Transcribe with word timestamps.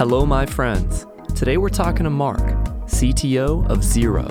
Hello, 0.00 0.24
my 0.24 0.46
friends. 0.46 1.04
Today 1.34 1.58
we're 1.58 1.68
talking 1.68 2.04
to 2.04 2.10
Mark, 2.10 2.40
CTO 2.86 3.68
of 3.68 3.80
Xero, 3.80 4.30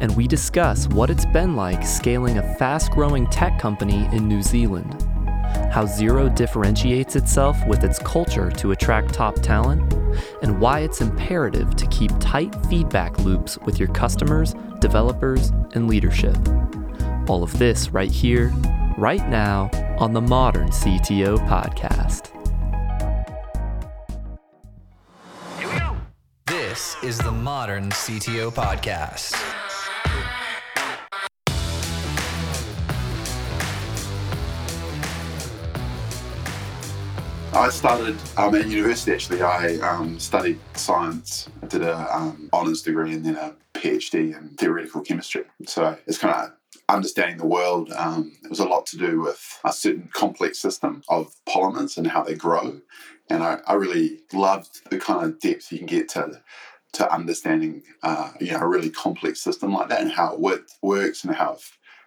and 0.00 0.16
we 0.16 0.26
discuss 0.26 0.88
what 0.88 1.08
it's 1.08 1.24
been 1.26 1.54
like 1.54 1.86
scaling 1.86 2.38
a 2.38 2.56
fast 2.56 2.90
growing 2.90 3.28
tech 3.28 3.60
company 3.60 4.08
in 4.10 4.26
New 4.26 4.42
Zealand, 4.42 5.00
how 5.70 5.84
Xero 5.84 6.34
differentiates 6.34 7.14
itself 7.14 7.56
with 7.68 7.84
its 7.84 8.00
culture 8.00 8.50
to 8.50 8.72
attract 8.72 9.14
top 9.14 9.36
talent, 9.36 9.92
and 10.42 10.60
why 10.60 10.80
it's 10.80 11.00
imperative 11.00 11.76
to 11.76 11.86
keep 11.86 12.10
tight 12.18 12.52
feedback 12.66 13.16
loops 13.20 13.56
with 13.58 13.78
your 13.78 13.90
customers, 13.90 14.56
developers, 14.80 15.52
and 15.74 15.86
leadership. 15.86 16.36
All 17.28 17.44
of 17.44 17.56
this 17.56 17.90
right 17.90 18.10
here, 18.10 18.52
right 18.96 19.28
now, 19.28 19.70
on 20.00 20.12
the 20.12 20.20
Modern 20.20 20.70
CTO 20.70 21.38
Podcast. 21.48 21.87
Modern 27.58 27.90
CTO 27.90 28.52
Podcast. 28.52 29.34
I 37.52 37.68
started 37.70 38.16
um, 38.36 38.54
at 38.54 38.68
university 38.68 39.10
actually. 39.10 39.42
I 39.42 39.74
um, 39.78 40.20
studied 40.20 40.60
science. 40.74 41.48
I 41.60 41.66
did 41.66 41.82
a 41.82 42.16
um, 42.16 42.48
honours 42.52 42.82
degree 42.82 43.12
and 43.14 43.26
then 43.26 43.34
a 43.34 43.56
PhD 43.74 44.38
in 44.38 44.50
theoretical 44.50 45.00
chemistry. 45.00 45.42
So 45.66 45.98
it's 46.06 46.18
kind 46.18 46.36
of 46.36 46.52
understanding 46.88 47.38
the 47.38 47.46
world. 47.46 47.90
Um, 47.90 48.36
it 48.44 48.50
was 48.50 48.60
a 48.60 48.68
lot 48.68 48.86
to 48.86 48.96
do 48.96 49.20
with 49.20 49.58
a 49.64 49.72
certain 49.72 50.08
complex 50.12 50.60
system 50.60 51.02
of 51.08 51.34
polymers 51.48 51.98
and 51.98 52.06
how 52.06 52.22
they 52.22 52.36
grow. 52.36 52.80
And 53.28 53.42
I, 53.42 53.58
I 53.66 53.74
really 53.74 54.20
loved 54.32 54.88
the 54.90 54.98
kind 54.98 55.24
of 55.24 55.40
depth 55.40 55.72
you 55.72 55.78
can 55.78 55.88
get 55.88 56.08
to 56.10 56.40
to 56.94 57.12
understanding 57.12 57.82
uh, 58.02 58.30
you 58.40 58.52
know 58.52 58.60
a 58.60 58.66
really 58.66 58.90
complex 58.90 59.40
system 59.40 59.72
like 59.72 59.88
that 59.88 60.00
and 60.00 60.12
how 60.12 60.34
it 60.34 60.62
works 60.82 61.24
and 61.24 61.34
how 61.34 61.52
it 61.52 61.62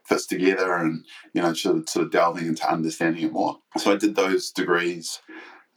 fits 0.05 0.25
together 0.25 0.75
and 0.75 1.05
you 1.33 1.41
know 1.41 1.53
sort 1.53 1.77
of, 1.77 1.89
sort 1.89 2.05
of 2.05 2.11
delving 2.11 2.47
into 2.47 2.69
understanding 2.69 3.23
it 3.23 3.31
more. 3.31 3.59
So 3.77 3.93
I 3.93 3.97
did 3.97 4.15
those 4.15 4.51
degrees 4.51 5.19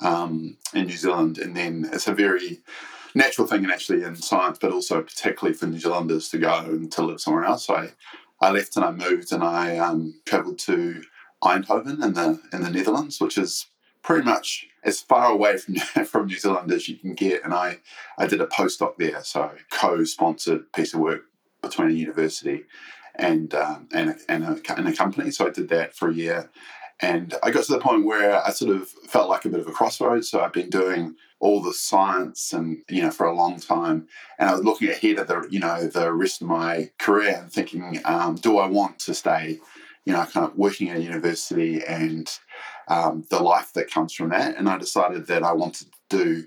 um, 0.00 0.56
in 0.74 0.86
New 0.86 0.96
Zealand, 0.96 1.38
and 1.38 1.56
then 1.56 1.88
it's 1.92 2.08
a 2.08 2.14
very 2.14 2.60
natural 3.14 3.46
thing, 3.46 3.64
and 3.64 3.72
actually 3.72 4.02
in 4.02 4.16
science, 4.16 4.58
but 4.60 4.72
also 4.72 5.02
particularly 5.02 5.56
for 5.56 5.66
New 5.66 5.78
Zealanders 5.78 6.28
to 6.30 6.38
go 6.38 6.58
and 6.58 6.90
to 6.92 7.02
live 7.02 7.20
somewhere 7.20 7.44
else. 7.44 7.66
So 7.66 7.76
I, 7.76 7.90
I 8.40 8.50
left 8.50 8.76
and 8.76 8.84
I 8.84 8.90
moved, 8.90 9.32
and 9.32 9.42
I 9.42 9.78
um, 9.78 10.20
travelled 10.26 10.58
to 10.60 11.02
Eindhoven 11.42 12.02
in 12.02 12.14
the 12.14 12.40
in 12.52 12.62
the 12.62 12.70
Netherlands, 12.70 13.20
which 13.20 13.38
is 13.38 13.66
pretty 14.04 14.24
much 14.24 14.68
as 14.84 15.00
far 15.00 15.32
away 15.32 15.56
from 15.56 15.74
from 16.04 16.26
New 16.26 16.38
Zealand 16.38 16.70
as 16.70 16.88
you 16.88 16.96
can 16.96 17.14
get. 17.14 17.42
And 17.44 17.52
I 17.52 17.78
I 18.16 18.28
did 18.28 18.40
a 18.40 18.46
postdoc 18.46 18.96
there, 18.98 19.24
so 19.24 19.50
co-sponsored 19.72 20.72
piece 20.72 20.94
of 20.94 21.00
work 21.00 21.22
between 21.62 21.88
a 21.88 21.94
university 21.94 22.64
and 23.16 23.52
um, 23.54 23.88
and 23.92 24.10
a, 24.10 24.16
and 24.28 24.44
a, 24.44 24.72
and 24.76 24.88
a 24.88 24.94
company. 24.94 25.32
So 25.32 25.46
I 25.46 25.50
did 25.50 25.70
that 25.70 25.96
for 25.96 26.08
a 26.08 26.14
year, 26.14 26.50
and 27.00 27.34
I 27.42 27.50
got 27.50 27.64
to 27.64 27.72
the 27.72 27.80
point 27.80 28.04
where 28.04 28.44
I 28.44 28.50
sort 28.50 28.76
of 28.76 28.88
felt 28.88 29.30
like 29.30 29.44
a 29.44 29.48
bit 29.48 29.60
of 29.60 29.66
a 29.66 29.72
crossroads. 29.72 30.30
So 30.30 30.40
I've 30.40 30.52
been 30.52 30.70
doing 30.70 31.16
all 31.40 31.60
the 31.60 31.74
science 31.74 32.52
and 32.52 32.78
you 32.88 33.02
know 33.02 33.10
for 33.10 33.26
a 33.26 33.34
long 33.34 33.58
time, 33.58 34.06
and 34.38 34.50
I 34.50 34.52
was 34.52 34.64
looking 34.64 34.90
ahead 34.90 35.18
at 35.18 35.28
the 35.28 35.46
you 35.50 35.60
know 35.60 35.86
the 35.86 36.12
rest 36.12 36.42
of 36.42 36.48
my 36.48 36.90
career 36.98 37.40
and 37.40 37.50
thinking, 37.50 38.00
um, 38.04 38.36
do 38.36 38.58
I 38.58 38.68
want 38.68 38.98
to 39.00 39.14
stay, 39.14 39.60
you 40.04 40.12
know, 40.12 40.24
kind 40.26 40.46
of 40.46 40.56
working 40.56 40.90
at 40.90 40.98
a 40.98 41.02
university 41.02 41.82
and 41.84 42.30
um, 42.88 43.24
the 43.30 43.40
life 43.40 43.72
that 43.74 43.90
comes 43.90 44.12
from 44.12 44.30
that? 44.30 44.56
And 44.56 44.68
I 44.68 44.78
decided 44.78 45.26
that 45.28 45.42
I 45.42 45.52
wanted 45.52 45.88
to 46.10 46.16
do 46.16 46.44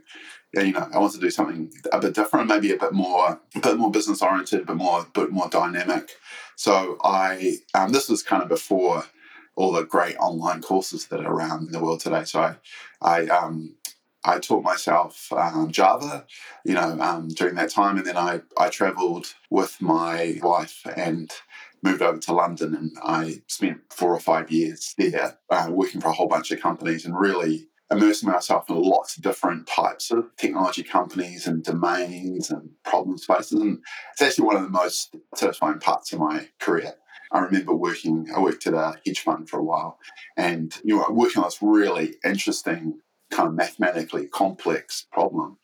you 0.53 0.72
know, 0.72 0.88
I 0.94 0.97
wanted 0.97 1.19
to 1.19 1.25
do 1.25 1.30
something 1.30 1.72
a 1.91 2.00
bit 2.00 2.13
different, 2.13 2.47
maybe 2.47 2.72
a 2.72 2.78
bit 2.78 2.94
more, 2.94 3.39
a 3.55 3.59
bit 3.59 3.78
more 3.78 3.91
business 3.91 4.22
oriented, 4.22 4.61
a 4.61 4.66
bit 4.66 4.75
more, 4.75 5.05
bit 5.13 5.31
more 5.31 5.50
dynamic. 5.50 6.12
So 6.56 6.97
I, 7.03 7.57
um, 7.73 7.91
this 7.91 8.09
was 8.09 8.23
kind 8.23 8.41
of 8.41 8.50
before 8.50 9.06
all 9.56 9.72
the 9.72 9.84
great 9.84 10.16
online 10.18 10.62
courses 10.62 11.07
that 11.07 11.19
are 11.19 11.31
around 11.31 11.68
in 11.68 11.72
the 11.72 11.79
world 11.79 12.00
today. 12.00 12.24
So 12.24 12.41
I, 12.41 12.56
I, 13.01 13.28
um, 13.28 13.75
I 14.24 14.39
taught 14.39 14.63
myself 14.63 15.31
um, 15.31 15.72
Java, 15.72 16.25
you 16.63 16.74
know, 16.74 16.97
um, 17.00 17.29
during 17.29 17.56
that 17.56 17.69
time, 17.69 17.97
and 17.97 18.06
then 18.06 18.18
I, 18.18 18.41
I 18.57 18.69
travelled 18.69 19.34
with 19.50 19.81
my 19.81 20.39
wife 20.41 20.85
and 20.95 21.31
moved 21.83 22.01
over 22.01 22.17
to 22.17 22.33
London, 22.33 22.75
and 22.75 22.91
I 23.03 23.41
spent 23.47 23.81
four 23.91 24.13
or 24.13 24.19
five 24.19 24.51
years 24.51 24.93
there, 24.97 25.38
uh, 25.49 25.67
working 25.69 26.01
for 26.01 26.09
a 26.09 26.13
whole 26.13 26.27
bunch 26.27 26.51
of 26.51 26.59
companies, 26.59 27.05
and 27.05 27.17
really 27.17 27.67
immersing 27.89 28.29
myself 28.29 28.69
in 28.69 28.75
lots 28.75 29.15
of 29.15 29.23
different 29.23 29.65
types 29.67 30.11
of 30.11 30.25
technology 30.38 30.83
companies 30.83 31.47
and 31.47 31.63
domains 31.63 32.51
and 32.51 32.69
problem 32.83 33.17
spaces, 33.17 33.61
and 33.61 33.79
it's 34.11 34.21
actually 34.21 34.45
one 34.45 34.57
of 34.57 34.63
the 34.63 34.69
most 34.69 35.15
satisfying 35.35 35.79
parts 35.79 36.11
of 36.11 36.19
my 36.19 36.47
career. 36.59 36.95
I 37.31 37.39
remember 37.39 37.73
working, 37.73 38.27
I 38.35 38.39
worked 38.39 38.67
at 38.67 38.73
a 38.73 38.95
hedge 39.05 39.19
fund 39.19 39.49
for 39.49 39.59
a 39.59 39.63
while 39.63 39.99
and 40.38 40.73
you 40.83 40.95
know, 40.95 41.05
working 41.09 41.41
on 41.41 41.47
this 41.47 41.61
really 41.61 42.15
interesting 42.23 42.99
kind 43.31 43.49
of 43.49 43.55
mathematically 43.55 44.27
complex 44.27 45.05
problem. 45.11 45.57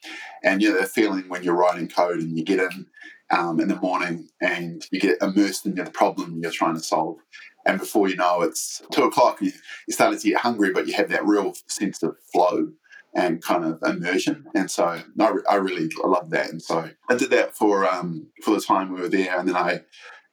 And 0.43 0.61
you 0.61 0.73
know, 0.73 0.81
the 0.81 0.85
feeling 0.85 1.29
when 1.29 1.43
you're 1.43 1.55
writing 1.55 1.87
code 1.87 2.19
and 2.19 2.37
you 2.37 2.43
get 2.43 2.59
in 2.59 2.87
um, 3.31 3.59
in 3.59 3.67
the 3.67 3.75
morning 3.75 4.29
and 4.41 4.85
you 4.91 4.99
get 4.99 5.21
immersed 5.21 5.65
in 5.65 5.75
the 5.75 5.85
problem 5.85 6.39
you're 6.41 6.51
trying 6.51 6.75
to 6.75 6.81
solve. 6.81 7.17
And 7.65 7.79
before 7.79 8.09
you 8.09 8.15
know 8.15 8.41
it's 8.41 8.81
two 8.91 9.03
o'clock, 9.03 9.41
you, 9.41 9.51
you're 9.87 9.95
starting 9.95 10.19
to 10.19 10.29
get 10.29 10.41
hungry, 10.41 10.71
but 10.71 10.87
you 10.87 10.93
have 10.93 11.09
that 11.09 11.25
real 11.25 11.53
sense 11.67 12.03
of 12.03 12.17
flow 12.31 12.71
and 13.15 13.41
kind 13.41 13.63
of 13.63 13.79
immersion. 13.83 14.45
And 14.53 14.69
so 14.69 15.01
no, 15.15 15.39
I 15.49 15.55
really 15.55 15.89
love 16.03 16.29
that. 16.31 16.49
And 16.49 16.61
so 16.61 16.89
I 17.09 17.15
did 17.15 17.29
that 17.29 17.55
for 17.55 17.87
um, 17.87 18.27
for 18.43 18.51
the 18.51 18.61
time 18.61 18.93
we 18.93 19.01
were 19.01 19.09
there. 19.09 19.39
And 19.39 19.47
then 19.47 19.55
I 19.55 19.83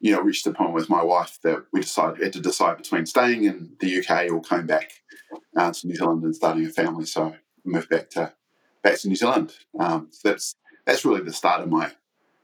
you 0.00 0.12
know, 0.12 0.22
reached 0.22 0.46
a 0.46 0.52
point 0.52 0.72
with 0.72 0.88
my 0.88 1.02
wife 1.02 1.38
that 1.42 1.62
we 1.72 1.80
decided 1.80 2.22
had 2.22 2.32
to 2.32 2.40
decide 2.40 2.78
between 2.78 3.04
staying 3.04 3.44
in 3.44 3.76
the 3.80 3.98
UK 3.98 4.30
or 4.32 4.40
coming 4.40 4.66
back 4.66 4.90
uh, 5.56 5.70
to 5.70 5.86
New 5.86 5.94
Zealand 5.94 6.24
and 6.24 6.34
starting 6.34 6.64
a 6.64 6.70
family. 6.70 7.04
So 7.04 7.26
I 7.26 7.38
moved 7.64 7.90
back 7.90 8.08
to 8.10 8.32
back 8.82 8.98
to 9.00 9.08
New 9.08 9.16
Zealand. 9.16 9.52
Um, 9.78 10.08
so 10.10 10.30
that's 10.30 10.56
that's 10.86 11.04
really 11.04 11.20
the 11.20 11.34
start 11.34 11.60
of 11.60 11.68
my 11.68 11.92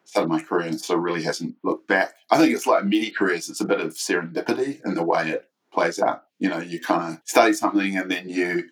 start 0.06 0.24
of 0.24 0.30
my 0.30 0.40
career, 0.40 0.68
and 0.68 0.80
so 0.80 0.96
really 0.96 1.22
hasn't 1.22 1.56
looked 1.62 1.88
back. 1.88 2.14
I 2.30 2.38
think 2.38 2.54
it's 2.54 2.66
like 2.66 2.84
many 2.84 3.10
careers; 3.10 3.50
it's 3.50 3.60
a 3.60 3.66
bit 3.66 3.80
of 3.80 3.94
serendipity 3.94 4.80
in 4.84 4.94
the 4.94 5.04
way 5.04 5.30
it 5.30 5.48
plays 5.72 5.98
out. 5.98 6.24
You 6.38 6.48
know, 6.48 6.58
you 6.58 6.80
kind 6.80 7.14
of 7.14 7.20
study 7.24 7.52
something, 7.52 7.96
and 7.96 8.10
then 8.10 8.28
you 8.28 8.64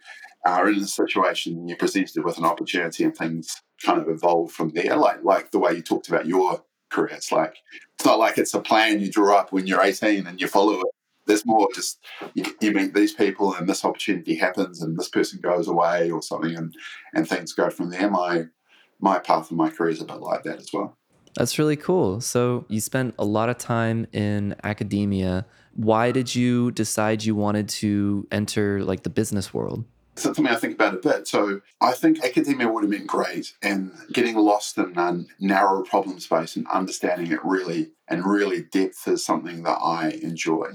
are 0.47 0.69
in 0.71 0.79
a 0.79 0.87
situation, 0.87 1.55
and 1.55 1.69
you're 1.69 1.79
presented 1.79 2.25
with 2.25 2.39
an 2.39 2.45
opportunity, 2.45 3.05
and 3.05 3.17
things 3.17 3.63
kind 3.85 4.01
of 4.01 4.09
evolve 4.09 4.53
from 4.53 4.71
there. 4.71 4.97
Like 4.97 5.23
like 5.23 5.51
the 5.51 5.59
way 5.59 5.75
you 5.75 5.83
talked 5.83 6.09
about 6.09 6.27
your 6.27 6.65
career. 6.95 7.15
It's 7.15 7.33
like 7.33 7.57
it's 7.95 8.05
not 8.05 8.19
like 8.19 8.39
it's 8.39 8.55
a 8.55 8.61
plan 8.61 9.01
you 9.01 9.11
draw 9.11 9.39
up 9.39 9.53
when 9.53 9.67
you're 9.67 9.83
18 9.83 10.27
and 10.27 10.41
you 10.41 10.47
follow 10.47 10.81
it. 10.81 10.87
There's 11.27 11.47
more 11.47 11.69
just 11.75 12.05
you, 12.35 12.45
you 12.61 12.73
meet 12.73 12.95
these 12.95 13.15
people 13.15 13.55
and 13.55 13.69
this 13.69 13.85
opportunity 13.85 14.37
happens 14.37 14.83
and 14.83 14.99
this 14.99 15.09
person 15.09 15.41
goes 15.43 15.69
away 15.69 16.11
or 16.11 16.23
something 16.23 16.55
and 16.55 16.75
and 17.15 17.29
things 17.29 17.53
go 17.53 17.71
from 17.71 17.91
there. 17.91 18.11
My 18.11 18.45
my 19.01 19.19
path 19.19 19.51
in 19.51 19.57
my 19.57 19.71
career 19.71 19.91
is 19.91 20.01
a 20.01 20.05
bit 20.05 20.21
like 20.21 20.45
that 20.45 20.61
as 20.61 20.71
well. 20.73 20.97
That's 21.37 21.59
really 21.59 21.77
cool. 21.77 22.21
So 22.21 22.65
you 22.69 22.81
spent 22.81 23.15
a 23.19 23.25
lot 23.25 23.49
of 23.49 23.59
time 23.59 24.07
in 24.13 24.55
academia. 24.63 25.47
Why 25.75 26.13
did 26.13 26.35
you 26.35 26.71
decide 26.71 27.25
you 27.25 27.35
wanted 27.35 27.69
to 27.71 28.27
enter 28.31 28.85
like 28.85 29.03
the 29.03 29.11
business 29.11 29.53
world? 29.53 29.85
something 30.17 30.47
I 30.47 30.55
think 30.55 30.75
about 30.75 30.95
a 30.95 30.99
bit. 30.99 31.27
So 31.27 31.61
I 31.81 31.93
think 31.93 32.25
academia 32.25 32.69
would 32.69 32.85
have 32.85 32.91
been 32.91 33.07
great, 33.07 33.55
and 33.63 33.93
getting 34.13 34.37
lost 34.37 34.79
in 34.79 34.97
a 34.97 35.25
narrow 35.41 35.83
problem 35.83 36.21
space 36.21 36.57
and 36.57 36.67
understanding 36.69 37.33
it 37.33 37.45
really 37.45 37.93
and 38.09 38.25
really 38.25 38.63
depth 38.63 39.09
is 39.09 39.25
something 39.25 39.63
that 39.65 39.79
I 39.83 40.11
enjoy. 40.23 40.71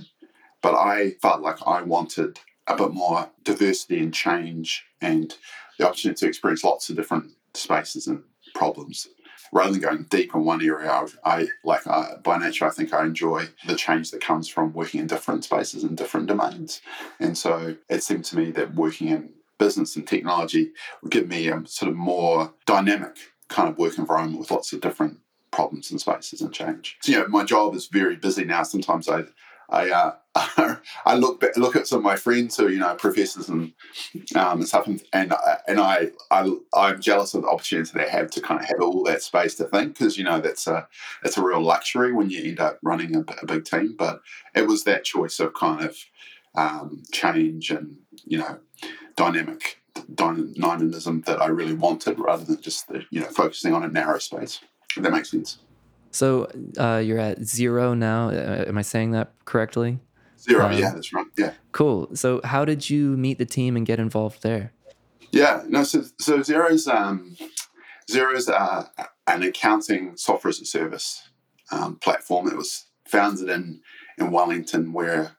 But 0.62 0.75
I 0.75 1.12
felt 1.22 1.42
like 1.42 1.58
I 1.66 1.81
wanted 1.84 2.40
a 2.68 2.75
bit 2.75 2.92
more 2.92 3.30
diversity 3.44 4.00
and 4.00 4.14
change 4.14 4.86
and 5.02 5.34
the 5.78 5.88
opportunity 5.88 6.19
to 6.19 6.28
experience 6.28 6.63
lots 6.63 6.89
of 6.89 6.95
different 6.95 7.31
spaces 7.54 8.07
and 8.07 8.24
problems. 8.54 9.07
Rather 9.51 9.72
than 9.72 9.81
going 9.81 10.04
deep 10.10 10.34
in 10.34 10.44
one 10.44 10.63
area, 10.63 10.92
I, 10.92 11.07
I 11.24 11.48
like 11.63 11.88
I, 11.88 12.16
by 12.24 12.38
nature 12.38 12.66
I 12.66 12.69
think 12.69 12.94
I 12.94 13.04
enjoy 13.04 13.48
the 13.66 13.75
change 13.75 14.12
that 14.12 14.22
comes 14.22 14.48
from 14.48 14.74
working 14.74 15.00
in 15.00 15.07
different 15.07 15.44
spaces 15.44 15.84
and 15.84 15.98
different 15.98 16.28
domains, 16.28 16.81
and 17.19 17.38
so 17.38 17.75
it 17.90 18.04
seemed 18.04 18.25
to 18.25 18.38
me 18.38 18.51
that 18.51 18.75
working 18.75 19.07
in 19.07 19.30
business 19.57 19.96
and 19.96 20.07
technology 20.07 20.72
would 21.01 21.12
give 21.12 21.28
me 21.28 21.48
a 21.48 21.62
sort 21.66 21.90
of 21.90 21.96
more 21.98 22.54
dynamic 22.66 23.18
kind 23.50 23.69
of 23.69 23.78
work 23.78 23.98
environment 23.98 24.40
with 24.40 24.51
lots 24.51 24.72
of 24.74 24.81
different 24.81 25.19
problems 25.52 25.92
and 25.92 26.00
spaces 26.00 26.42
and 26.42 26.54
change. 26.54 26.98
So, 27.02 27.12
you 27.12 27.19
know, 27.19 27.28
my 27.28 27.44
job 27.44 27.75
is 27.75 27.88
very 27.88 28.16
busy 28.16 28.45
now. 28.45 28.63
Sometimes 28.63 29.10
I, 29.10 29.24
I, 29.69 29.89
uh, 29.89 30.16
I 31.06 31.16
look 31.16 31.44
look 31.57 31.75
at 31.75 31.88
some 31.88 32.00
of 32.00 32.04
my 32.04 32.16
friends 32.16 32.57
who, 32.57 32.69
you 32.69 32.80
know, 32.80 32.95
professors 32.95 33.50
and, 33.50 33.74
um, 34.36 34.60
and 34.60 34.68
stuff, 34.68 34.88
and 34.88 35.01
and, 35.13 35.33
I, 35.33 36.12
I, 36.31 36.51
I'm 36.74 37.01
jealous 37.01 37.33
of 37.33 37.44
the 37.44 37.50
opportunity 37.50 37.92
they 37.94 38.10
have 38.10 38.31
to 38.31 38.42
kind 38.42 38.62
of 38.62 38.68
have 38.68 38.81
all 38.81 39.04
that 39.04 39.21
space 39.21 39.56
to 39.56 39.66
think 39.66 39.98
because 39.98 40.18
you 40.18 40.24
know 40.24 40.39
that's 40.39 40.68
a 40.68 40.88
it's 41.24 41.38
a 41.38 41.44
real 41.44 41.62
luxury 41.62 42.13
when 42.13 42.30
you 42.30 42.44
end 42.44 42.60
up 42.60 42.80
running 42.83 43.16
a, 43.16 43.25
a 43.42 43.45
big 43.45 43.66
team. 43.66 43.95
But 43.98 44.21
it 44.56 44.68
was 44.68 44.83
that 44.83 45.04
choice 45.04 45.39
of 45.39 45.54
kind 45.54 45.83
of 45.83 45.98
um, 46.56 47.04
change 47.12 47.69
and 47.71 47.98
you 48.25 48.38
know 48.38 48.60
dynamic 49.16 49.77
dynamism 50.16 51.21
that 51.21 51.42
I 51.42 51.48
really 51.48 51.74
wanted 51.74 52.19
rather 52.19 52.45
than 52.45 52.62
just 52.62 52.88
the, 52.88 53.04
you 53.12 53.21
know 53.21 53.27
focusing 53.27 53.74
on 53.74 53.83
a 53.83 53.88
narrow 53.88 54.19
space. 54.19 54.62
If 54.95 55.04
that 55.04 55.12
makes 55.12 55.31
sense. 55.31 55.60
So 56.11 56.50
uh, 56.77 57.01
you're 57.03 57.19
at 57.19 57.39
Xero 57.39 57.97
now. 57.97 58.29
Uh, 58.29 58.65
am 58.67 58.77
I 58.77 58.81
saying 58.81 59.11
that 59.11 59.33
correctly? 59.45 60.00
Xero. 60.38 60.65
um, 60.65 60.77
yeah, 60.77 60.91
that's 60.94 61.13
right. 61.13 61.27
Yeah. 61.38 61.53
Cool. 61.71 62.09
So 62.15 62.41
how 62.44 62.65
did 62.65 62.89
you 62.89 63.17
meet 63.17 63.38
the 63.38 63.45
team 63.45 63.75
and 63.75 63.85
get 63.85 64.00
involved 64.00 64.41
there? 64.41 64.73
Yeah, 65.31 65.63
no. 65.67 65.83
So 65.83 66.03
so 66.17 66.39
Xero's 66.39 66.88
um, 66.88 67.38
Xero's 68.09 68.50
uh, 68.50 68.88
an 69.27 69.44
accounting 69.44 70.17
software 70.17 70.50
as 70.50 70.59
a 70.59 70.65
service 70.65 71.29
um, 71.71 71.97
platform 71.97 72.47
It 72.47 72.57
was 72.57 72.85
founded 73.06 73.50
in 73.50 73.81
in 74.17 74.31
Wellington, 74.31 74.94
where 74.94 75.35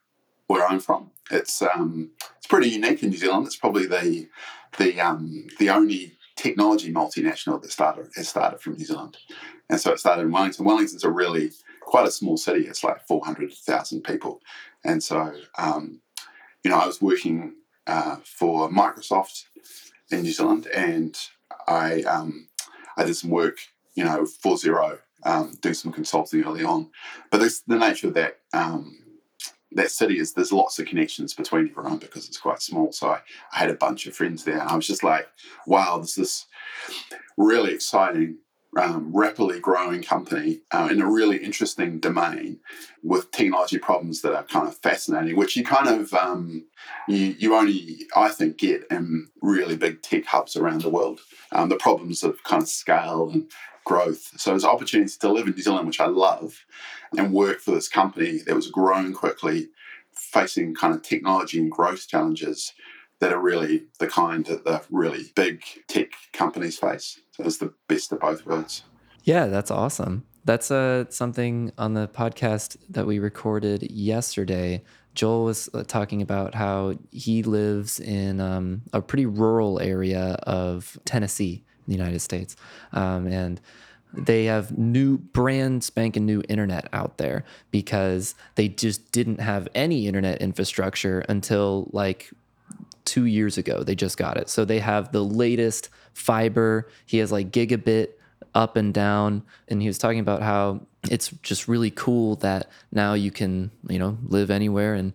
where 0.47 0.67
I'm 0.67 0.81
from. 0.81 1.11
It's 1.31 1.63
um, 1.63 2.11
it's 2.37 2.47
pretty 2.47 2.71
unique 2.71 3.03
in 3.03 3.11
New 3.11 3.17
Zealand. 3.17 3.47
It's 3.47 3.57
probably 3.57 3.87
the 3.87 4.29
the 4.79 5.01
um, 5.01 5.47
the 5.59 5.71
only 5.71 6.17
technology 6.37 6.93
multinational 6.93 7.61
that 7.61 7.71
started 7.71 8.11
has 8.17 8.29
started 8.29 8.61
from 8.61 8.75
New 8.75 8.85
Zealand, 8.85 9.19
and 9.71 9.81
so 9.81 9.93
it 9.93 10.01
started 10.01 10.23
in 10.23 10.33
Wellington. 10.33 10.65
Wellington's 10.65 11.05
a 11.05 11.11
really 11.11 11.53
quite 11.81 12.07
a 12.07 12.11
small 12.11 12.37
city. 12.37 12.67
It's 12.67 12.85
like 12.85 13.07
four 13.07 13.25
hundred 13.25 13.53
thousand 13.53 14.03
people, 14.03 14.41
and 14.85 15.03
so 15.03 15.33
um, 15.57 16.01
you 16.63 16.71
know 16.71 16.79
I 16.79 16.87
was 16.87 17.01
working 17.01 17.55
uh, 17.87 18.17
for 18.25 18.69
Microsoft 18.69 19.45
in 20.11 20.23
New 20.23 20.33
Zealand, 20.33 20.67
and 20.75 21.17
I 21.69 22.03
um, 22.03 22.49
I 22.97 23.05
did 23.05 23.15
some 23.15 23.31
work 23.31 23.59
you 23.95 24.05
know 24.05 24.27
for 24.27 24.57
Xero, 24.57 24.99
um, 25.23 25.57
do 25.61 25.73
some 25.73 25.93
consulting 25.93 26.45
early 26.45 26.65
on, 26.65 26.91
but 27.31 27.39
this, 27.39 27.61
the 27.61 27.79
nature 27.79 28.09
of 28.09 28.15
that 28.15 28.41
um, 28.53 28.99
that 29.73 29.93
city 29.93 30.19
is 30.19 30.33
there's 30.33 30.53
lots 30.53 30.81
of 30.81 30.87
connections 30.87 31.33
between 31.33 31.71
everyone 31.71 31.99
because 31.99 32.27
it's 32.27 32.41
quite 32.41 32.61
small. 32.61 32.91
So 32.91 33.11
I, 33.11 33.21
I 33.53 33.59
had 33.59 33.71
a 33.71 33.75
bunch 33.75 34.07
of 34.07 34.17
friends 34.17 34.43
there, 34.43 34.59
and 34.59 34.69
I 34.69 34.75
was 34.75 34.87
just 34.87 35.05
like, 35.05 35.29
wow, 35.65 35.99
this 35.99 36.19
is 36.19 36.47
really 37.37 37.73
exciting, 37.73 38.39
um, 38.77 39.11
rapidly 39.13 39.59
growing 39.59 40.03
company 40.03 40.61
uh, 40.71 40.89
in 40.91 41.01
a 41.01 41.11
really 41.11 41.39
interesting 41.39 41.99
domain 41.99 42.61
with 43.03 43.31
technology 43.33 43.79
problems 43.79 44.23
that 44.23 44.35
are 44.35 44.45
kind 44.45 44.69
of 44.69 44.77
fascinating, 44.79 45.37
which 45.37 45.57
you 45.57 45.65
kind 45.65 45.89
of 45.89 46.15
um, 46.15 46.65
you, 47.09 47.35
you 47.39 47.55
only 47.55 48.07
I 48.15 48.29
think 48.29 48.59
get 48.59 48.85
in 48.91 49.29
really 49.43 49.77
big 49.77 50.03
tech 50.03 50.27
hubs 50.27 50.57
around 50.57 50.83
the 50.83 50.91
world. 50.91 51.21
Um, 51.53 51.69
the 51.69 51.77
problems 51.77 52.23
of 52.23 52.43
kind 52.45 52.63
of 52.63 52.69
scale 52.69 53.31
and 53.33 53.51
growth. 53.85 54.31
So 54.41 54.51
there's 54.51 54.65
opportunities 54.65 55.17
to 55.19 55.33
live 55.33 55.47
in 55.47 55.55
New 55.55 55.63
Zealand, 55.63 55.87
which 55.87 56.01
I 56.01 56.07
love, 56.07 56.65
and 57.17 57.33
work 57.33 57.61
for 57.61 57.73
this 57.73 57.89
company 57.89 58.39
that 58.47 58.55
was 58.55 58.69
growing 58.69 59.13
quickly, 59.13 59.69
facing 60.15 60.75
kind 60.75 60.95
of 60.95 61.03
technology 61.03 61.59
and 61.59 61.71
growth 61.71 62.07
challenges 62.07 62.73
that 63.21 63.33
are 63.33 63.41
really 63.41 63.85
the 63.99 64.07
kind 64.07 64.45
that 64.47 64.65
the 64.65 64.83
really 64.91 65.25
big 65.35 65.63
tech 65.89 66.11
companies 66.33 66.79
face. 66.79 67.21
So 67.33 67.45
it's 67.45 67.59
the 67.59 67.73
best 67.89 68.13
of 68.13 68.21
both 68.21 68.45
worlds. 68.47 68.83
Yeah, 69.25 69.47
that's 69.47 69.71
awesome. 69.71 70.25
That's 70.45 70.71
uh, 70.71 71.05
something 71.11 71.73
on 71.77 71.95
the 71.95 72.09
podcast 72.09 72.77
that 72.89 73.07
we 73.07 73.19
recorded 73.19 73.91
yesterday. 73.91 74.83
Joel 75.15 75.45
was 75.45 75.69
uh, 75.75 75.85
talking 75.85 76.23
about 76.23 76.55
how 76.55 76.95
he 77.11 77.43
lives 77.43 78.01
in 78.01 78.41
um, 78.41 78.83
a 78.93 79.03
pretty 79.03 79.27
rural 79.27 79.81
area 79.81 80.39
of 80.45 80.99
Tennessee 81.05 81.65
in 81.87 81.93
the 81.93 81.93
United 81.93 82.21
States. 82.21 82.57
Um, 82.93 83.27
and 83.27 83.61
they 84.13 84.47
have 84.47 84.77
new 84.77 85.19
brand 85.19 85.85
spanking 85.85 86.27
new 86.27 86.43
internet 86.49 86.89
out 86.93 87.19
there 87.19 87.45
because 87.71 88.35
they 88.55 88.69
just 88.69 89.13
didn't 89.13 89.41
have 89.41 89.69
any 89.75 90.07
internet 90.07 90.41
infrastructure 90.41 91.21
until 91.29 91.91
like 91.93 92.31
two 93.05 93.25
years 93.25 93.59
ago. 93.59 93.83
They 93.83 93.95
just 93.95 94.17
got 94.17 94.37
it. 94.37 94.49
So 94.49 94.65
they 94.65 94.79
have 94.81 95.13
the 95.13 95.25
latest 95.25 95.89
fiber. 96.13 96.89
He 97.07 97.19
has 97.19 97.33
like 97.33 97.51
gigabit 97.51 98.11
up 98.55 98.77
and 98.77 98.93
down. 98.93 99.43
And 99.69 99.81
he 99.81 99.89
was 99.89 99.99
talking 99.99 100.21
about 100.21 100.43
how 100.43 100.81
it's 101.11 101.29
just 101.43 101.69
really 101.69 101.91
cool 101.91 102.37
that 102.37 102.71
now 102.93 103.15
you 103.15 103.31
can, 103.31 103.71
you 103.89 103.99
know, 103.99 104.19
live 104.23 104.51
anywhere 104.51 104.95
and 104.95 105.13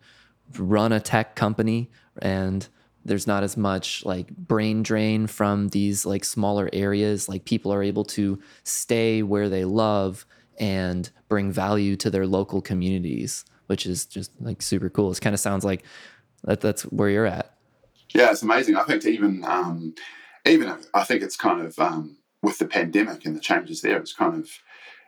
run 0.58 0.92
a 0.92 1.00
tech 1.00 1.36
company 1.36 1.90
and 2.22 2.68
there's 3.04 3.28
not 3.28 3.44
as 3.44 3.56
much 3.56 4.04
like 4.04 4.36
brain 4.36 4.82
drain 4.82 5.28
from 5.28 5.70
these 5.70 6.06
like 6.06 6.26
smaller 6.26 6.70
areas 6.74 7.30
like 7.30 7.46
people 7.46 7.72
are 7.74 7.84
able 7.84 8.04
to 8.04 8.40
stay 8.64 9.22
where 9.22 9.50
they 9.50 9.66
love 9.66 10.26
and 10.60 11.12
bring 11.28 11.52
value 11.52 11.96
to 11.96 12.10
their 12.10 12.26
local 12.26 12.62
communities 12.62 13.46
which 13.68 13.86
is 13.86 14.06
just 14.06 14.32
like 14.40 14.62
super 14.62 14.90
cool 14.90 15.12
it 15.12 15.22
kind 15.22 15.34
of 15.34 15.40
sounds 15.40 15.64
like 15.64 15.84
that 16.44 16.62
that's 16.62 16.84
where 16.84 17.10
you're 17.10 17.26
at 17.26 17.55
yeah 18.10 18.32
it's 18.32 18.44
amazing. 18.44 18.76
I 18.76 18.84
think 18.84 19.06
even 19.06 19.44
um, 19.46 19.96
even 20.46 20.76
i 20.94 21.04
think 21.04 21.24
it's 21.24 21.38
kind 21.38 21.62
of 21.62 21.78
um, 21.80 22.18
with 22.42 22.60
the 22.60 22.68
pandemic 22.68 23.26
and 23.26 23.36
the 23.36 23.40
changes 23.40 23.82
there 23.82 23.98
it's 23.98 24.14
kind 24.14 24.36
of 24.36 24.50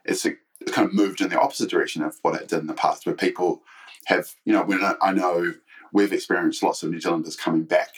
it's, 0.06 0.26
a, 0.26 0.34
it's 0.60 0.72
kind 0.72 0.88
of 0.88 0.94
moved 0.94 1.22
in 1.22 1.30
the 1.30 1.40
opposite 1.40 1.70
direction 1.70 2.02
of 2.02 2.18
what 2.22 2.42
it 2.42 2.48
did 2.48 2.60
in 2.60 2.68
the 2.68 2.74
past 2.74 3.06
where 3.06 3.16
people 3.16 3.62
have 4.06 4.34
you 4.46 4.54
know 4.54 4.64
when 4.64 4.82
i 5.02 5.12
know 5.12 5.54
we've 5.92 6.14
experienced 6.14 6.64
lots 6.64 6.84
of 6.84 6.92
New 6.92 7.00
Zealanders 7.00 7.36
coming 7.36 7.64
back 7.64 7.90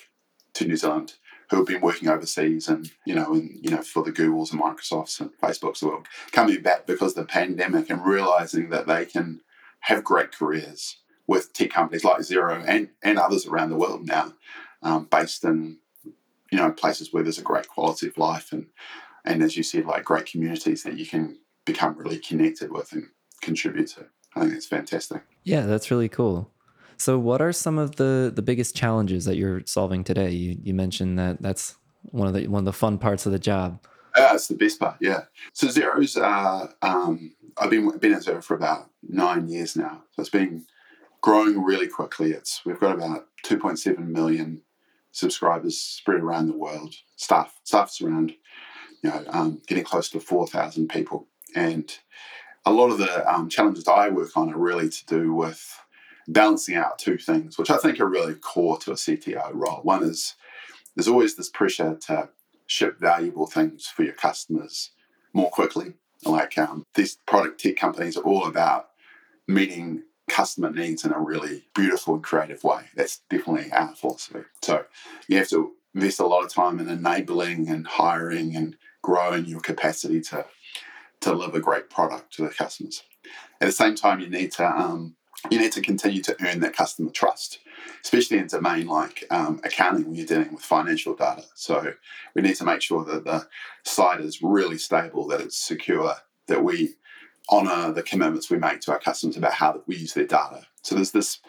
to 0.53 0.65
New 0.65 0.77
Zealand 0.77 1.13
who 1.49 1.57
have 1.57 1.65
been 1.65 1.81
working 1.81 2.07
overseas 2.07 2.67
and 2.67 2.91
you 3.05 3.15
know 3.15 3.33
and 3.33 3.57
you 3.61 3.71
know 3.71 3.81
for 3.81 4.03
the 4.03 4.11
Googles 4.11 4.51
and 4.51 4.61
Microsofts 4.61 5.19
and 5.19 5.31
Facebooks 5.41 5.75
of 5.75 5.79
the 5.79 5.87
world 5.87 6.07
coming 6.31 6.61
back 6.61 6.85
because 6.85 7.17
of 7.17 7.27
the 7.27 7.31
pandemic 7.31 7.89
and 7.89 8.05
realizing 8.05 8.69
that 8.69 8.87
they 8.87 9.05
can 9.05 9.41
have 9.81 10.03
great 10.03 10.31
careers 10.31 10.97
with 11.27 11.53
tech 11.53 11.69
companies 11.69 12.03
like 12.03 12.19
Xero 12.19 12.63
and 12.67 12.89
and 13.03 13.17
others 13.17 13.45
around 13.45 13.69
the 13.69 13.77
world 13.77 14.05
now, 14.05 14.33
um, 14.81 15.07
based 15.11 15.43
in 15.43 15.77
you 16.51 16.57
know 16.57 16.71
places 16.71 17.13
where 17.13 17.23
there's 17.23 17.37
a 17.37 17.43
great 17.43 17.67
quality 17.67 18.07
of 18.07 18.17
life 18.17 18.51
and 18.51 18.67
and 19.25 19.43
as 19.43 19.55
you 19.55 19.63
said 19.63 19.85
like 19.85 20.03
great 20.03 20.25
communities 20.25 20.83
that 20.83 20.97
you 20.97 21.05
can 21.05 21.37
become 21.65 21.95
really 21.97 22.17
connected 22.17 22.71
with 22.71 22.91
and 22.93 23.07
contribute 23.41 23.87
to. 23.87 24.05
I 24.35 24.41
think 24.41 24.53
it's 24.53 24.65
fantastic. 24.65 25.23
Yeah, 25.43 25.65
that's 25.65 25.91
really 25.91 26.09
cool. 26.09 26.51
So, 26.97 27.17
what 27.17 27.41
are 27.41 27.53
some 27.53 27.77
of 27.77 27.95
the 27.95 28.31
the 28.33 28.41
biggest 28.41 28.75
challenges 28.75 29.25
that 29.25 29.37
you're 29.37 29.61
solving 29.65 30.03
today? 30.03 30.31
You 30.31 30.57
you 30.61 30.73
mentioned 30.73 31.17
that 31.17 31.41
that's 31.41 31.75
one 32.03 32.27
of 32.27 32.33
the 32.33 32.47
one 32.47 32.59
of 32.59 32.65
the 32.65 32.73
fun 32.73 32.97
parts 32.97 33.25
of 33.25 33.31
the 33.31 33.39
job. 33.39 33.79
Yeah, 34.15 34.33
it's 34.33 34.47
the 34.47 34.55
best 34.55 34.79
part. 34.79 34.97
Yeah. 34.99 35.23
So 35.53 35.67
Xero's, 35.67 36.17
uh, 36.17 36.67
um, 36.81 37.33
I've 37.57 37.69
been 37.69 37.97
been 37.99 38.13
at 38.13 38.23
Xero 38.23 38.43
for 38.43 38.55
about 38.55 38.89
nine 39.07 39.47
years 39.47 39.75
now. 39.75 40.03
So 40.11 40.21
it's 40.21 40.29
been 40.29 40.65
growing 41.21 41.63
really 41.63 41.87
quickly. 41.87 42.31
It's 42.31 42.61
we've 42.65 42.79
got 42.79 42.95
about 42.95 43.27
2.7 43.45 43.97
million 43.99 44.61
subscribers 45.11 45.79
spread 45.79 46.21
around 46.21 46.47
the 46.47 46.57
world. 46.57 46.95
Staff 47.15 47.59
staff's 47.63 48.01
around, 48.01 48.33
you 49.03 49.09
know, 49.09 49.23
um, 49.29 49.61
getting 49.67 49.83
close 49.83 50.09
to 50.09 50.19
4,000 50.19 50.87
people. 50.89 51.27
And 51.55 51.91
a 52.65 52.71
lot 52.71 52.91
of 52.91 52.97
the 52.97 53.31
um, 53.31 53.49
challenges 53.49 53.87
I 53.87 54.09
work 54.09 54.35
on 54.35 54.53
are 54.53 54.57
really 54.57 54.89
to 54.89 55.05
do 55.05 55.33
with 55.33 55.79
balancing 56.27 56.75
out 56.75 56.99
two 56.99 57.17
things, 57.17 57.57
which 57.57 57.71
I 57.71 57.77
think 57.77 57.99
are 57.99 58.07
really 58.07 58.35
core 58.35 58.77
to 58.79 58.91
a 58.91 58.95
CTO 58.95 59.51
role. 59.53 59.81
One 59.83 60.03
is 60.03 60.35
there's 60.95 61.07
always 61.07 61.35
this 61.35 61.49
pressure 61.49 61.97
to 62.07 62.29
ship 62.67 62.99
valuable 62.99 63.47
things 63.47 63.87
for 63.87 64.03
your 64.03 64.13
customers 64.13 64.91
more 65.33 65.49
quickly. 65.49 65.93
Like 66.25 66.57
um, 66.57 66.85
these 66.95 67.17
product 67.25 67.59
tech 67.59 67.77
companies 67.77 68.17
are 68.17 68.23
all 68.23 68.45
about 68.45 68.89
meeting 69.47 70.03
customer 70.29 70.69
needs 70.69 71.03
in 71.05 71.11
a 71.11 71.19
really 71.19 71.65
beautiful 71.75 72.15
and 72.15 72.23
creative 72.23 72.63
way. 72.63 72.83
That's 72.95 73.21
definitely 73.29 73.71
our 73.71 73.95
philosophy. 73.95 74.41
So 74.61 74.85
you 75.27 75.37
have 75.37 75.49
to 75.49 75.73
invest 75.93 76.19
a 76.19 76.25
lot 76.25 76.43
of 76.43 76.53
time 76.53 76.79
in 76.79 76.87
enabling 76.87 77.67
and 77.69 77.87
hiring 77.87 78.55
and 78.55 78.77
growing 79.01 79.45
your 79.45 79.61
capacity 79.61 80.21
to 80.21 80.45
to 81.21 81.31
deliver 81.31 81.59
great 81.59 81.89
product 81.89 82.33
to 82.33 82.43
the 82.43 82.49
customers. 82.49 83.03
At 83.59 83.65
the 83.65 83.73
same 83.73 83.95
time, 83.95 84.21
you 84.21 84.29
need 84.29 84.53
to 84.53 84.65
um, 84.65 85.15
you 85.49 85.59
need 85.59 85.71
to 85.73 85.81
continue 85.81 86.21
to 86.23 86.35
earn 86.45 86.59
that 86.61 86.75
customer 86.75 87.11
trust, 87.11 87.59
especially 88.03 88.37
in 88.37 88.47
domain 88.47 88.87
like 88.87 89.25
um, 89.29 89.61
accounting 89.63 90.05
when 90.05 90.15
you're 90.15 90.25
dealing 90.25 90.53
with 90.53 90.63
financial 90.63 91.15
data. 91.15 91.43
So 91.55 91.93
we 92.35 92.41
need 92.41 92.55
to 92.57 92.65
make 92.65 92.81
sure 92.81 93.05
that 93.05 93.23
the 93.23 93.47
site 93.83 94.21
is 94.21 94.41
really 94.41 94.77
stable, 94.77 95.27
that 95.27 95.41
it's 95.41 95.57
secure, 95.57 96.15
that 96.47 96.63
we 96.63 96.95
honor 97.49 97.91
the 97.91 98.03
commitments 98.03 98.49
we 98.49 98.57
make 98.57 98.81
to 98.81 98.91
our 98.91 98.99
customers 98.99 99.37
about 99.37 99.53
how 99.53 99.81
we 99.87 99.97
use 99.97 100.13
their 100.13 100.25
data. 100.25 100.65
So 100.81 100.95
there's 100.95 101.11
this 101.11 101.39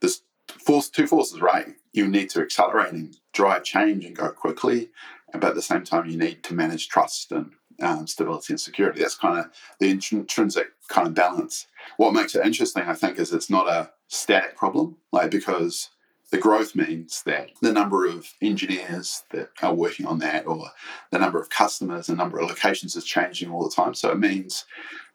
this 0.00 0.22
force, 0.64 0.88
two 0.88 1.06
forces, 1.06 1.40
right? 1.40 1.74
You 1.92 2.08
need 2.08 2.30
to 2.30 2.40
accelerate 2.40 2.92
and 2.92 3.16
drive 3.32 3.64
change 3.64 4.04
and 4.04 4.16
go 4.16 4.30
quickly, 4.30 4.90
but 5.32 5.44
at 5.44 5.54
the 5.54 5.62
same 5.62 5.84
time, 5.84 6.08
you 6.08 6.16
need 6.16 6.42
to 6.44 6.54
manage 6.54 6.88
trust 6.88 7.32
and 7.32 7.52
um, 7.80 8.06
stability 8.06 8.52
and 8.52 8.60
security. 8.60 9.00
That's 9.00 9.14
kind 9.14 9.38
of 9.38 9.46
the 9.78 9.90
intrinsic 9.90 10.68
kind 10.88 11.06
of 11.06 11.14
balance. 11.14 11.66
What 11.96 12.14
makes 12.14 12.34
it 12.34 12.44
interesting, 12.44 12.84
I 12.84 12.94
think, 12.94 13.18
is 13.18 13.32
it's 13.32 13.50
not 13.50 13.68
a 13.68 13.90
static 14.08 14.56
problem, 14.56 14.96
like 15.12 15.30
because 15.30 15.90
the 16.30 16.38
growth 16.38 16.76
means 16.76 17.22
that 17.24 17.50
the 17.60 17.72
number 17.72 18.06
of 18.06 18.32
engineers 18.40 19.24
that 19.30 19.50
are 19.62 19.74
working 19.74 20.06
on 20.06 20.18
that 20.20 20.46
or 20.46 20.70
the 21.10 21.18
number 21.18 21.40
of 21.40 21.50
customers 21.50 22.06
the 22.06 22.14
number 22.14 22.38
of 22.38 22.48
locations 22.48 22.94
is 22.94 23.04
changing 23.04 23.50
all 23.50 23.68
the 23.68 23.74
time. 23.74 23.94
So 23.94 24.10
it 24.10 24.18
means 24.18 24.64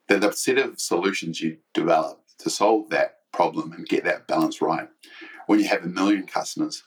that 0.07 0.21
the 0.21 0.31
set 0.31 0.57
of 0.57 0.79
solutions 0.79 1.41
you 1.41 1.57
develop 1.73 2.21
to 2.39 2.49
solve 2.49 2.89
that 2.89 3.19
problem 3.31 3.71
and 3.73 3.87
get 3.87 4.03
that 4.03 4.27
balance 4.27 4.61
right 4.61 4.87
when 5.47 5.59
you 5.59 5.67
have 5.67 5.83
a 5.83 5.87
million 5.87 6.25
customers 6.25 6.83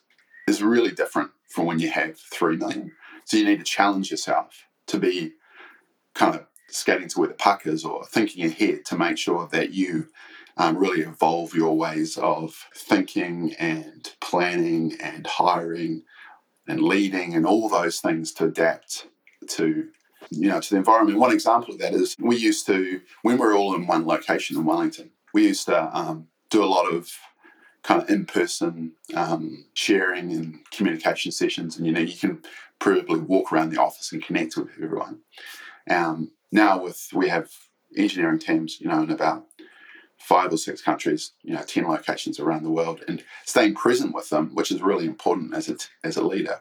is 0.46 0.62
really 0.62 0.90
different 0.90 1.30
from 1.48 1.66
when 1.66 1.78
you 1.78 1.90
have 1.90 2.18
3 2.18 2.56
million. 2.56 2.92
So 3.24 3.36
you 3.36 3.44
need 3.44 3.58
to 3.58 3.64
challenge 3.64 4.10
yourself 4.10 4.66
to 4.86 4.98
be 4.98 5.32
kind 6.14 6.34
of 6.34 6.46
skating 6.68 7.08
to 7.08 7.20
where 7.20 7.28
the 7.28 7.34
puck 7.34 7.66
is 7.66 7.84
or 7.84 8.04
thinking 8.06 8.44
ahead 8.44 8.84
to 8.86 8.96
make 8.96 9.18
sure 9.18 9.48
that 9.52 9.72
you 9.72 10.08
um, 10.56 10.76
really 10.76 11.02
evolve 11.02 11.54
your 11.54 11.76
ways 11.76 12.16
of 12.18 12.66
thinking 12.74 13.54
and 13.58 14.12
planning 14.20 14.96
and 15.00 15.26
hiring 15.26 16.02
and 16.66 16.82
leading 16.82 17.34
and 17.34 17.46
all 17.46 17.68
those 17.68 18.00
things 18.00 18.32
to 18.32 18.44
adapt 18.44 19.06
to 19.46 19.88
you 20.30 20.48
know 20.48 20.60
to 20.60 20.70
the 20.70 20.76
environment. 20.76 21.18
One 21.18 21.32
example 21.32 21.74
of 21.74 21.80
that 21.80 21.94
is 21.94 22.16
we 22.18 22.36
used 22.36 22.66
to 22.66 23.00
when 23.22 23.36
we 23.38 23.46
were 23.46 23.54
all 23.54 23.74
in 23.74 23.86
one 23.86 24.06
location 24.06 24.56
in 24.56 24.64
Wellington, 24.64 25.10
we 25.32 25.46
used 25.46 25.66
to 25.66 25.96
um, 25.96 26.28
do 26.50 26.62
a 26.62 26.66
lot 26.66 26.92
of 26.92 27.10
kind 27.82 28.02
of 28.02 28.10
in-person 28.10 28.92
um, 29.14 29.64
sharing 29.72 30.32
and 30.32 30.58
communication 30.70 31.32
sessions, 31.32 31.76
and 31.76 31.86
you 31.86 31.92
know 31.92 32.00
you 32.00 32.16
can 32.16 32.42
probably 32.78 33.20
walk 33.20 33.52
around 33.52 33.70
the 33.70 33.80
office 33.80 34.12
and 34.12 34.22
connect 34.22 34.56
with 34.56 34.68
everyone. 34.82 35.20
Um, 35.88 36.32
now 36.52 36.82
with 36.82 37.08
we 37.14 37.28
have 37.28 37.50
engineering 37.96 38.38
teams, 38.38 38.80
you 38.80 38.88
know, 38.88 39.02
in 39.02 39.10
about 39.10 39.46
five 40.18 40.52
or 40.52 40.56
six 40.56 40.82
countries, 40.82 41.32
you 41.42 41.54
know, 41.54 41.62
10 41.62 41.84
locations 41.84 42.40
around 42.40 42.64
the 42.64 42.70
world, 42.70 43.02
and 43.08 43.22
staying 43.44 43.74
present 43.74 44.14
with 44.14 44.28
them, 44.30 44.54
which 44.54 44.70
is 44.70 44.82
really 44.82 45.06
important 45.06 45.54
as 45.54 45.68
a, 45.68 45.76
as 46.04 46.16
a 46.16 46.22
leader. 46.22 46.60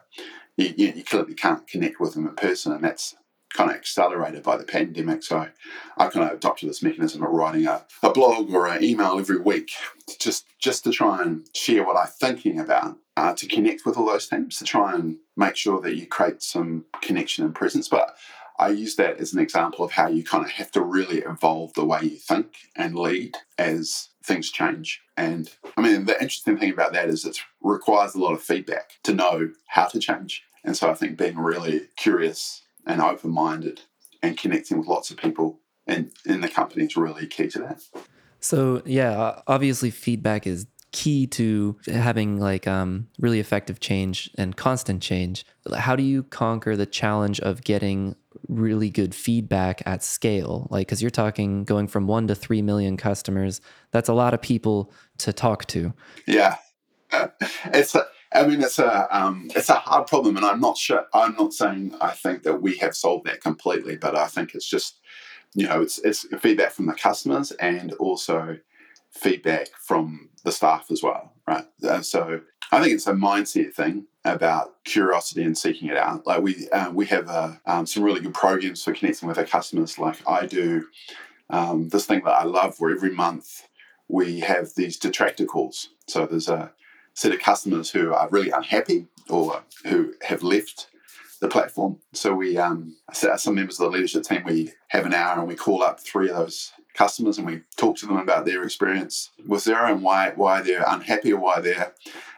You, 0.56 0.72
you, 0.76 0.92
you 0.96 1.04
clearly 1.04 1.34
can't 1.34 1.66
connect 1.66 2.00
with 2.00 2.14
them 2.14 2.26
in 2.26 2.34
person, 2.34 2.72
and 2.72 2.82
that's 2.84 3.16
kind 3.54 3.70
of 3.70 3.76
accelerated 3.76 4.42
by 4.42 4.56
the 4.56 4.64
pandemic. 4.64 5.22
So 5.22 5.48
I 5.96 6.08
kind 6.08 6.28
of 6.28 6.36
adopted 6.36 6.68
this 6.68 6.82
mechanism 6.82 7.22
of 7.22 7.30
writing 7.30 7.66
a, 7.66 7.84
a 8.02 8.10
blog 8.10 8.52
or 8.52 8.66
an 8.66 8.84
email 8.84 9.18
every 9.18 9.38
week 9.38 9.70
just, 10.18 10.46
just 10.58 10.84
to 10.84 10.90
try 10.90 11.22
and 11.22 11.48
share 11.54 11.84
what 11.84 11.96
I'm 11.96 12.08
thinking 12.08 12.60
about, 12.60 12.96
uh, 13.16 13.34
to 13.34 13.46
connect 13.46 13.86
with 13.86 13.96
all 13.96 14.06
those 14.06 14.28
teams, 14.28 14.58
to 14.58 14.64
try 14.64 14.94
and 14.94 15.16
make 15.36 15.56
sure 15.56 15.80
that 15.80 15.96
you 15.96 16.06
create 16.06 16.42
some 16.42 16.84
connection 17.00 17.44
and 17.44 17.54
presence. 17.54 17.88
But 17.88 18.16
I 18.58 18.70
use 18.70 18.96
that 18.96 19.18
as 19.18 19.32
an 19.32 19.38
example 19.38 19.84
of 19.84 19.92
how 19.92 20.08
you 20.08 20.24
kind 20.24 20.44
of 20.44 20.50
have 20.52 20.72
to 20.72 20.80
really 20.80 21.18
evolve 21.18 21.74
the 21.74 21.84
way 21.84 22.00
you 22.02 22.16
think 22.16 22.56
and 22.74 22.96
lead 22.96 23.36
as 23.56 24.08
things 24.24 24.50
change. 24.50 25.00
And 25.16 25.50
I 25.76 25.80
mean, 25.80 26.04
the 26.06 26.14
interesting 26.14 26.58
thing 26.58 26.72
about 26.72 26.92
that 26.92 27.08
is 27.08 27.24
it 27.24 27.38
requires 27.62 28.14
a 28.14 28.20
lot 28.20 28.32
of 28.32 28.42
feedback 28.42 28.92
to 29.04 29.14
know 29.14 29.50
how 29.68 29.86
to 29.86 29.98
change. 30.00 30.42
And 30.64 30.76
so 30.76 30.90
I 30.90 30.94
think 30.94 31.16
being 31.16 31.38
really 31.38 31.82
curious 31.96 32.62
and 32.88 33.00
open 33.00 33.30
minded 33.30 33.82
and 34.22 34.36
connecting 34.36 34.78
with 34.78 34.88
lots 34.88 35.10
of 35.10 35.16
people 35.16 35.60
in, 35.86 36.10
in 36.26 36.40
the 36.40 36.48
company 36.48 36.84
is 36.84 36.96
really 36.96 37.26
key 37.26 37.46
to 37.48 37.58
that. 37.60 37.82
So, 38.40 38.82
yeah, 38.84 39.40
obviously, 39.46 39.90
feedback 39.90 40.46
is 40.46 40.66
key 40.90 41.26
to 41.26 41.76
having 41.86 42.40
like 42.40 42.66
um, 42.66 43.08
really 43.18 43.40
effective 43.40 43.78
change 43.78 44.30
and 44.38 44.56
constant 44.56 45.02
change. 45.02 45.44
How 45.76 45.94
do 45.94 46.02
you 46.02 46.22
conquer 46.22 46.76
the 46.76 46.86
challenge 46.86 47.40
of 47.40 47.62
getting 47.62 48.16
really 48.48 48.88
good 48.88 49.14
feedback 49.14 49.82
at 49.86 50.02
scale? 50.02 50.66
Like, 50.70 50.86
because 50.86 51.02
you're 51.02 51.10
talking 51.10 51.64
going 51.64 51.88
from 51.88 52.06
one 52.06 52.26
to 52.28 52.34
three 52.34 52.62
million 52.62 52.96
customers, 52.96 53.60
that's 53.90 54.08
a 54.08 54.14
lot 54.14 54.34
of 54.34 54.40
people 54.40 54.92
to 55.18 55.32
talk 55.32 55.66
to. 55.66 55.92
Yeah, 56.26 56.56
uh, 57.12 57.28
it's. 57.66 57.94
A, 57.94 58.06
I 58.32 58.46
mean, 58.46 58.62
it's 58.62 58.78
a 58.78 59.08
um, 59.16 59.50
it's 59.56 59.70
a 59.70 59.74
hard 59.74 60.06
problem, 60.06 60.36
and 60.36 60.44
I'm 60.44 60.60
not 60.60 60.76
sure. 60.76 61.06
I'm 61.14 61.34
not 61.36 61.52
saying 61.52 61.94
I 62.00 62.10
think 62.10 62.42
that 62.42 62.60
we 62.60 62.76
have 62.78 62.94
solved 62.94 63.26
that 63.26 63.40
completely, 63.40 63.96
but 63.96 64.16
I 64.16 64.26
think 64.26 64.54
it's 64.54 64.68
just 64.68 65.00
you 65.54 65.66
know 65.66 65.80
it's 65.80 65.98
it's 65.98 66.26
feedback 66.40 66.72
from 66.72 66.86
the 66.86 66.94
customers 66.94 67.52
and 67.52 67.92
also 67.94 68.58
feedback 69.10 69.68
from 69.80 70.28
the 70.44 70.52
staff 70.52 70.90
as 70.90 71.02
well, 71.02 71.32
right? 71.46 71.64
Uh, 71.82 72.02
so 72.02 72.40
I 72.70 72.82
think 72.82 72.94
it's 72.94 73.06
a 73.06 73.12
mindset 73.12 73.72
thing 73.72 74.06
about 74.24 74.84
curiosity 74.84 75.42
and 75.42 75.56
seeking 75.56 75.88
it 75.88 75.96
out. 75.96 76.26
Like 76.26 76.42
we 76.42 76.68
uh, 76.68 76.90
we 76.90 77.06
have 77.06 77.28
uh, 77.28 77.54
um, 77.66 77.86
some 77.86 78.02
really 78.02 78.20
good 78.20 78.34
programs 78.34 78.84
for 78.84 78.92
connecting 78.92 79.28
with 79.28 79.38
our 79.38 79.44
customers. 79.44 79.98
Like 79.98 80.16
I 80.28 80.46
do 80.46 80.86
um, 81.48 81.88
this 81.88 82.04
thing 82.04 82.22
that 82.24 82.32
I 82.32 82.44
love, 82.44 82.76
where 82.78 82.94
every 82.94 83.14
month 83.14 83.62
we 84.08 84.40
have 84.40 84.74
these 84.76 84.98
detractor 84.98 85.46
calls. 85.46 85.88
So 86.08 86.26
there's 86.26 86.48
a 86.48 86.72
set 87.18 87.32
of 87.32 87.40
customers 87.40 87.90
who 87.90 88.14
are 88.14 88.28
really 88.30 88.50
unhappy 88.50 89.04
or 89.28 89.60
who 89.84 90.14
have 90.22 90.44
left 90.44 90.86
the 91.40 91.48
platform. 91.48 91.98
So 92.12 92.32
we, 92.32 92.56
um, 92.56 92.94
some 93.12 93.56
members 93.56 93.80
of 93.80 93.90
the 93.90 93.96
leadership 93.96 94.22
team, 94.22 94.44
we 94.46 94.70
have 94.90 95.04
an 95.04 95.12
hour 95.12 95.40
and 95.40 95.48
we 95.48 95.56
call 95.56 95.82
up 95.82 95.98
three 95.98 96.30
of 96.30 96.36
those 96.36 96.72
customers 96.98 97.38
and 97.38 97.46
we 97.46 97.62
talk 97.76 97.96
to 97.96 98.06
them 98.06 98.16
about 98.16 98.44
their 98.44 98.64
experience 98.64 99.30
with 99.46 99.62
Xero 99.62 99.92
and 99.92 100.02
why 100.02 100.32
why 100.34 100.60
they're 100.60 100.84
unhappy 100.86 101.32
or 101.32 101.38
why 101.40 101.60
they're 101.60 101.94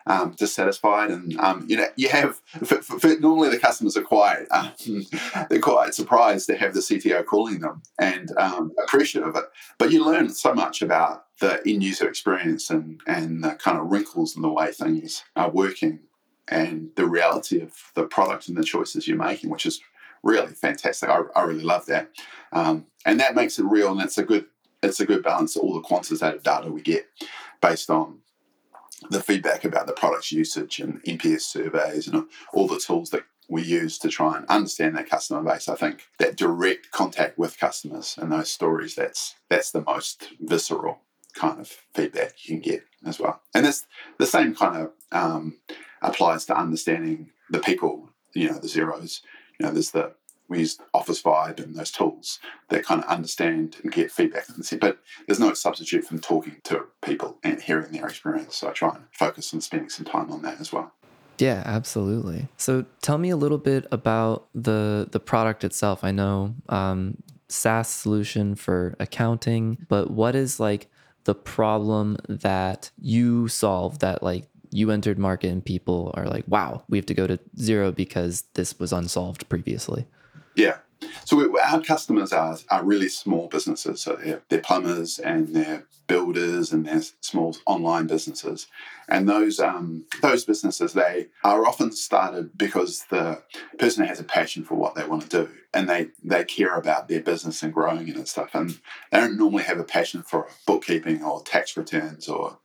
um, 0.07 0.35
dissatisfied. 0.37 1.11
And 1.11 1.38
um, 1.40 1.64
you 1.67 1.79
know, 1.79 1.87
you 1.97 2.11
have 2.11 2.40
for, 2.64 2.83
for, 2.83 3.09
normally 3.21 3.49
the 3.49 3.59
customers 3.59 3.97
are 3.97 4.02
quite 4.02 4.47
um, 4.50 4.73
they're 5.49 5.61
quite 5.61 5.95
surprised 5.95 6.47
to 6.49 6.57
have 6.57 6.75
the 6.75 6.81
CTO 6.81 7.25
calling 7.25 7.61
them 7.61 7.83
and 7.99 8.37
um, 8.37 8.73
appreciative 8.85 9.31
of 9.31 9.37
it. 9.37 9.45
But 9.79 9.93
you 9.93 10.05
learn 10.05 10.29
so 10.29 10.52
much 10.52 10.83
about 10.83 11.25
the 11.40 11.62
end 11.67 11.83
user 11.83 12.07
experience 12.07 12.69
and 12.69 13.00
and 13.07 13.43
the 13.43 13.52
kind 13.55 13.79
of 13.79 13.90
wrinkles 13.90 14.37
in 14.37 14.43
the 14.43 14.52
way 14.52 14.73
things 14.73 15.25
are 15.37 15.50
working 15.50 16.00
and 16.49 16.90
the 16.97 17.07
reality 17.07 17.62
of 17.62 17.73
the 17.95 18.05
product 18.05 18.49
and 18.49 18.57
the 18.59 18.64
choices 18.64 19.09
you're 19.09 19.17
making, 19.17 19.49
which 19.49 19.64
is 19.64 19.81
really 20.23 20.52
fantastic. 20.52 21.09
I, 21.09 21.23
I 21.35 21.45
really 21.45 21.62
love 21.62 21.87
that, 21.87 22.11
um, 22.52 22.87
and 23.07 23.21
that 23.21 23.35
makes 23.35 23.59
it 23.59 23.64
real, 23.64 23.93
and 23.93 24.02
it's 24.02 24.19
a 24.19 24.25
good 24.25 24.47
it's 24.83 25.01
a 25.01 25.07
good 25.07 25.23
balance 25.23 25.57
all 25.57 25.75
the 25.75 25.81
quantitative 25.81 26.43
data 26.43 26.71
we 26.71 26.81
get 26.81 27.07
based 27.61 27.91
on 27.91 28.21
the 29.11 29.23
feedback 29.23 29.65
about 29.65 29.87
the 29.87 29.93
product's 29.93 30.33
usage 30.33 30.79
and 30.79 31.03
NPS 31.05 31.43
surveys 31.43 32.07
and 32.07 32.27
all 32.53 32.67
the 32.67 32.79
tools 32.79 33.11
that 33.11 33.25
we 33.49 33.63
use 33.63 33.99
to 33.99 34.09
try 34.09 34.37
and 34.37 34.47
understand 34.47 34.97
that 34.97 35.11
customer 35.11 35.43
base. 35.43 35.69
I 35.69 35.75
think 35.75 36.07
that 36.19 36.37
direct 36.37 36.91
contact 36.93 37.37
with 37.37 37.59
customers 37.59 38.17
and 38.21 38.31
those 38.31 38.51
stories 38.51 38.95
that's 38.95 39.35
that's 39.49 39.73
the 39.73 39.83
most 39.83 40.29
visceral 40.41 41.01
kind 41.35 41.61
of 41.61 41.69
feedback 41.95 42.35
you 42.45 42.55
can 42.55 42.61
get 42.61 42.85
as 43.05 43.19
well. 43.19 43.41
And 43.55 43.67
this 43.67 43.87
the 44.19 44.27
same 44.27 44.55
kind 44.55 44.83
of 44.83 44.93
um, 45.13 45.59
applies 46.03 46.45
to 46.47 46.59
understanding 46.59 47.31
the 47.51 47.61
people. 47.61 48.11
You 48.35 48.51
know, 48.51 48.59
the 48.59 48.69
Xeros. 48.69 49.23
You 49.59 49.67
know, 49.67 49.73
there's 49.73 49.91
the 49.91 50.15
we 50.50 50.59
use 50.59 50.78
Officevibe 50.95 51.62
and 51.62 51.76
those 51.76 51.92
tools 51.92 52.40
that 52.69 52.85
kind 52.85 53.02
of 53.02 53.09
understand 53.09 53.76
and 53.83 53.92
get 53.92 54.11
feedback. 54.11 54.45
But 54.80 54.99
there's 55.26 55.40
no 55.40 55.54
substitute 55.54 56.04
from 56.04 56.19
talking 56.19 56.57
to 56.64 56.87
people 57.02 57.38
and 57.42 57.62
hearing 57.62 57.92
their 57.92 58.09
experience. 58.09 58.57
So 58.57 58.69
I 58.69 58.73
try 58.73 58.97
and 58.97 59.04
focus 59.12 59.54
on 59.54 59.61
spending 59.61 59.88
some 59.88 60.04
time 60.04 60.30
on 60.30 60.42
that 60.42 60.61
as 60.61 60.73
well. 60.73 60.92
Yeah, 61.38 61.62
absolutely. 61.64 62.49
So 62.59 62.85
tell 63.00 63.16
me 63.16 63.30
a 63.30 63.37
little 63.37 63.59
bit 63.59 63.87
about 63.90 64.49
the 64.54 65.09
the 65.11 65.21
product 65.21 65.64
itself. 65.64 66.04
I 66.04 66.11
know 66.11 66.54
um, 66.69 67.16
SaaS 67.49 67.88
solution 67.88 68.57
for 68.57 68.95
accounting, 69.00 69.78
but 69.88 70.11
what 70.11 70.35
is 70.35 70.61
like 70.61 70.88
the 71.25 71.35
problem 71.35 72.19
that 72.28 72.90
you 72.99 73.49
solve 73.49 74.00
that 74.00 74.23
like 74.23 74.49
you 74.73 74.90
entered 74.90 75.19
market 75.19 75.49
and 75.49 75.64
people 75.64 76.12
are 76.14 76.26
like, 76.26 76.45
wow, 76.47 76.83
we 76.88 76.99
have 76.99 77.07
to 77.07 77.14
go 77.14 77.26
to 77.26 77.38
Xero 77.57 77.95
because 77.95 78.42
this 78.54 78.78
was 78.78 78.92
unsolved 78.92 79.49
previously? 79.49 80.07
Yeah. 80.61 80.76
So 81.25 81.59
our 81.59 81.81
customers 81.81 82.33
are, 82.33 82.59
are 82.71 82.85
really 82.85 83.09
small 83.09 83.49
businesses. 83.49 84.02
So 84.02 84.17
they're, 84.17 84.43
they're 84.50 84.61
plumbers 84.61 85.19
and 85.19 85.49
they're 85.49 85.87
builders 86.07 86.73
and 86.73 86.85
they're 86.85 87.02
small 87.21 87.57
online 87.64 88.07
businesses. 88.07 88.67
And 89.09 89.26
those 89.26 89.59
um, 89.59 90.05
those 90.21 90.45
businesses, 90.45 90.93
they 90.93 91.29
are 91.43 91.67
often 91.67 91.93
started 91.93 92.59
because 92.59 93.05
the 93.09 93.43
person 93.79 94.05
has 94.05 94.21
a 94.21 94.25
passion 94.25 94.62
for 94.62 94.75
what 94.75 94.95
they 94.95 95.07
want 95.07 95.23
to 95.23 95.29
do 95.29 95.49
and 95.73 95.88
they, 95.88 96.09
they 96.23 96.45
care 96.45 96.76
about 96.76 97.09
their 97.09 97.21
business 97.21 97.62
and 97.62 97.73
growing 97.73 98.09
it 98.09 98.17
and 98.17 98.29
stuff. 98.29 98.50
And 98.55 98.79
they 99.11 99.21
don't 99.21 99.38
normally 99.38 99.62
have 99.62 99.81
a 99.81 99.85
passion 99.85 100.23
for 100.23 100.49
bookkeeping 100.67 101.23
or 101.23 101.43
tax 101.43 101.76
returns 101.76 102.29
or 102.29 102.59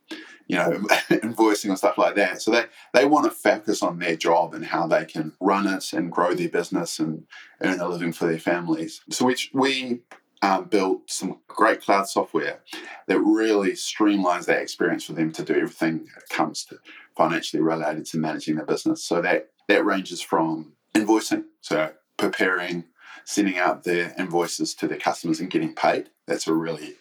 you 0.46 0.56
know, 0.56 0.70
invoicing 1.10 1.70
and 1.70 1.78
stuff 1.78 1.98
like 1.98 2.14
that. 2.14 2.40
So 2.40 2.50
they, 2.50 2.64
they 2.94 3.04
want 3.04 3.24
to 3.24 3.30
focus 3.30 3.82
on 3.82 3.98
their 3.98 4.16
job 4.16 4.54
and 4.54 4.64
how 4.64 4.86
they 4.86 5.04
can 5.04 5.32
run 5.40 5.66
it 5.66 5.92
and 5.92 6.12
grow 6.12 6.34
their 6.34 6.48
business 6.48 6.98
and 6.98 7.24
earn 7.60 7.80
a 7.80 7.88
living 7.88 8.12
for 8.12 8.26
their 8.26 8.38
families. 8.38 9.00
So 9.10 9.26
we, 9.26 9.36
we 9.52 10.00
um, 10.42 10.66
built 10.66 11.10
some 11.10 11.40
great 11.48 11.82
cloud 11.82 12.08
software 12.08 12.60
that 13.08 13.20
really 13.20 13.72
streamlines 13.72 14.46
that 14.46 14.62
experience 14.62 15.04
for 15.04 15.14
them 15.14 15.32
to 15.32 15.42
do 15.42 15.54
everything 15.54 16.06
that 16.14 16.28
comes 16.28 16.64
to 16.66 16.78
financially 17.16 17.62
related 17.62 18.06
to 18.06 18.18
managing 18.18 18.56
their 18.56 18.66
business. 18.66 19.02
So 19.02 19.20
that, 19.22 19.50
that 19.68 19.84
ranges 19.84 20.20
from 20.20 20.74
invoicing, 20.94 21.44
so 21.60 21.92
preparing, 22.16 22.84
sending 23.24 23.58
out 23.58 23.84
their 23.84 24.14
invoices 24.18 24.74
to 24.74 24.86
their 24.86 24.98
customers 24.98 25.40
and 25.40 25.50
getting 25.50 25.74
paid. 25.74 26.10
That's 26.26 26.46
a 26.46 26.54
really 26.54 26.94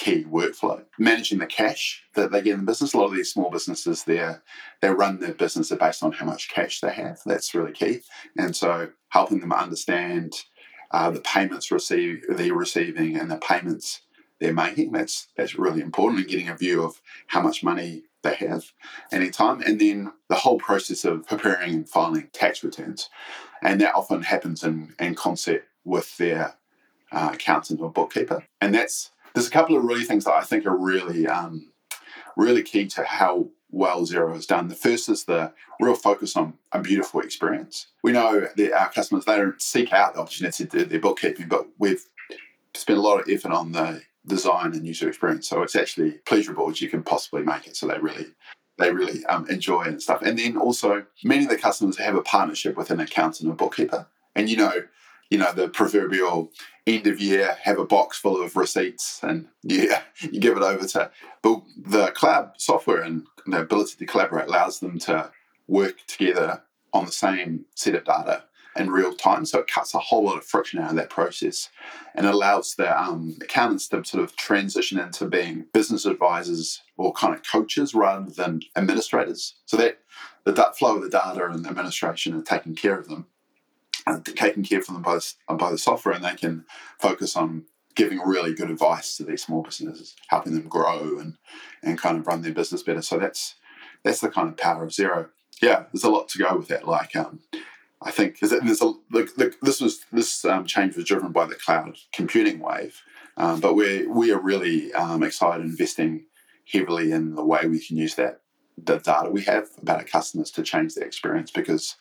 key 0.00 0.24
workflow. 0.24 0.82
Managing 0.98 1.38
the 1.38 1.46
cash 1.46 2.02
that 2.14 2.32
they 2.32 2.40
get 2.40 2.54
in 2.54 2.60
the 2.60 2.66
business. 2.66 2.94
A 2.94 2.98
lot 2.98 3.06
of 3.06 3.14
these 3.14 3.30
small 3.30 3.50
businesses, 3.50 4.04
they 4.04 4.34
they 4.80 4.90
run 4.90 5.20
their 5.20 5.34
business 5.34 5.70
based 5.70 6.02
on 6.02 6.12
how 6.12 6.24
much 6.24 6.48
cash 6.48 6.80
they 6.80 6.92
have. 6.92 7.20
That's 7.26 7.54
really 7.54 7.72
key. 7.72 8.00
And 8.36 8.56
so 8.56 8.90
helping 9.10 9.40
them 9.40 9.52
understand 9.52 10.34
uh, 10.90 11.10
the 11.10 11.20
payments 11.20 11.70
receive 11.70 12.24
they're 12.28 12.54
receiving 12.54 13.16
and 13.16 13.30
the 13.30 13.36
payments 13.36 14.00
they're 14.40 14.54
making. 14.54 14.92
That's 14.92 15.28
that's 15.36 15.58
really 15.58 15.82
important. 15.82 16.20
And 16.20 16.28
getting 16.30 16.48
a 16.48 16.56
view 16.56 16.82
of 16.82 17.02
how 17.26 17.42
much 17.42 17.62
money 17.62 18.04
they 18.22 18.34
have 18.36 18.72
anytime. 19.12 19.60
And 19.62 19.78
then 19.78 20.12
the 20.28 20.34
whole 20.36 20.58
process 20.58 21.04
of 21.04 21.26
preparing 21.26 21.74
and 21.74 21.88
filing 21.88 22.30
tax 22.32 22.64
returns. 22.64 23.10
And 23.62 23.80
that 23.82 23.94
often 23.94 24.22
happens 24.22 24.64
in, 24.64 24.94
in 24.98 25.14
concert 25.14 25.64
with 25.84 26.16
their 26.16 26.54
uh, 27.12 27.30
accountant 27.34 27.80
or 27.80 27.90
bookkeeper. 27.90 28.44
And 28.60 28.74
that's 28.74 29.10
there's 29.34 29.48
a 29.48 29.50
couple 29.50 29.76
of 29.76 29.84
really 29.84 30.04
things 30.04 30.24
that 30.24 30.34
I 30.34 30.42
think 30.42 30.66
are 30.66 30.76
really 30.76 31.26
um, 31.26 31.70
really 32.36 32.62
key 32.62 32.86
to 32.88 33.04
how 33.04 33.48
well 33.70 34.02
Xero 34.02 34.34
has 34.34 34.46
done. 34.46 34.68
The 34.68 34.74
first 34.74 35.08
is 35.08 35.24
the 35.24 35.52
real 35.80 35.94
focus 35.94 36.36
on 36.36 36.54
a 36.72 36.80
beautiful 36.80 37.20
experience. 37.20 37.86
We 38.02 38.12
know 38.12 38.48
that 38.56 38.72
our 38.72 38.90
customers 38.90 39.24
they 39.24 39.36
don't 39.36 39.60
seek 39.62 39.92
out 39.92 40.14
the 40.14 40.20
opportunity 40.20 40.66
to 40.66 40.78
do 40.78 40.84
their 40.84 41.00
bookkeeping, 41.00 41.48
but 41.48 41.66
we've 41.78 42.04
spent 42.74 42.98
a 42.98 43.02
lot 43.02 43.20
of 43.20 43.28
effort 43.28 43.52
on 43.52 43.72
the 43.72 44.02
design 44.26 44.72
and 44.72 44.86
user 44.86 45.08
experience. 45.08 45.48
So 45.48 45.62
it's 45.62 45.76
actually 45.76 46.12
pleasurable 46.26 46.70
as 46.70 46.80
you 46.80 46.88
can 46.88 47.02
possibly 47.02 47.42
make 47.42 47.66
it. 47.66 47.76
So 47.76 47.86
they 47.86 47.98
really 47.98 48.26
they 48.78 48.92
really 48.92 49.24
um, 49.26 49.46
enjoy 49.48 49.82
and 49.82 50.02
stuff. 50.02 50.22
And 50.22 50.38
then 50.38 50.56
also 50.56 51.04
many 51.22 51.44
of 51.44 51.50
the 51.50 51.58
customers 51.58 51.98
have 51.98 52.14
a 52.14 52.22
partnership 52.22 52.76
with 52.76 52.90
an 52.90 53.00
accountant 53.00 53.50
or 53.50 53.54
bookkeeper. 53.54 54.06
And 54.34 54.48
you 54.48 54.56
know, 54.56 54.72
you 55.30 55.38
know, 55.38 55.52
the 55.52 55.68
proverbial 55.68 56.52
end 56.86 57.06
of 57.06 57.20
year 57.20 57.56
have 57.62 57.78
a 57.78 57.86
box 57.86 58.18
full 58.18 58.42
of 58.42 58.56
receipts 58.56 59.20
and 59.22 59.48
you, 59.62 59.92
you 60.20 60.40
give 60.40 60.56
it 60.56 60.62
over 60.62 60.86
to 60.86 61.10
but 61.42 61.62
the 61.76 62.08
cloud 62.08 62.52
software 62.58 63.02
and 63.02 63.26
the 63.46 63.60
ability 63.60 63.96
to 63.96 64.06
collaborate 64.06 64.48
allows 64.48 64.80
them 64.80 64.98
to 64.98 65.30
work 65.66 65.96
together 66.06 66.62
on 66.92 67.06
the 67.06 67.12
same 67.12 67.64
set 67.74 67.94
of 67.94 68.04
data 68.04 68.44
in 68.76 68.90
real 68.90 69.14
time. 69.14 69.44
So 69.44 69.60
it 69.60 69.66
cuts 69.66 69.94
a 69.94 69.98
whole 69.98 70.24
lot 70.24 70.36
of 70.38 70.44
friction 70.44 70.80
out 70.80 70.90
of 70.90 70.96
that 70.96 71.10
process 71.10 71.70
and 72.14 72.26
allows 72.26 72.74
the 72.74 73.00
um, 73.00 73.36
accountants 73.40 73.88
to 73.88 74.04
sort 74.04 74.22
of 74.22 74.36
transition 74.36 74.98
into 74.98 75.26
being 75.26 75.66
business 75.72 76.06
advisors 76.06 76.82
or 76.96 77.12
kind 77.12 77.34
of 77.34 77.42
coaches 77.42 77.94
rather 77.94 78.30
than 78.30 78.60
administrators. 78.76 79.54
So 79.66 79.76
that 79.76 80.00
the 80.44 80.54
flow 80.78 80.96
of 80.96 81.02
the 81.02 81.08
data 81.08 81.46
and 81.46 81.66
administration 81.66 82.32
and 82.32 82.44
taking 82.44 82.74
care 82.74 82.98
of 82.98 83.08
them 83.08 83.26
and 84.10 84.24
taking 84.36 84.62
care 84.62 84.82
for 84.82 84.92
them 84.92 85.02
by 85.02 85.14
the, 85.14 85.54
by 85.54 85.70
the 85.70 85.78
software 85.78 86.14
and 86.14 86.24
they 86.24 86.34
can 86.34 86.64
focus 86.98 87.36
on 87.36 87.64
giving 87.94 88.20
really 88.20 88.54
good 88.54 88.70
advice 88.70 89.16
to 89.16 89.24
these 89.24 89.42
small 89.42 89.62
businesses, 89.62 90.14
helping 90.28 90.54
them 90.54 90.68
grow 90.68 91.18
and, 91.18 91.36
and 91.82 91.98
kind 91.98 92.18
of 92.18 92.26
run 92.26 92.42
their 92.42 92.52
business 92.52 92.82
better. 92.82 93.02
So 93.02 93.18
that's 93.18 93.56
that's 94.02 94.20
the 94.20 94.30
kind 94.30 94.48
of 94.48 94.56
power 94.56 94.84
of 94.84 94.90
Xero. 94.90 95.28
Yeah, 95.60 95.84
there's 95.92 96.04
a 96.04 96.10
lot 96.10 96.28
to 96.30 96.38
go 96.38 96.56
with 96.56 96.68
that. 96.68 96.86
Like 96.86 97.14
um, 97.16 97.40
I 98.00 98.10
think 98.10 98.38
there's 98.38 98.80
a 98.80 98.94
look, 99.10 99.36
look, 99.36 99.60
this 99.60 99.80
was 99.80 100.04
this 100.12 100.44
um, 100.44 100.64
change 100.64 100.96
was 100.96 101.04
driven 101.04 101.32
by 101.32 101.46
the 101.46 101.54
cloud 101.54 101.98
computing 102.12 102.60
wave, 102.60 103.02
um, 103.36 103.60
but 103.60 103.74
we 103.74 104.06
we 104.06 104.32
are 104.32 104.40
really 104.40 104.92
um, 104.94 105.22
excited 105.22 105.64
investing 105.64 106.24
heavily 106.72 107.12
in 107.12 107.34
the 107.34 107.44
way 107.44 107.66
we 107.66 107.84
can 107.84 107.96
use 107.96 108.14
that 108.14 108.40
the 108.84 108.98
data 108.98 109.30
we 109.30 109.42
have 109.42 109.68
about 109.82 109.98
our 109.98 110.04
customers 110.04 110.50
to 110.52 110.62
change 110.62 110.94
their 110.94 111.06
experience 111.06 111.50
because 111.50 111.96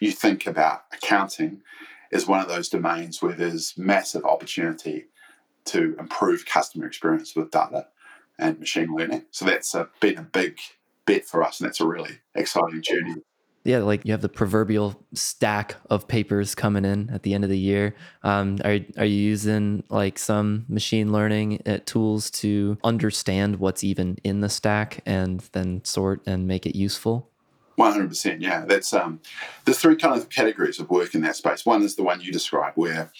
you 0.00 0.10
think 0.10 0.46
about 0.46 0.84
accounting 0.92 1.62
as 2.12 2.26
one 2.26 2.40
of 2.40 2.48
those 2.48 2.68
domains 2.68 3.22
where 3.22 3.34
there's 3.34 3.76
massive 3.78 4.24
opportunity 4.24 5.06
to 5.66 5.94
improve 5.98 6.46
customer 6.46 6.86
experience 6.86 7.36
with 7.36 7.50
data 7.50 7.86
and 8.38 8.58
machine 8.58 8.94
learning. 8.94 9.24
So 9.30 9.44
that's 9.44 9.74
a, 9.74 9.88
been 10.00 10.18
a 10.18 10.22
big 10.22 10.58
bet 11.06 11.26
for 11.26 11.42
us, 11.42 11.60
and 11.60 11.68
that's 11.68 11.80
a 11.80 11.86
really 11.86 12.18
exciting 12.34 12.82
journey 12.82 13.16
yeah, 13.64 13.78
like 13.78 14.06
you 14.06 14.12
have 14.12 14.22
the 14.22 14.28
proverbial 14.28 15.04
stack 15.12 15.76
of 15.90 16.08
papers 16.08 16.54
coming 16.54 16.84
in 16.84 17.10
at 17.10 17.24
the 17.24 17.34
end 17.34 17.44
of 17.44 17.50
the 17.50 17.58
year. 17.58 17.94
Um, 18.22 18.58
are 18.64 18.78
are 18.96 19.04
you 19.04 19.22
using 19.22 19.84
like 19.90 20.18
some 20.18 20.64
machine 20.68 21.12
learning 21.12 21.62
uh, 21.66 21.78
tools 21.84 22.30
to 22.32 22.78
understand 22.82 23.56
what's 23.56 23.84
even 23.84 24.16
in 24.24 24.40
the 24.40 24.48
stack 24.48 25.02
and 25.04 25.40
then 25.52 25.84
sort 25.84 26.22
and 26.26 26.46
make 26.46 26.64
it 26.64 26.74
useful? 26.74 27.29
One 27.80 27.92
hundred 27.92 28.10
percent. 28.10 28.42
Yeah, 28.42 28.66
that's 28.66 28.92
um. 28.92 29.20
There's 29.64 29.78
three 29.78 29.96
kind 29.96 30.14
of 30.14 30.28
categories 30.28 30.78
of 30.78 30.90
work 30.90 31.14
in 31.14 31.22
that 31.22 31.36
space. 31.36 31.64
One 31.64 31.82
is 31.82 31.96
the 31.96 32.02
one 32.02 32.20
you 32.20 32.30
described, 32.30 32.76
where 32.76 33.10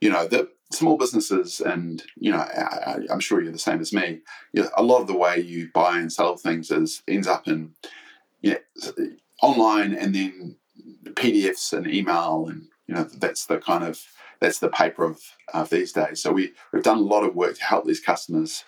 you 0.00 0.10
know 0.10 0.26
the 0.26 0.48
small 0.72 0.96
businesses, 0.96 1.60
and 1.60 2.02
you 2.16 2.32
know 2.32 2.38
I, 2.38 2.98
am 3.10 3.20
sure 3.20 3.40
you're 3.40 3.52
the 3.52 3.60
same 3.60 3.78
as 3.78 3.92
me. 3.92 4.18
You 4.52 4.62
know, 4.62 4.70
a 4.76 4.82
lot 4.82 5.02
of 5.02 5.06
the 5.06 5.16
way 5.16 5.38
you 5.38 5.70
buy 5.72 6.00
and 6.00 6.12
sell 6.12 6.36
things 6.36 6.72
is 6.72 7.04
ends 7.06 7.28
up 7.28 7.46
in 7.46 7.74
you 8.40 8.56
know, 8.56 9.06
online 9.40 9.94
and 9.94 10.12
then 10.12 10.56
PDFs 11.04 11.72
and 11.72 11.86
email 11.86 12.48
and 12.48 12.66
you 12.88 12.96
know 12.96 13.04
that's 13.04 13.46
the 13.46 13.58
kind 13.58 13.84
of 13.84 14.04
that's 14.40 14.58
the 14.58 14.68
paper 14.68 15.04
of, 15.04 15.20
of 15.54 15.70
these 15.70 15.92
days. 15.92 16.20
So 16.20 16.32
we 16.32 16.54
we've 16.72 16.82
done 16.82 16.98
a 16.98 17.02
lot 17.02 17.22
of 17.22 17.36
work 17.36 17.56
to 17.58 17.64
help 17.64 17.84
these 17.84 18.00
customers 18.00 18.64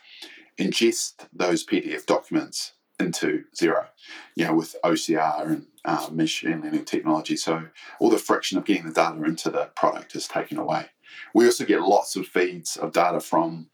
ingest 0.61 1.27
those 1.33 1.67
PDF 1.67 2.07
documents 2.07 2.75
into 3.01 3.45
Xero, 3.55 3.87
you 4.35 4.47
know, 4.47 4.55
with 4.55 4.77
OCR 4.85 5.47
and 5.47 5.67
uh, 5.85 6.09
machine 6.13 6.61
learning 6.63 6.85
technology. 6.85 7.37
So 7.37 7.69
all 7.99 8.11
the 8.11 8.19
friction 8.19 8.59
of 8.59 8.65
getting 8.65 8.87
the 8.87 8.93
data 8.93 9.23
into 9.25 9.51
the 9.51 9.71
product 9.77 10.15
is 10.15 10.29
taken 10.29 10.59
away. 10.59 10.87
We 11.35 11.47
also 11.47 11.65
get 11.65 11.81
lots 11.81 12.17
of 12.17 12.27
feeds 12.27 12.77
of 12.77 12.93
data 12.93 13.21
from 13.21 13.69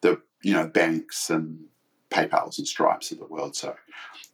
the 0.00 0.20
you 0.42 0.54
know 0.54 0.66
banks 0.66 1.30
and 1.30 1.66
PayPal's 2.10 2.58
and 2.58 2.66
Stripes 2.66 3.12
of 3.12 3.18
the 3.18 3.26
world. 3.26 3.54
So 3.54 3.76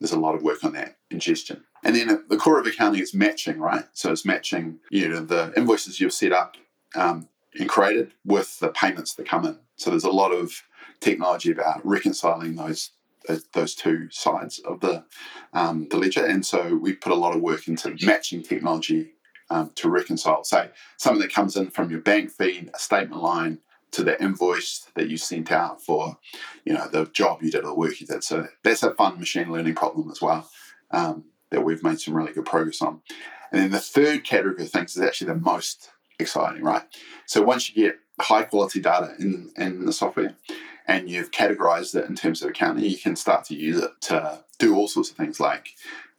there's 0.00 0.12
a 0.12 0.18
lot 0.18 0.34
of 0.34 0.42
work 0.42 0.64
on 0.64 0.72
that 0.72 0.96
ingestion. 1.10 1.64
And 1.84 1.94
then 1.94 2.24
the 2.28 2.36
core 2.36 2.58
of 2.58 2.66
accounting 2.66 3.02
is 3.02 3.14
matching, 3.14 3.60
right? 3.60 3.84
So 3.92 4.10
it's 4.10 4.24
matching 4.24 4.80
you 4.90 5.08
know 5.08 5.20
the 5.20 5.52
invoices 5.56 6.00
you've 6.00 6.12
set 6.12 6.32
up 6.32 6.56
um, 6.94 7.28
and 7.58 7.68
created 7.68 8.12
with 8.24 8.58
the 8.60 8.68
payments 8.68 9.14
that 9.14 9.28
come 9.28 9.44
in. 9.44 9.58
So 9.76 9.90
there's 9.90 10.04
a 10.04 10.10
lot 10.10 10.32
of 10.32 10.62
technology 11.00 11.50
about 11.50 11.84
reconciling 11.86 12.56
those 12.56 12.90
those 13.52 13.74
two 13.74 14.08
sides 14.10 14.58
of 14.60 14.80
the 14.80 15.04
um, 15.52 15.88
the 15.90 15.98
ledger. 15.98 16.24
And 16.24 16.44
so 16.44 16.74
we 16.76 16.92
put 16.92 17.12
a 17.12 17.16
lot 17.16 17.34
of 17.34 17.42
work 17.42 17.68
into 17.68 17.96
matching 18.02 18.42
technology 18.42 19.12
um, 19.50 19.70
to 19.76 19.88
reconcile. 19.88 20.44
Say 20.44 20.70
something 20.96 21.22
that 21.22 21.32
comes 21.32 21.56
in 21.56 21.70
from 21.70 21.90
your 21.90 22.00
bank 22.00 22.30
feed, 22.30 22.70
a 22.74 22.78
statement 22.78 23.22
line, 23.22 23.58
to 23.92 24.02
the 24.02 24.20
invoice 24.22 24.86
that 24.94 25.08
you 25.08 25.16
sent 25.16 25.50
out 25.50 25.82
for, 25.82 26.18
you 26.64 26.74
know, 26.74 26.88
the 26.88 27.06
job 27.06 27.42
you 27.42 27.50
did 27.50 27.64
or 27.64 27.68
the 27.68 27.74
work 27.74 28.00
you 28.00 28.06
did. 28.06 28.22
So 28.24 28.46
that's 28.62 28.82
a 28.82 28.94
fun 28.94 29.18
machine 29.18 29.50
learning 29.50 29.74
problem 29.74 30.10
as 30.10 30.20
well 30.20 30.50
um, 30.90 31.24
that 31.50 31.64
we've 31.64 31.82
made 31.82 32.00
some 32.00 32.14
really 32.14 32.32
good 32.32 32.44
progress 32.44 32.82
on. 32.82 33.00
And 33.52 33.62
then 33.62 33.70
the 33.70 33.78
third 33.78 34.24
category 34.24 34.64
of 34.64 34.70
things 34.70 34.96
is 34.96 35.02
actually 35.02 35.28
the 35.28 35.36
most 35.36 35.90
exciting, 36.18 36.62
right? 36.62 36.82
So 37.26 37.42
once 37.42 37.74
you 37.74 37.84
get 37.84 37.98
high 38.20 38.42
quality 38.42 38.80
data 38.80 39.14
in, 39.18 39.52
in 39.56 39.84
the 39.84 39.92
software 39.92 40.34
and 40.86 41.10
you've 41.10 41.30
categorized 41.30 41.94
it 41.94 42.08
in 42.08 42.14
terms 42.14 42.42
of 42.42 42.50
accounting, 42.50 42.84
you 42.84 42.98
can 42.98 43.16
start 43.16 43.44
to 43.44 43.54
use 43.54 43.82
it 43.82 43.90
to 44.02 44.44
do 44.58 44.74
all 44.76 44.88
sorts 44.88 45.10
of 45.10 45.16
things 45.16 45.40
like 45.40 45.70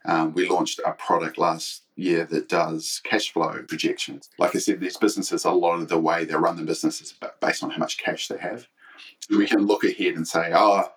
um, 0.05 0.33
we 0.33 0.47
launched 0.47 0.79
a 0.85 0.93
product 0.93 1.37
last 1.37 1.83
year 1.95 2.25
that 2.25 2.47
does 2.47 3.01
cash 3.03 3.31
flow 3.31 3.63
projections. 3.67 4.29
Like 4.39 4.55
I 4.55 4.59
said, 4.59 4.79
these 4.79 4.97
businesses, 4.97 5.43
a 5.43 5.51
lot 5.51 5.79
of 5.79 5.89
the 5.89 5.99
way 5.99 6.23
they 6.23 6.35
run 6.35 6.55
the 6.55 6.63
business 6.63 7.01
is 7.01 7.13
based 7.41 7.63
on 7.63 7.71
how 7.71 7.79
much 7.79 7.97
cash 7.97 8.27
they 8.27 8.37
have. 8.37 8.67
We 9.29 9.47
can 9.47 9.65
look 9.65 9.83
ahead 9.83 10.15
and 10.15 10.27
say, 10.27 10.51
oh, 10.53 10.89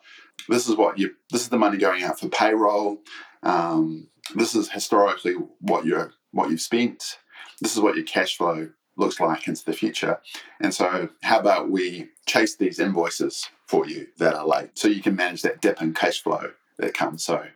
this 0.49 0.69
is 0.69 0.77
what 0.77 0.99
you, 0.99 1.17
this 1.31 1.43
is 1.43 1.49
the 1.49 1.59
money 1.59 1.77
going 1.77 2.05
out 2.05 2.21
for 2.21 2.29
payroll. 2.29 2.99
Um, 3.43 4.09
this 4.37 4.55
is 4.55 4.71
historically 4.71 5.35
what 5.61 5.85
you're, 5.85 6.13
what 6.31 6.51
you've 6.51 6.61
spent. 6.61 7.19
This 7.61 7.75
is 7.75 7.81
what 7.81 7.97
your 7.97 8.05
cash 8.05 8.37
flow 8.37 8.71
looks 8.97 9.21
like 9.21 9.49
into 9.49 9.65
the 9.65 9.73
future. 9.73 10.21
And 10.61 10.75
so, 10.75 11.09
how 11.23 11.41
about 11.41 11.71
we 11.71 12.09
chase 12.27 12.57
these 12.57 12.79
invoices 12.79 13.49
for 13.67 13.87
you 13.87 14.09
that 14.19 14.35
are 14.35 14.47
late, 14.47 14.79
so 14.79 14.89
you 14.89 15.03
can 15.03 15.17
manage 15.17 15.43
that 15.43 15.61
dip 15.61 15.81
in 15.81 15.95
cash 15.95 16.23
flow 16.23 16.53
that 16.79 16.95
comes. 16.95 17.25
So, 17.25 17.47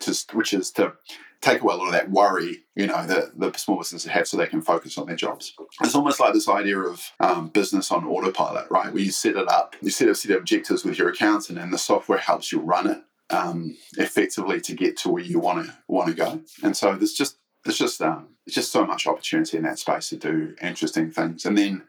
just 0.00 0.34
which 0.34 0.52
is 0.52 0.70
to 0.72 0.94
take 1.40 1.62
away 1.62 1.74
a 1.74 1.76
lot 1.76 1.86
of 1.86 1.92
that 1.92 2.10
worry, 2.10 2.64
you 2.74 2.86
know, 2.86 3.06
that 3.06 3.38
the 3.38 3.52
small 3.56 3.78
businesses 3.78 4.10
have 4.10 4.26
so 4.26 4.36
they 4.36 4.46
can 4.46 4.60
focus 4.60 4.98
on 4.98 5.06
their 5.06 5.16
jobs. 5.16 5.54
It's 5.80 5.94
almost 5.94 6.18
like 6.18 6.32
this 6.32 6.48
idea 6.48 6.78
of 6.78 7.00
um, 7.20 7.48
business 7.48 7.92
on 7.92 8.04
autopilot, 8.04 8.66
right? 8.70 8.92
Where 8.92 9.02
you 9.02 9.12
set 9.12 9.36
it 9.36 9.48
up, 9.48 9.76
you 9.80 9.90
set 9.90 10.08
a 10.08 10.14
set 10.14 10.32
of 10.32 10.38
objectives 10.38 10.84
with 10.84 10.98
your 10.98 11.10
accountant, 11.10 11.58
and 11.58 11.72
the 11.72 11.78
software 11.78 12.18
helps 12.18 12.50
you 12.50 12.60
run 12.60 12.88
it 12.88 12.98
um, 13.30 13.76
effectively 13.96 14.60
to 14.62 14.74
get 14.74 14.96
to 14.98 15.10
where 15.10 15.22
you 15.22 15.38
want 15.38 15.66
to 15.66 15.76
want 15.86 16.08
to 16.08 16.14
go. 16.14 16.40
And 16.62 16.76
so 16.76 16.94
there's 16.94 17.12
just 17.12 17.36
there's 17.68 17.78
just 17.78 18.00
um, 18.00 18.28
there's 18.46 18.54
just 18.54 18.72
so 18.72 18.86
much 18.86 19.06
opportunity 19.06 19.58
in 19.58 19.64
that 19.64 19.78
space 19.78 20.08
to 20.08 20.16
do 20.16 20.54
interesting 20.62 21.10
things. 21.10 21.44
And 21.44 21.56
then, 21.56 21.82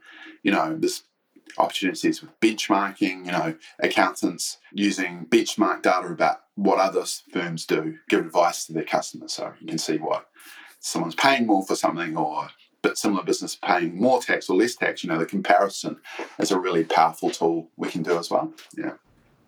you 0.44 0.52
know, 0.52 0.76
this 0.78 1.04
opportunities 1.58 2.22
with 2.22 2.38
benchmarking, 2.42 3.26
you 3.26 3.32
know, 3.32 3.56
accountants 3.80 4.58
using 4.74 5.26
benchmark 5.30 5.82
data 5.82 6.08
about 6.08 6.42
what 6.56 6.80
other 6.80 7.06
firms 7.32 7.66
do, 7.66 7.98
give 8.10 8.26
advice 8.26 8.66
to 8.66 8.74
their 8.74 8.84
customers. 8.84 9.34
So 9.34 9.54
you 9.62 9.68
can 9.68 9.78
see 9.78 9.98
what 9.98 10.28
someone's 10.82 11.16
paying 11.16 11.48
more 11.48 11.66
for 11.66 11.78
something 11.78 12.18
or 12.18 12.50
but 12.82 12.98
similar 12.98 13.24
business 13.24 13.56
paying 13.56 14.00
more 14.00 14.22
tax 14.22 14.50
or 14.50 14.58
less 14.58 14.76
tax, 14.76 15.04
you 15.04 15.10
know, 15.10 15.18
the 15.18 15.26
comparison 15.26 15.98
is 16.40 16.52
a 16.52 16.60
really 16.60 16.84
powerful 16.84 17.30
tool 17.30 17.70
we 17.78 17.90
can 17.90 18.04
do 18.04 18.18
as 18.18 18.30
well. 18.30 18.54
Yeah. 18.78 18.94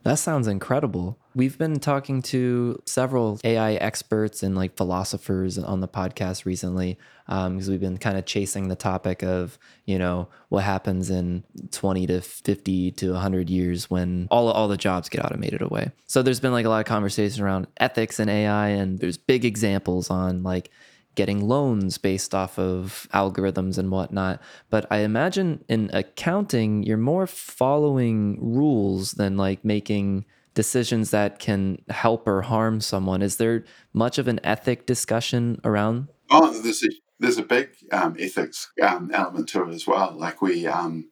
That 0.03 0.15
sounds 0.15 0.47
incredible. 0.47 1.17
We've 1.35 1.57
been 1.57 1.79
talking 1.79 2.21
to 2.23 2.81
several 2.85 3.39
AI 3.43 3.73
experts 3.75 4.43
and 4.43 4.55
like 4.55 4.75
philosophers 4.75 5.57
on 5.57 5.79
the 5.79 5.87
podcast 5.87 6.43
recently 6.45 6.97
because 7.27 7.67
um, 7.67 7.71
we've 7.71 7.79
been 7.79 7.97
kind 7.97 8.17
of 8.17 8.25
chasing 8.25 8.67
the 8.67 8.75
topic 8.75 9.23
of, 9.23 9.57
you 9.85 9.97
know, 9.97 10.27
what 10.49 10.63
happens 10.63 11.09
in 11.09 11.43
20 11.71 12.07
to 12.07 12.21
50 12.21 12.91
to 12.91 13.11
100 13.11 13.49
years 13.49 13.89
when 13.89 14.27
all, 14.29 14.49
all 14.49 14.67
the 14.67 14.75
jobs 14.75 15.07
get 15.07 15.23
automated 15.23 15.61
away. 15.61 15.91
So 16.07 16.21
there's 16.21 16.41
been 16.41 16.51
like 16.51 16.65
a 16.65 16.69
lot 16.69 16.79
of 16.79 16.85
conversation 16.85 17.43
around 17.43 17.67
ethics 17.77 18.19
and 18.19 18.29
AI, 18.29 18.69
and 18.69 18.99
there's 18.99 19.17
big 19.17 19.45
examples 19.45 20.09
on 20.09 20.43
like 20.43 20.69
getting 21.15 21.47
loans 21.47 21.97
based 21.97 22.33
off 22.33 22.57
of 22.57 23.07
algorithms 23.13 23.77
and 23.77 23.91
whatnot. 23.91 24.41
But 24.69 24.85
I 24.89 24.99
imagine 24.99 25.63
in 25.67 25.89
accounting, 25.93 26.83
you're 26.83 26.97
more 26.97 27.27
following 27.27 28.37
rules 28.41 29.11
than 29.13 29.37
like 29.37 29.65
making 29.65 30.25
decisions 30.53 31.11
that 31.11 31.39
can 31.39 31.81
help 31.89 32.27
or 32.27 32.41
harm 32.41 32.81
someone. 32.81 33.21
Is 33.21 33.37
there 33.37 33.63
much 33.93 34.17
of 34.17 34.27
an 34.27 34.39
ethic 34.43 34.85
discussion 34.85 35.59
around? 35.63 36.07
Oh, 36.29 36.51
there's 36.61 36.83
a 36.83 36.89
there's 37.19 37.37
a 37.37 37.43
big 37.43 37.69
um, 37.91 38.15
ethics 38.19 38.71
um, 38.81 39.11
element 39.13 39.47
to 39.49 39.63
it 39.63 39.73
as 39.73 39.85
well. 39.85 40.13
Like 40.17 40.41
we 40.41 40.65
um, 40.65 41.09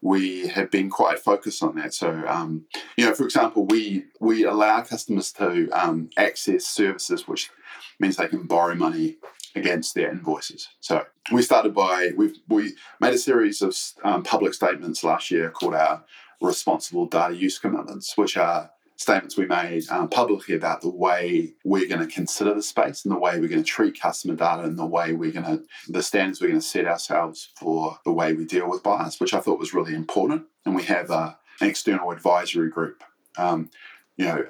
we 0.00 0.48
have 0.48 0.70
been 0.70 0.90
quite 0.90 1.18
focused 1.18 1.62
on 1.62 1.76
that. 1.76 1.94
So, 1.94 2.24
um, 2.26 2.66
you 2.96 3.04
know, 3.04 3.14
for 3.14 3.24
example, 3.24 3.66
we 3.66 4.04
we 4.20 4.44
allow 4.44 4.82
customers 4.82 5.32
to 5.32 5.68
um, 5.70 6.10
access 6.16 6.64
services 6.64 7.26
which 7.26 7.50
means 7.98 8.16
they 8.16 8.28
can 8.28 8.46
borrow 8.46 8.74
money 8.74 9.16
against 9.54 9.94
their 9.94 10.10
invoices. 10.10 10.68
So 10.80 11.04
we 11.32 11.42
started 11.42 11.74
by 11.74 12.10
we 12.16 12.34
we 12.48 12.74
made 13.00 13.14
a 13.14 13.18
series 13.18 13.62
of 13.62 13.76
um, 14.04 14.22
public 14.22 14.54
statements 14.54 15.02
last 15.02 15.30
year 15.30 15.50
called 15.50 15.74
our 15.74 16.04
responsible 16.40 17.06
data 17.06 17.34
use 17.34 17.58
commitments, 17.58 18.16
which 18.16 18.36
are 18.36 18.70
statements 18.96 19.36
we 19.36 19.46
made 19.46 19.88
um, 19.90 20.08
publicly 20.08 20.54
about 20.54 20.80
the 20.80 20.88
way 20.88 21.54
we're 21.64 21.88
going 21.88 22.00
to 22.00 22.12
consider 22.12 22.54
the 22.54 22.62
space 22.62 23.04
and 23.04 23.14
the 23.14 23.18
way 23.18 23.38
we're 23.38 23.48
going 23.48 23.62
to 23.62 23.68
treat 23.68 24.00
customer 24.00 24.34
data 24.34 24.62
and 24.62 24.78
the 24.78 24.86
way 24.86 25.12
we're 25.12 25.32
going 25.32 25.44
to 25.44 25.62
the 25.88 26.02
standards 26.02 26.40
we're 26.40 26.48
going 26.48 26.60
to 26.60 26.66
set 26.66 26.86
ourselves 26.86 27.50
for 27.56 27.98
the 28.04 28.12
way 28.12 28.32
we 28.32 28.44
deal 28.44 28.68
with 28.68 28.82
bias, 28.82 29.20
which 29.20 29.34
I 29.34 29.40
thought 29.40 29.58
was 29.58 29.74
really 29.74 29.94
important. 29.94 30.44
And 30.64 30.74
we 30.74 30.84
have 30.84 31.10
uh, 31.10 31.34
an 31.60 31.68
external 31.68 32.10
advisory 32.10 32.70
group 32.70 33.02
um, 33.36 33.70
you 34.16 34.24
know, 34.24 34.44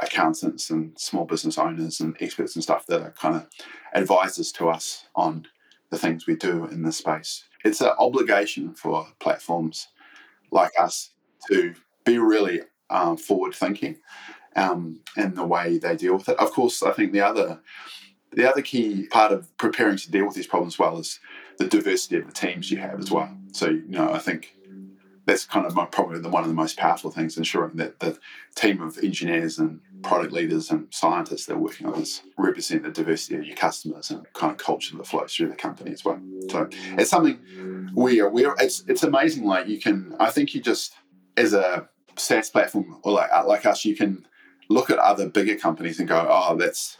accountants 0.00 0.70
and 0.70 0.98
small 0.98 1.24
business 1.24 1.58
owners 1.58 2.00
and 2.00 2.16
experts 2.20 2.56
and 2.56 2.62
stuff 2.62 2.86
that 2.86 3.02
are 3.02 3.12
kind 3.12 3.36
of 3.36 3.46
advisors 3.94 4.50
to 4.52 4.68
us 4.68 5.06
on 5.14 5.46
the 5.90 5.98
things 5.98 6.26
we 6.26 6.34
do 6.34 6.66
in 6.66 6.82
this 6.82 6.96
space. 6.96 7.44
It's 7.64 7.80
an 7.80 7.92
obligation 7.98 8.74
for 8.74 9.06
platforms 9.20 9.88
like 10.50 10.72
us 10.78 11.10
to 11.48 11.74
be 12.04 12.18
really 12.18 12.62
um, 12.90 13.16
forward 13.16 13.54
thinking 13.54 13.98
um, 14.56 15.00
in 15.16 15.34
the 15.34 15.46
way 15.46 15.78
they 15.78 15.96
deal 15.96 16.14
with 16.14 16.28
it. 16.28 16.38
Of 16.38 16.50
course, 16.52 16.82
I 16.82 16.92
think 16.92 17.12
the 17.12 17.20
other 17.20 17.60
the 18.34 18.48
other 18.50 18.62
key 18.62 19.06
part 19.08 19.30
of 19.30 19.54
preparing 19.58 19.98
to 19.98 20.10
deal 20.10 20.24
with 20.24 20.34
these 20.34 20.46
problems 20.46 20.78
well 20.78 20.98
is 20.98 21.20
the 21.58 21.66
diversity 21.66 22.16
of 22.16 22.26
the 22.26 22.32
teams 22.32 22.70
you 22.70 22.78
have 22.78 22.98
as 22.98 23.10
well. 23.10 23.36
So, 23.52 23.68
you 23.68 23.84
know, 23.88 24.10
I 24.10 24.18
think 24.18 24.56
that's 25.24 25.44
kind 25.44 25.66
of 25.66 25.74
my, 25.74 25.84
probably 25.84 26.18
the, 26.18 26.28
one 26.28 26.42
of 26.42 26.48
the 26.48 26.54
most 26.54 26.76
powerful 26.76 27.10
things, 27.10 27.36
ensuring 27.36 27.76
that 27.76 28.00
the 28.00 28.18
team 28.54 28.82
of 28.82 28.98
engineers 28.98 29.58
and 29.58 29.80
product 30.02 30.32
leaders 30.32 30.70
and 30.70 30.88
scientists 30.90 31.46
that 31.46 31.54
are 31.54 31.58
working 31.58 31.86
on 31.86 31.98
this 31.98 32.22
represent 32.36 32.82
the 32.82 32.90
diversity 32.90 33.36
of 33.36 33.44
your 33.44 33.56
customers 33.56 34.10
and 34.10 34.26
kind 34.32 34.50
of 34.50 34.58
culture 34.58 34.96
that 34.96 35.06
flows 35.06 35.34
through 35.34 35.48
the 35.48 35.54
company 35.54 35.92
as 35.92 36.04
well. 36.04 36.20
So 36.50 36.68
it's 36.98 37.10
something 37.10 37.38
we 37.94 38.20
are. 38.20 38.30
It's 38.58 38.84
it's 38.88 39.04
amazing. 39.04 39.44
Like 39.44 39.68
you 39.68 39.80
can, 39.80 40.16
I 40.18 40.30
think 40.30 40.54
you 40.54 40.60
just 40.60 40.94
as 41.36 41.52
a 41.52 41.88
SaaS 42.16 42.50
platform 42.50 42.98
or 43.04 43.12
like 43.12 43.30
like 43.46 43.64
us, 43.64 43.84
you 43.84 43.96
can 43.96 44.26
look 44.68 44.90
at 44.90 44.98
other 44.98 45.28
bigger 45.28 45.56
companies 45.56 45.98
and 46.00 46.08
go, 46.08 46.26
oh, 46.28 46.56
that's 46.56 46.98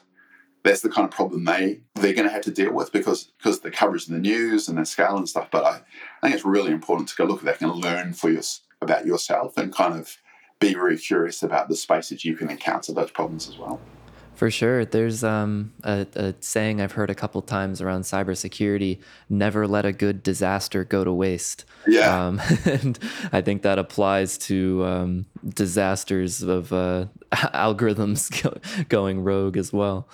that's 0.65 0.81
the 0.81 0.89
kind 0.89 1.05
of 1.05 1.11
problem 1.11 1.45
they 1.45 1.81
they're 1.95 2.15
going 2.15 2.27
to 2.27 2.33
have 2.33 2.43
to 2.43 2.51
deal 2.51 2.73
with 2.73 2.93
because 2.93 3.25
because 3.39 3.61
the 3.61 3.71
coverage 3.71 4.09
in 4.09 4.15
the 4.15 4.21
news 4.21 4.69
and 4.69 4.79
the 4.79 4.85
scale 4.85 5.17
and 5.17 5.29
stuff. 5.29 5.49
But 5.51 5.65
I, 5.65 5.81
I 6.23 6.27
think 6.27 6.35
it's 6.35 6.45
really 6.45 6.73
important 6.73 7.09
to 7.09 7.17
go 7.17 7.25
look 7.25 7.41
at 7.41 7.45
that 7.45 7.61
and 7.61 7.75
learn 7.75 8.13
for 8.13 8.31
your, 8.31 8.43
about 8.81 9.07
yourself 9.07 9.57
and 9.57 9.75
kind 9.75 9.99
of 9.99 10.19
be 10.61 10.75
very 10.75 10.97
curious 10.97 11.43
about 11.43 11.69
the 11.69 11.77
spaces 11.77 12.25
you 12.25 12.37
can 12.37 12.51
encounter 12.51 12.93
those 12.93 13.11
problems 13.11 13.49
as 13.49 13.59
well. 13.59 13.81
For 14.35 14.51
sure. 14.51 14.85
There's 14.85 15.23
um, 15.23 15.73
a, 15.85 16.07
a, 16.15 16.35
saying 16.41 16.81
I've 16.81 16.93
heard 16.93 17.11
a 17.11 17.15
couple 17.15 17.43
times 17.43 17.81
around 17.81 18.03
cybersecurity 18.03 19.01
never 19.29 19.67
let 19.67 19.85
a 19.85 19.93
good 19.93 20.23
disaster 20.23 20.85
go 20.85 21.05
to 21.05 21.13
waste. 21.13 21.65
Yeah. 21.87 22.27
Um, 22.27 22.41
and 22.65 22.99
I 23.31 23.43
think 23.43 23.63
that 23.63 23.79
applies 23.79 24.39
to 24.39 24.85
um, 24.85 25.27
disasters 25.47 26.43
of 26.43 26.73
uh, 26.73 27.07
algorithms 27.33 28.89
going 28.89 29.23
rogue 29.23 29.57
as 29.57 29.73
well. 29.73 30.09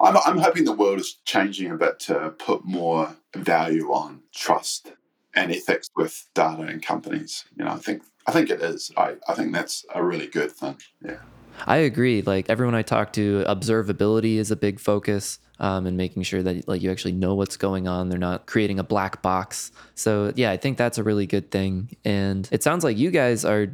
I'm, 0.00 0.16
I'm 0.24 0.38
hoping 0.38 0.64
the 0.64 0.72
world 0.72 1.00
is 1.00 1.18
changing 1.24 1.70
a 1.70 1.76
bit 1.76 1.98
to 2.00 2.30
put 2.38 2.64
more 2.64 3.16
value 3.34 3.92
on 3.92 4.22
trust 4.34 4.92
and 5.34 5.52
ethics 5.52 5.88
with 5.96 6.28
data 6.34 6.62
and 6.62 6.82
companies. 6.82 7.44
You 7.56 7.64
know, 7.64 7.72
I 7.72 7.76
think 7.76 8.02
I 8.26 8.32
think 8.32 8.50
it 8.50 8.60
is. 8.60 8.90
I, 8.96 9.16
I 9.26 9.34
think 9.34 9.52
that's 9.52 9.84
a 9.94 10.02
really 10.02 10.26
good 10.26 10.52
thing. 10.52 10.76
Yeah. 11.04 11.18
I 11.66 11.78
agree. 11.78 12.22
Like 12.22 12.48
everyone 12.50 12.74
I 12.74 12.82
talk 12.82 13.12
to, 13.14 13.44
observability 13.48 14.36
is 14.36 14.50
a 14.50 14.56
big 14.56 14.78
focus, 14.78 15.38
um, 15.58 15.86
and 15.86 15.96
making 15.96 16.22
sure 16.22 16.42
that 16.42 16.68
like 16.68 16.82
you 16.82 16.90
actually 16.90 17.12
know 17.12 17.34
what's 17.34 17.56
going 17.56 17.88
on. 17.88 18.08
They're 18.08 18.18
not 18.18 18.46
creating 18.46 18.78
a 18.78 18.84
black 18.84 19.22
box. 19.22 19.72
So 19.94 20.32
yeah, 20.36 20.50
I 20.50 20.56
think 20.56 20.78
that's 20.78 20.98
a 20.98 21.02
really 21.02 21.26
good 21.26 21.50
thing. 21.50 21.96
And 22.04 22.48
it 22.52 22.62
sounds 22.62 22.84
like 22.84 22.96
you 22.96 23.10
guys 23.10 23.44
are 23.44 23.68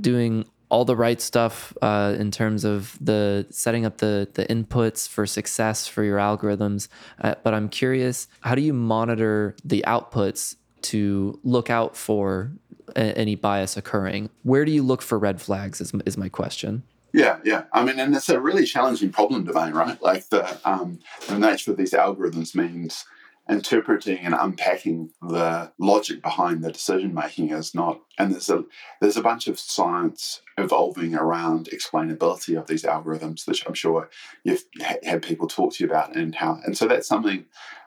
doing 0.00 0.46
all 0.68 0.84
the 0.84 0.96
right 0.96 1.20
stuff 1.20 1.72
uh, 1.82 2.14
in 2.18 2.30
terms 2.30 2.64
of 2.64 2.98
the 3.00 3.46
setting 3.50 3.84
up 3.86 3.98
the 3.98 4.28
the 4.34 4.44
inputs 4.46 5.08
for 5.08 5.26
success 5.26 5.86
for 5.86 6.02
your 6.02 6.18
algorithms. 6.18 6.88
Uh, 7.22 7.34
but 7.42 7.54
I'm 7.54 7.68
curious, 7.68 8.28
how 8.40 8.54
do 8.54 8.62
you 8.62 8.72
monitor 8.72 9.54
the 9.64 9.84
outputs 9.86 10.56
to 10.82 11.38
look 11.44 11.70
out 11.70 11.96
for 11.96 12.52
a- 12.94 13.16
any 13.18 13.34
bias 13.34 13.76
occurring? 13.76 14.30
Where 14.42 14.64
do 14.64 14.72
you 14.72 14.82
look 14.82 15.02
for 15.02 15.18
red 15.18 15.40
flags? 15.40 15.80
Is 15.80 15.92
is 16.04 16.16
my 16.16 16.28
question. 16.28 16.82
Yeah, 17.12 17.38
yeah. 17.44 17.64
I 17.72 17.82
mean, 17.82 17.98
and 17.98 18.14
it's 18.14 18.28
a 18.28 18.38
really 18.38 18.66
challenging 18.66 19.10
problem 19.10 19.44
domain, 19.44 19.72
right? 19.72 20.00
Like 20.02 20.28
the 20.28 20.58
um, 20.68 20.98
the 21.28 21.38
nature 21.38 21.70
of 21.70 21.76
these 21.76 21.92
algorithms 21.92 22.54
means 22.54 23.04
interpreting 23.48 24.18
and 24.18 24.34
unpacking 24.34 25.10
the 25.22 25.70
logic 25.78 26.20
behind 26.20 26.64
the 26.64 26.72
decision 26.72 27.14
making 27.14 27.50
is 27.50 27.74
not 27.74 28.00
and 28.18 28.32
there's 28.32 28.50
a 28.50 28.64
there's 29.00 29.16
a 29.16 29.22
bunch 29.22 29.46
of 29.46 29.58
science 29.58 30.42
evolving 30.58 31.14
around 31.14 31.68
explainability 31.72 32.58
of 32.58 32.66
these 32.66 32.82
algorithms 32.82 33.46
which 33.46 33.64
i'm 33.66 33.74
sure 33.74 34.10
you've 34.42 34.64
had 34.80 35.22
people 35.22 35.46
talk 35.46 35.72
to 35.72 35.84
you 35.84 35.88
about 35.88 36.16
and 36.16 36.34
how 36.34 36.58
and 36.64 36.76
so 36.76 36.88
that's 36.88 37.06
something 37.06 37.44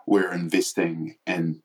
we're 0.08 0.32
investing 0.32 1.16
in 1.28 1.62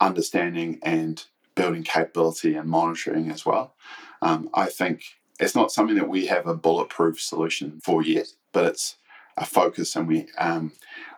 understanding 0.00 0.78
and 0.82 1.24
building 1.56 1.82
capability 1.82 2.54
and 2.54 2.68
monitoring 2.68 3.30
as 3.30 3.44
well. 3.44 3.74
Um, 4.22 4.48
i 4.54 4.66
think 4.66 5.02
it's 5.40 5.56
not 5.56 5.72
something 5.72 5.96
that 5.96 6.08
we 6.08 6.26
have 6.26 6.46
a 6.46 6.54
bulletproof 6.54 7.20
solution 7.20 7.80
for 7.82 8.00
yet 8.00 8.28
but 8.52 8.66
it's 8.66 8.96
a 9.36 9.44
focus 9.44 9.96
and 9.96 10.06
we 10.08 10.26
um, 10.38 10.72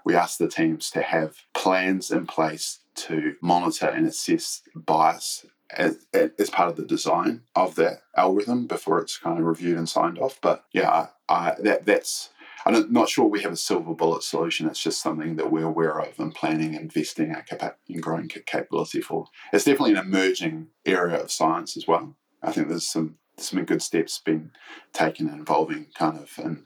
we 0.05 0.15
ask 0.15 0.39
the 0.39 0.49
teams 0.49 0.91
to 0.91 1.03
have 1.03 1.37
plans 1.53 2.11
in 2.11 2.27
place 2.27 2.81
to 2.95 3.35
monitor 3.43 3.87
and 3.87 4.07
assess 4.07 4.63
bias 4.75 5.45
as, 5.71 6.07
as 6.13 6.51
part 6.51 6.71
of 6.71 6.77
the 6.77 6.85
design 6.85 7.43
of 7.55 7.75
that 7.75 8.03
algorithm 8.17 8.67
before 8.67 9.01
it's 9.01 9.19
kind 9.19 9.39
of 9.39 9.45
reviewed 9.45 9.77
and 9.77 9.89
signed 9.89 10.19
off. 10.19 10.39
But 10.41 10.65
yeah, 10.73 11.09
I, 11.29 11.55
that 11.61 11.85
that's 11.85 12.31
I'm 12.65 12.93
not 12.93 13.09
sure 13.09 13.27
we 13.27 13.43
have 13.43 13.53
a 13.53 13.57
silver 13.57 13.95
bullet 13.95 14.25
solution. 14.25 14.67
It's 14.67 14.83
just 14.83 15.01
something 15.01 15.37
that 15.37 15.53
we're 15.53 15.67
aware 15.67 16.01
of 16.01 16.19
and 16.19 16.35
planning, 16.35 16.75
investing 16.75 17.33
our 17.33 17.43
capa- 17.43 17.77
in 17.89 18.01
growing 18.01 18.29
capability 18.29 19.01
for. 19.01 19.27
It's 19.53 19.65
definitely 19.65 19.93
an 19.93 20.05
emerging 20.05 20.69
area 20.85 21.21
of 21.21 21.31
science 21.31 21.77
as 21.77 21.87
well. 21.87 22.17
I 22.43 22.51
think 22.51 22.69
there's 22.69 22.89
some 22.89 23.19
some 23.39 23.65
good 23.65 23.83
steps 23.83 24.21
being 24.25 24.51
taken 24.93 25.29
and 25.29 25.39
involving 25.39 25.87
kind 25.95 26.19
of 26.19 26.33
and 26.43 26.65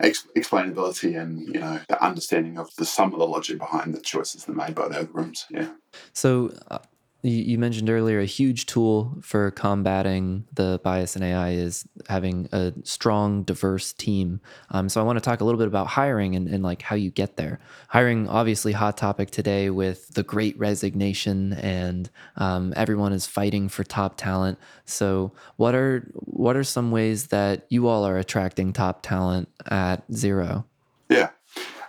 ex- 0.00 0.26
explainability 0.36 1.20
and 1.20 1.40
you 1.40 1.60
know 1.60 1.80
the 1.88 2.02
understanding 2.04 2.58
of 2.58 2.74
the 2.76 2.84
sum 2.84 3.12
of 3.12 3.18
the 3.18 3.26
logic 3.26 3.58
behind 3.58 3.94
the 3.94 4.00
choices 4.00 4.44
that 4.44 4.52
are 4.52 4.54
made 4.54 4.74
by 4.74 4.88
the 4.88 5.04
algorithms. 5.04 5.44
Yeah. 5.50 5.70
So 6.12 6.52
uh, 6.70 6.78
you 7.22 7.58
mentioned 7.58 7.90
earlier 7.90 8.20
a 8.20 8.24
huge 8.24 8.66
tool 8.66 9.18
for 9.22 9.50
combating 9.50 10.44
the 10.52 10.80
bias 10.84 11.16
in 11.16 11.22
AI 11.22 11.50
is 11.50 11.84
having 12.08 12.48
a 12.52 12.72
strong, 12.84 13.42
diverse 13.42 13.92
team. 13.92 14.40
Um, 14.70 14.88
so 14.88 15.00
I 15.00 15.04
want 15.04 15.16
to 15.16 15.20
talk 15.20 15.40
a 15.40 15.44
little 15.44 15.58
bit 15.58 15.66
about 15.66 15.88
hiring 15.88 16.36
and, 16.36 16.46
and 16.46 16.62
like 16.62 16.82
how 16.82 16.94
you 16.94 17.10
get 17.10 17.36
there. 17.36 17.58
Hiring, 17.88 18.28
obviously, 18.28 18.72
hot 18.72 18.96
topic 18.96 19.30
today 19.30 19.68
with 19.68 20.14
the 20.14 20.22
Great 20.22 20.56
Resignation, 20.58 21.54
and 21.54 22.08
um, 22.36 22.72
everyone 22.76 23.12
is 23.12 23.26
fighting 23.26 23.68
for 23.68 23.82
top 23.82 24.16
talent. 24.16 24.58
So 24.84 25.32
what 25.56 25.74
are 25.74 26.08
what 26.14 26.56
are 26.56 26.64
some 26.64 26.92
ways 26.92 27.28
that 27.28 27.66
you 27.68 27.88
all 27.88 28.04
are 28.04 28.16
attracting 28.16 28.72
top 28.72 29.02
talent 29.02 29.48
at 29.66 30.08
Xero? 30.08 30.64
Yeah. 31.08 31.30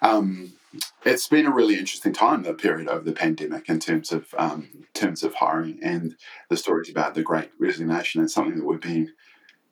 Um, 0.02 0.54
it's 1.06 1.28
been 1.28 1.46
a 1.46 1.54
really 1.54 1.76
interesting 1.76 2.14
time, 2.14 2.44
the 2.44 2.54
period 2.54 2.88
over 2.88 3.04
the 3.04 3.14
pandemic, 3.14 3.70
in 3.70 3.80
terms 3.80 4.12
of 4.12 4.34
um, 4.38 4.70
terms 4.94 5.24
of 5.24 5.36
hiring 5.36 5.80
and 5.82 6.16
the 6.50 6.58
stories 6.58 6.90
about 6.90 7.16
the 7.16 7.24
Great 7.24 7.52
Resignation. 7.58 8.22
and 8.22 8.30
something 8.30 8.58
that 8.58 8.66
we've 8.66 8.82
been 8.82 9.14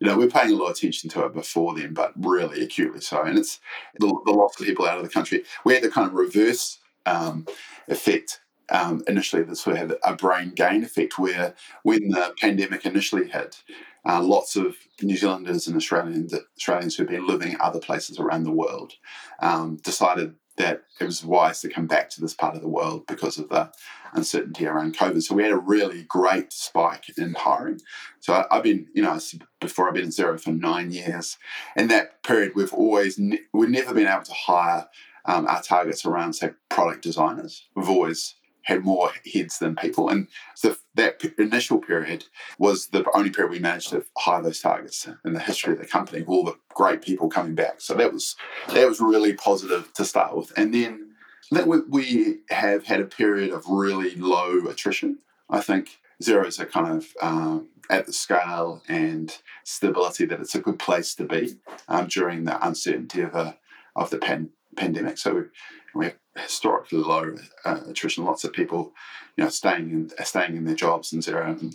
you 0.00 0.06
know, 0.06 0.16
we're 0.16 0.28
paying 0.28 0.52
a 0.52 0.56
lot 0.56 0.70
of 0.70 0.76
attention 0.76 1.10
to 1.10 1.24
it 1.24 1.34
before 1.34 1.74
then, 1.74 1.92
but 1.92 2.12
really 2.16 2.62
acutely 2.62 3.00
so. 3.00 3.22
And 3.22 3.38
it's 3.38 3.60
the, 3.98 4.06
the 4.26 4.32
loss 4.32 4.58
of 4.58 4.64
people 4.64 4.86
out 4.86 4.98
of 4.98 5.02
the 5.02 5.10
country. 5.10 5.42
We 5.64 5.74
had 5.74 5.82
the 5.82 5.90
kind 5.90 6.06
of 6.06 6.14
reverse 6.14 6.78
um, 7.04 7.46
effect 7.88 8.40
um, 8.70 9.02
initially 9.08 9.42
that 9.42 9.56
sort 9.56 9.76
of 9.76 9.90
had 9.90 9.98
a 10.04 10.14
brain 10.14 10.50
gain 10.50 10.84
effect 10.84 11.18
where 11.18 11.54
when 11.82 12.10
the 12.10 12.32
pandemic 12.40 12.86
initially 12.86 13.28
hit, 13.28 13.62
uh, 14.04 14.22
lots 14.22 14.56
of 14.56 14.76
New 15.02 15.16
Zealanders 15.16 15.66
and 15.66 15.76
Australians, 15.76 16.34
Australians 16.56 16.96
who've 16.96 17.08
been 17.08 17.26
living 17.26 17.56
other 17.60 17.80
places 17.80 18.18
around 18.18 18.44
the 18.44 18.52
world 18.52 18.92
um, 19.40 19.76
decided 19.82 20.34
that 20.58 20.82
it 21.00 21.04
was 21.04 21.24
wise 21.24 21.60
to 21.60 21.68
come 21.68 21.86
back 21.86 22.10
to 22.10 22.20
this 22.20 22.34
part 22.34 22.54
of 22.54 22.62
the 22.62 22.68
world 22.68 23.06
because 23.06 23.38
of 23.38 23.48
the 23.48 23.70
uncertainty 24.12 24.66
around 24.66 24.96
COVID. 24.96 25.22
So 25.22 25.34
we 25.34 25.44
had 25.44 25.52
a 25.52 25.58
really 25.58 26.02
great 26.04 26.52
spike 26.52 27.04
in 27.16 27.34
hiring. 27.34 27.80
So 28.20 28.34
I, 28.34 28.54
have 28.54 28.64
been, 28.64 28.86
you 28.92 29.02
know, 29.02 29.18
before 29.60 29.88
I've 29.88 29.94
been 29.94 30.04
at 30.04 30.10
Xero 30.10 30.40
for 30.40 30.50
nine 30.50 30.90
years. 30.90 31.38
In 31.76 31.88
that 31.88 32.22
period, 32.22 32.52
we've 32.54 32.74
always, 32.74 33.20
we've 33.52 33.70
never 33.70 33.94
been 33.94 34.08
able 34.08 34.24
to 34.24 34.32
hire 34.32 34.88
um, 35.24 35.46
our 35.46 35.62
targets 35.62 36.04
around, 36.04 36.34
say, 36.34 36.50
product 36.68 37.02
designers. 37.02 37.68
We've 37.74 37.88
always 37.88 38.34
had 38.68 38.84
more 38.84 39.10
heads 39.32 39.58
than 39.58 39.74
people. 39.74 40.10
And 40.10 40.28
so 40.54 40.76
that 40.94 41.24
initial 41.38 41.78
period 41.78 42.26
was 42.58 42.88
the 42.88 43.02
only 43.14 43.30
period 43.30 43.50
we 43.50 43.58
managed 43.58 43.88
to 43.90 44.04
hire 44.18 44.42
those 44.42 44.60
targets 44.60 45.08
in 45.24 45.32
the 45.32 45.40
history 45.40 45.72
of 45.72 45.78
the 45.78 45.86
company, 45.86 46.22
all 46.26 46.44
the 46.44 46.58
great 46.74 47.00
people 47.00 47.30
coming 47.30 47.54
back. 47.54 47.80
So 47.80 47.94
that 47.94 48.12
was 48.12 48.36
that 48.74 48.86
was 48.86 49.00
really 49.00 49.32
positive 49.32 49.90
to 49.94 50.04
start 50.04 50.36
with. 50.36 50.52
And 50.54 50.74
then 50.74 51.14
then 51.50 51.66
we, 51.66 51.78
we 51.88 52.40
have 52.50 52.84
had 52.84 53.00
a 53.00 53.06
period 53.06 53.52
of 53.52 53.64
really 53.66 54.14
low 54.16 54.66
attrition. 54.66 55.20
I 55.48 55.62
think 55.62 55.98
Xero's 56.22 56.60
are 56.60 56.66
kind 56.66 56.88
of 56.98 57.06
um, 57.22 57.68
at 57.88 58.04
the 58.04 58.12
scale 58.12 58.82
and 58.86 59.34
stability 59.64 60.26
that 60.26 60.40
it's 60.40 60.54
a 60.54 60.60
good 60.60 60.78
place 60.78 61.14
to 61.14 61.24
be 61.24 61.56
um, 61.88 62.06
during 62.06 62.44
the 62.44 62.66
uncertainty 62.66 63.22
of 63.22 63.34
a 63.34 63.56
of 63.96 64.10
the 64.10 64.18
pan, 64.18 64.50
pandemic. 64.78 65.18
So 65.18 65.46
we, 65.94 66.06
have 66.06 66.14
historically 66.36 66.98
low 66.98 67.34
uh, 67.64 67.80
attrition. 67.88 68.24
Lots 68.24 68.44
of 68.44 68.52
people, 68.52 68.92
you 69.36 69.44
know, 69.44 69.50
staying 69.50 69.90
in 69.90 70.10
staying 70.24 70.56
in 70.56 70.64
their 70.64 70.74
jobs 70.74 71.12
and 71.12 71.22
Xero, 71.22 71.60
and, 71.60 71.74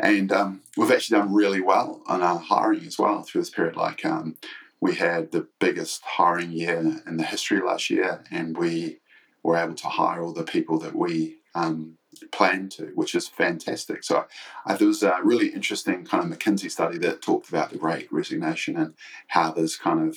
and 0.00 0.32
um, 0.32 0.62
we've 0.76 0.90
actually 0.90 1.18
done 1.18 1.32
really 1.32 1.60
well 1.60 2.02
on 2.06 2.22
our 2.22 2.38
hiring 2.38 2.84
as 2.86 2.98
well 2.98 3.22
through 3.22 3.42
this 3.42 3.50
period. 3.50 3.76
Like 3.76 4.04
um, 4.04 4.36
we 4.80 4.96
had 4.96 5.32
the 5.32 5.46
biggest 5.60 6.02
hiring 6.02 6.52
year 6.52 7.02
in 7.06 7.16
the 7.16 7.24
history 7.24 7.60
last 7.60 7.90
year, 7.90 8.24
and 8.30 8.58
we 8.58 8.98
were 9.42 9.56
able 9.56 9.74
to 9.74 9.88
hire 9.88 10.22
all 10.22 10.32
the 10.32 10.42
people 10.42 10.78
that 10.80 10.96
we 10.96 11.36
um, 11.54 11.96
planned 12.32 12.72
to, 12.72 12.86
which 12.94 13.14
is 13.14 13.28
fantastic. 13.28 14.02
So 14.04 14.26
uh, 14.66 14.76
there 14.76 14.88
was 14.88 15.02
a 15.02 15.18
really 15.22 15.48
interesting 15.48 16.04
kind 16.04 16.24
of 16.24 16.38
McKinsey 16.38 16.70
study 16.70 16.98
that 16.98 17.22
talked 17.22 17.48
about 17.48 17.70
the 17.70 17.78
Great 17.78 18.12
Resignation 18.12 18.76
and 18.76 18.94
how 19.28 19.52
there's 19.52 19.76
kind 19.76 20.08
of 20.08 20.16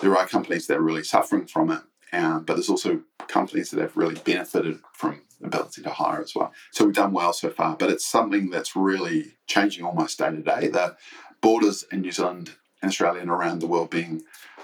there 0.00 0.16
are 0.16 0.26
companies 0.26 0.66
that 0.66 0.78
are 0.78 0.82
really 0.82 1.04
suffering 1.04 1.46
from 1.46 1.70
it 1.70 1.82
um, 2.12 2.44
but 2.44 2.54
there's 2.54 2.70
also 2.70 3.02
companies 3.26 3.70
that 3.70 3.80
have 3.80 3.96
really 3.96 4.20
benefited 4.24 4.80
from 4.92 5.22
ability 5.42 5.82
to 5.82 5.90
hire 5.90 6.20
as 6.20 6.34
well. 6.34 6.52
So 6.72 6.84
we've 6.84 6.94
done 6.94 7.12
well 7.12 7.32
so 7.32 7.50
far, 7.50 7.76
but 7.76 7.90
it's 7.90 8.06
something 8.06 8.50
that's 8.50 8.74
really 8.74 9.36
changing 9.46 9.84
almost 9.84 10.18
day 10.18 10.30
to 10.30 10.42
day. 10.42 10.68
The 10.68 10.96
borders 11.40 11.84
in 11.92 12.00
New 12.00 12.12
Zealand 12.12 12.52
and 12.82 12.88
Australia 12.88 13.20
and 13.20 13.30
around 13.30 13.60
the 13.60 13.66
world 13.66 13.90
being 13.90 14.22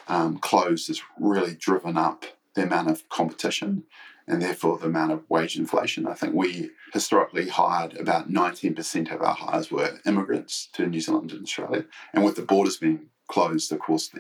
um, 0.09 0.39
closed 0.39 0.89
has 0.89 1.01
really 1.19 1.55
driven 1.55 1.97
up 1.97 2.25
the 2.55 2.63
amount 2.63 2.91
of 2.91 3.09
competition 3.09 3.85
and 4.27 4.41
therefore 4.41 4.79
the 4.79 4.87
amount 4.87 5.13
of 5.13 5.29
wage 5.29 5.57
inflation. 5.57 6.07
I 6.07 6.15
think 6.15 6.35
we 6.35 6.71
historically 6.93 7.49
hired 7.49 7.97
about 7.97 8.31
19% 8.31 9.15
of 9.15 9.21
our 9.21 9.35
hires 9.35 9.71
were 9.71 9.99
immigrants 10.07 10.69
to 10.73 10.87
New 10.87 11.01
Zealand 11.01 11.33
and 11.33 11.43
Australia. 11.43 11.85
And 12.13 12.25
with 12.25 12.37
the 12.37 12.43
borders 12.43 12.79
being 12.79 13.11
closed, 13.29 13.73
of 13.73 13.79
course, 13.79 14.11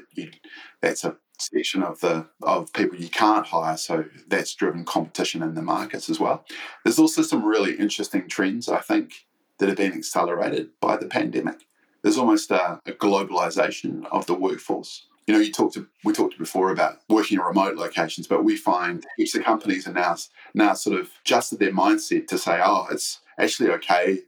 that's 0.80 1.04
a 1.04 1.16
section 1.38 1.82
of 1.82 2.00
the 2.00 2.26
of 2.42 2.72
people 2.72 2.98
you 2.98 3.08
can't 3.08 3.46
hire 3.46 3.76
so 3.76 4.04
that's 4.28 4.54
driven 4.54 4.84
competition 4.84 5.42
in 5.42 5.54
the 5.54 5.62
markets 5.62 6.08
as 6.08 6.20
well. 6.20 6.44
There's 6.84 6.98
also 6.98 7.22
some 7.22 7.44
really 7.44 7.74
interesting 7.74 8.28
trends 8.28 8.68
i 8.68 8.78
think 8.78 9.26
that 9.58 9.68
have 9.68 9.78
been 9.78 9.92
accelerated 9.92 10.70
by 10.80 10.96
the 10.96 11.06
pandemic. 11.06 11.66
There's 12.02 12.18
almost 12.18 12.50
a, 12.50 12.80
a 12.86 12.92
globalization 12.92 14.04
of 14.10 14.26
the 14.26 14.34
workforce. 14.34 15.06
You 15.26 15.34
know 15.34 15.40
you 15.40 15.52
talked 15.52 15.74
to, 15.74 15.86
we 16.04 16.12
talked 16.12 16.38
before 16.38 16.70
about 16.70 16.98
working 17.08 17.38
in 17.38 17.44
remote 17.44 17.76
locations 17.76 18.26
but 18.26 18.44
we 18.44 18.56
find 18.56 19.06
heaps 19.16 19.34
of 19.34 19.42
companies 19.42 19.86
are 19.88 19.92
now 19.92 20.16
now 20.52 20.74
sort 20.74 21.00
of 21.00 21.10
adjusted 21.24 21.58
their 21.58 21.72
mindset 21.72 22.26
to 22.28 22.36
say 22.36 22.60
oh 22.62 22.86
it's 22.90 23.20
actually 23.38 23.70
okay 23.70 24.20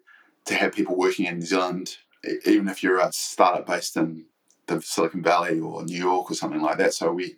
to 0.47 0.55
have 0.55 0.73
people 0.73 0.97
working 0.97 1.27
in 1.27 1.39
new 1.39 1.45
zealand 1.45 1.99
even 2.47 2.67
if 2.69 2.83
you're 2.83 2.99
a 2.99 3.12
startup 3.12 3.67
based 3.67 3.95
in 3.99 4.25
the 4.66 4.81
Silicon 4.81 5.22
Valley 5.22 5.61
or 5.61 5.85
New 5.85 5.98
York 5.98 6.31
or 6.31 6.35
something 6.35 6.61
like 6.61 6.79
that. 6.79 6.94
So 6.94 7.12
we 7.12 7.37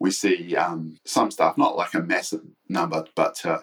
we 0.00 0.10
see 0.10 0.56
um, 0.56 0.96
some 1.04 1.30
stuff, 1.30 1.58
not 1.58 1.76
like 1.76 1.92
a 1.92 2.00
massive 2.00 2.40
number, 2.70 3.04
but 3.14 3.34
to, 3.36 3.62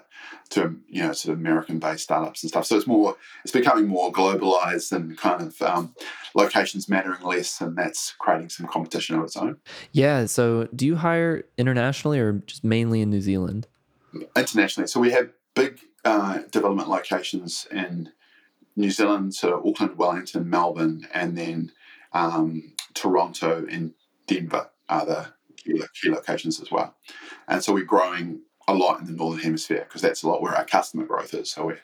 to 0.50 0.80
you 0.88 1.02
know 1.02 1.12
sort 1.12 1.34
of 1.34 1.40
American-based 1.40 2.04
startups 2.04 2.44
and 2.44 2.50
stuff. 2.50 2.66
So 2.68 2.78
it's 2.78 2.86
more, 2.86 3.18
it's 3.44 3.52
becoming 3.52 3.88
more 3.88 4.12
globalized 4.12 4.92
and 4.92 5.18
kind 5.18 5.42
of 5.42 5.60
um, 5.64 5.96
locations 6.36 6.88
mattering 6.88 7.24
less, 7.24 7.60
and 7.60 7.76
that's 7.76 8.14
creating 8.20 8.50
some 8.50 8.68
competition 8.68 9.18
of 9.18 9.24
its 9.24 9.36
own. 9.36 9.58
Yeah. 9.92 10.28
So 10.28 10.68
do 10.76 10.86
you 10.86 10.98
hire 10.98 11.44
internationally 11.58 12.20
or 12.20 12.34
just 12.34 12.64
mainly 12.64 13.02
in 13.02 13.10
New 13.10 13.22
Zealand? 13.22 13.68
Internationally. 14.36 14.88
So 14.88 15.00
we 15.00 15.12
have 15.12 15.32
big 15.56 15.80
uh, 16.06 16.42
development 16.52 16.88
locations 16.88 17.68
in 17.72 18.12
New 18.76 18.92
Zealand, 18.92 19.34
so 19.34 19.64
Auckland, 19.68 19.98
Wellington, 19.98 20.48
Melbourne, 20.48 21.08
and 21.16 21.36
then 21.36 21.72
um, 22.14 22.74
Toronto 22.98 23.66
and 23.70 23.94
Denver 24.26 24.70
are 24.90 25.06
the 25.06 25.28
key, 25.56 26.10
locations 26.10 26.62
as 26.62 26.72
well. 26.72 26.96
And 27.48 27.64
so 27.64 27.74
we're 27.74 27.84
growing 27.84 28.42
a 28.70 28.74
lot 28.74 29.00
in 29.00 29.06
the 29.06 29.14
northern 29.14 29.42
hemisphere 29.42 29.86
because 29.88 30.02
that's 30.02 30.24
a 30.24 30.28
lot 30.28 30.42
where 30.42 30.54
our 30.54 30.66
customer 30.66 31.06
growth 31.06 31.34
is. 31.34 31.52
So 31.52 31.68
we're, 31.68 31.80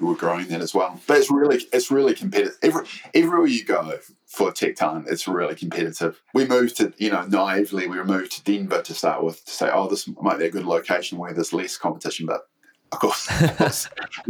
we're 0.00 0.14
growing 0.14 0.48
that 0.48 0.62
as 0.62 0.74
well. 0.74 0.98
But 1.06 1.18
it's 1.18 1.30
really 1.30 1.66
it's 1.72 1.90
really 1.90 2.14
competitive. 2.14 2.56
Every, 2.62 2.86
everywhere 3.12 3.46
you 3.46 3.64
go 3.64 3.98
for 4.26 4.50
tech 4.50 4.76
talent, 4.76 5.08
it's 5.08 5.28
really 5.28 5.54
competitive. 5.54 6.22
We 6.32 6.46
moved 6.46 6.78
to 6.78 6.92
you 6.96 7.10
know 7.10 7.26
naively 7.26 7.86
we 7.86 8.02
moved 8.02 8.32
to 8.32 8.44
Denver 8.44 8.80
to 8.82 8.94
start 8.94 9.22
with 9.22 9.44
to 9.44 9.50
say 9.50 9.70
oh 9.72 9.88
this 9.88 10.08
might 10.20 10.38
be 10.38 10.46
a 10.46 10.50
good 10.50 10.64
location 10.64 11.18
where 11.18 11.34
there's 11.34 11.52
less 11.52 11.76
competition, 11.76 12.26
but 12.26 12.46
of 12.92 12.98
course, 12.98 13.26
there's 13.58 13.88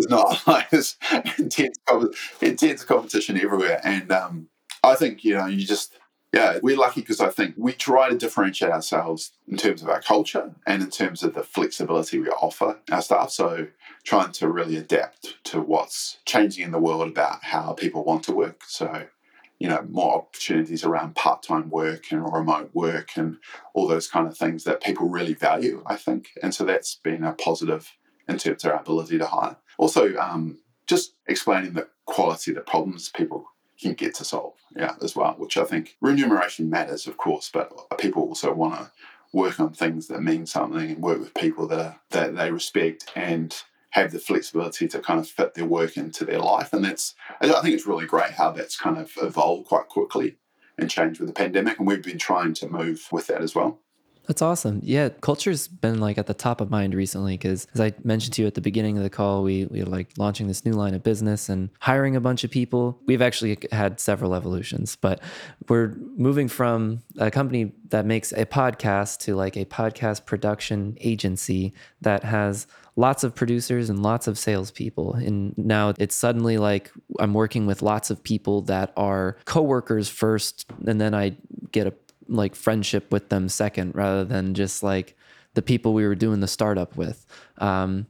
not 0.08 0.46
like 0.46 0.70
there's 0.70 0.96
intense, 1.38 1.78
intense 2.40 2.84
competition 2.84 3.38
everywhere. 3.38 3.80
And 3.84 4.10
um, 4.10 4.48
I 4.82 4.94
think 4.94 5.24
you 5.24 5.36
know 5.36 5.46
you 5.46 5.66
just 5.66 5.98
yeah, 6.32 6.58
we're 6.62 6.78
lucky 6.78 7.02
because 7.02 7.20
I 7.20 7.28
think 7.28 7.54
we 7.58 7.72
try 7.72 8.08
to 8.08 8.16
differentiate 8.16 8.72
ourselves 8.72 9.32
in 9.46 9.58
terms 9.58 9.82
of 9.82 9.90
our 9.90 10.00
culture 10.00 10.54
and 10.66 10.82
in 10.82 10.88
terms 10.88 11.22
of 11.22 11.34
the 11.34 11.42
flexibility 11.42 12.18
we 12.18 12.28
offer 12.28 12.78
our 12.90 13.02
staff. 13.02 13.30
So, 13.30 13.68
trying 14.02 14.32
to 14.32 14.48
really 14.48 14.76
adapt 14.76 15.44
to 15.44 15.60
what's 15.60 16.18
changing 16.24 16.64
in 16.64 16.72
the 16.72 16.78
world 16.78 17.08
about 17.08 17.44
how 17.44 17.74
people 17.74 18.02
want 18.04 18.24
to 18.24 18.32
work. 18.32 18.62
So, 18.66 19.06
you 19.58 19.68
know, 19.68 19.86
more 19.90 20.16
opportunities 20.16 20.84
around 20.84 21.16
part 21.16 21.42
time 21.42 21.68
work 21.68 22.10
and 22.10 22.24
remote 22.32 22.70
work 22.72 23.10
and 23.16 23.36
all 23.74 23.86
those 23.86 24.08
kind 24.08 24.26
of 24.26 24.36
things 24.36 24.64
that 24.64 24.82
people 24.82 25.08
really 25.10 25.34
value, 25.34 25.82
I 25.84 25.96
think. 25.96 26.30
And 26.42 26.54
so, 26.54 26.64
that's 26.64 26.94
been 26.94 27.24
a 27.24 27.34
positive 27.34 27.92
in 28.26 28.38
terms 28.38 28.64
of 28.64 28.72
our 28.72 28.80
ability 28.80 29.18
to 29.18 29.26
hire. 29.26 29.56
Also, 29.76 30.16
um, 30.16 30.58
just 30.86 31.14
explaining 31.26 31.74
the 31.74 31.88
quality 32.06 32.52
of 32.52 32.54
the 32.54 32.62
problems 32.62 33.10
people 33.10 33.51
can 33.82 33.94
get 33.94 34.14
to 34.16 34.24
solve, 34.24 34.54
yeah, 34.74 34.94
as 35.02 35.14
well, 35.14 35.34
which 35.36 35.56
I 35.56 35.64
think 35.64 35.96
remuneration 36.00 36.70
matters, 36.70 37.06
of 37.06 37.16
course, 37.16 37.50
but 37.52 37.70
people 37.98 38.22
also 38.22 38.52
want 38.52 38.74
to 38.78 38.90
work 39.32 39.60
on 39.60 39.72
things 39.72 40.08
that 40.08 40.22
mean 40.22 40.46
something 40.46 40.90
and 40.90 41.02
work 41.02 41.18
with 41.18 41.34
people 41.34 41.66
that 41.68 41.78
are, 41.80 42.00
that 42.10 42.36
they 42.36 42.50
respect 42.50 43.10
and 43.14 43.54
have 43.90 44.12
the 44.12 44.18
flexibility 44.18 44.88
to 44.88 44.98
kind 44.98 45.20
of 45.20 45.28
fit 45.28 45.54
their 45.54 45.66
work 45.66 45.96
into 45.96 46.24
their 46.24 46.38
life. 46.38 46.72
And 46.72 46.84
that's, 46.84 47.14
I 47.40 47.46
think 47.46 47.74
it's 47.74 47.86
really 47.86 48.06
great 48.06 48.32
how 48.32 48.50
that's 48.50 48.78
kind 48.78 48.96
of 48.96 49.12
evolved 49.20 49.66
quite 49.66 49.88
quickly 49.88 50.36
and 50.78 50.90
changed 50.90 51.20
with 51.20 51.28
the 51.28 51.34
pandemic. 51.34 51.78
And 51.78 51.86
we've 51.86 52.02
been 52.02 52.18
trying 52.18 52.54
to 52.54 52.68
move 52.68 53.06
with 53.12 53.26
that 53.26 53.42
as 53.42 53.54
well. 53.54 53.80
That's 54.26 54.40
awesome. 54.40 54.80
Yeah, 54.84 55.08
culture's 55.20 55.66
been 55.66 55.98
like 55.98 56.16
at 56.16 56.26
the 56.26 56.34
top 56.34 56.60
of 56.60 56.70
mind 56.70 56.94
recently 56.94 57.36
because, 57.36 57.66
as 57.74 57.80
I 57.80 57.92
mentioned 58.04 58.34
to 58.34 58.42
you 58.42 58.48
at 58.48 58.54
the 58.54 58.60
beginning 58.60 58.96
of 58.96 59.02
the 59.02 59.10
call, 59.10 59.42
we 59.42 59.66
we 59.66 59.82
like 59.82 60.10
launching 60.16 60.46
this 60.46 60.64
new 60.64 60.72
line 60.72 60.94
of 60.94 61.02
business 61.02 61.48
and 61.48 61.70
hiring 61.80 62.14
a 62.14 62.20
bunch 62.20 62.44
of 62.44 62.50
people. 62.50 63.00
We've 63.06 63.22
actually 63.22 63.58
had 63.72 63.98
several 63.98 64.34
evolutions, 64.34 64.96
but 64.96 65.20
we're 65.68 65.96
moving 66.16 66.46
from 66.46 67.02
a 67.18 67.30
company 67.32 67.72
that 67.88 68.06
makes 68.06 68.32
a 68.32 68.46
podcast 68.46 69.18
to 69.20 69.34
like 69.34 69.56
a 69.56 69.64
podcast 69.64 70.24
production 70.24 70.96
agency 71.00 71.74
that 72.00 72.22
has 72.22 72.68
lots 72.96 73.24
of 73.24 73.34
producers 73.34 73.88
and 73.88 74.02
lots 74.02 74.26
of 74.26 74.38
salespeople. 74.38 75.14
And 75.14 75.56
now 75.56 75.94
it's 75.98 76.14
suddenly 76.14 76.58
like 76.58 76.90
I'm 77.18 77.34
working 77.34 77.66
with 77.66 77.82
lots 77.82 78.10
of 78.10 78.22
people 78.22 78.62
that 78.62 78.92
are 78.96 79.36
coworkers 79.46 80.08
first, 80.08 80.66
and 80.86 81.00
then 81.00 81.14
I 81.14 81.36
get 81.72 81.86
a 81.86 81.90
like 82.28 82.54
friendship 82.54 83.12
with 83.12 83.28
them 83.28 83.48
second 83.48 83.94
rather 83.94 84.24
than 84.24 84.54
just 84.54 84.82
like 84.82 85.16
the 85.54 85.62
people 85.62 85.92
we 85.92 86.06
were 86.06 86.14
doing 86.14 86.40
the 86.40 86.48
startup 86.48 86.96
with. 86.96 87.26
Um, 87.58 88.06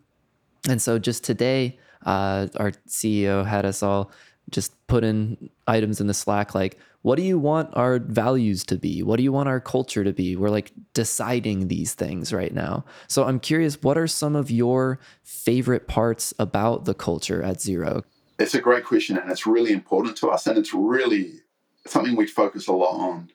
and 0.68 0.80
so 0.80 0.98
just 0.98 1.24
today, 1.24 1.78
uh, 2.04 2.48
our 2.56 2.72
CEO 2.88 3.44
had 3.46 3.64
us 3.64 3.82
all 3.82 4.10
just 4.50 4.74
put 4.86 5.04
in 5.04 5.50
items 5.66 6.00
in 6.00 6.06
the 6.06 6.14
Slack 6.14 6.54
like, 6.54 6.78
what 7.02 7.16
do 7.16 7.22
you 7.22 7.38
want 7.38 7.76
our 7.76 7.98
values 7.98 8.64
to 8.64 8.76
be? 8.76 9.02
What 9.02 9.16
do 9.16 9.24
you 9.24 9.32
want 9.32 9.48
our 9.48 9.60
culture 9.60 10.04
to 10.04 10.12
be? 10.12 10.36
We're 10.36 10.50
like 10.50 10.72
deciding 10.94 11.66
these 11.66 11.94
things 11.94 12.32
right 12.32 12.54
now. 12.54 12.84
So 13.08 13.24
I'm 13.24 13.40
curious, 13.40 13.82
what 13.82 13.98
are 13.98 14.06
some 14.06 14.36
of 14.36 14.50
your 14.50 15.00
favorite 15.24 15.88
parts 15.88 16.32
about 16.38 16.84
the 16.84 16.94
culture 16.94 17.42
at 17.42 17.56
Xero? 17.56 18.04
It's 18.38 18.54
a 18.54 18.60
great 18.60 18.84
question, 18.84 19.18
and 19.18 19.30
it's 19.30 19.46
really 19.46 19.72
important 19.72 20.16
to 20.18 20.28
us, 20.28 20.46
and 20.46 20.56
it's 20.56 20.72
really 20.72 21.40
something 21.86 22.14
we 22.16 22.26
focus 22.26 22.68
a 22.68 22.72
lot 22.72 22.94
on 22.94 23.30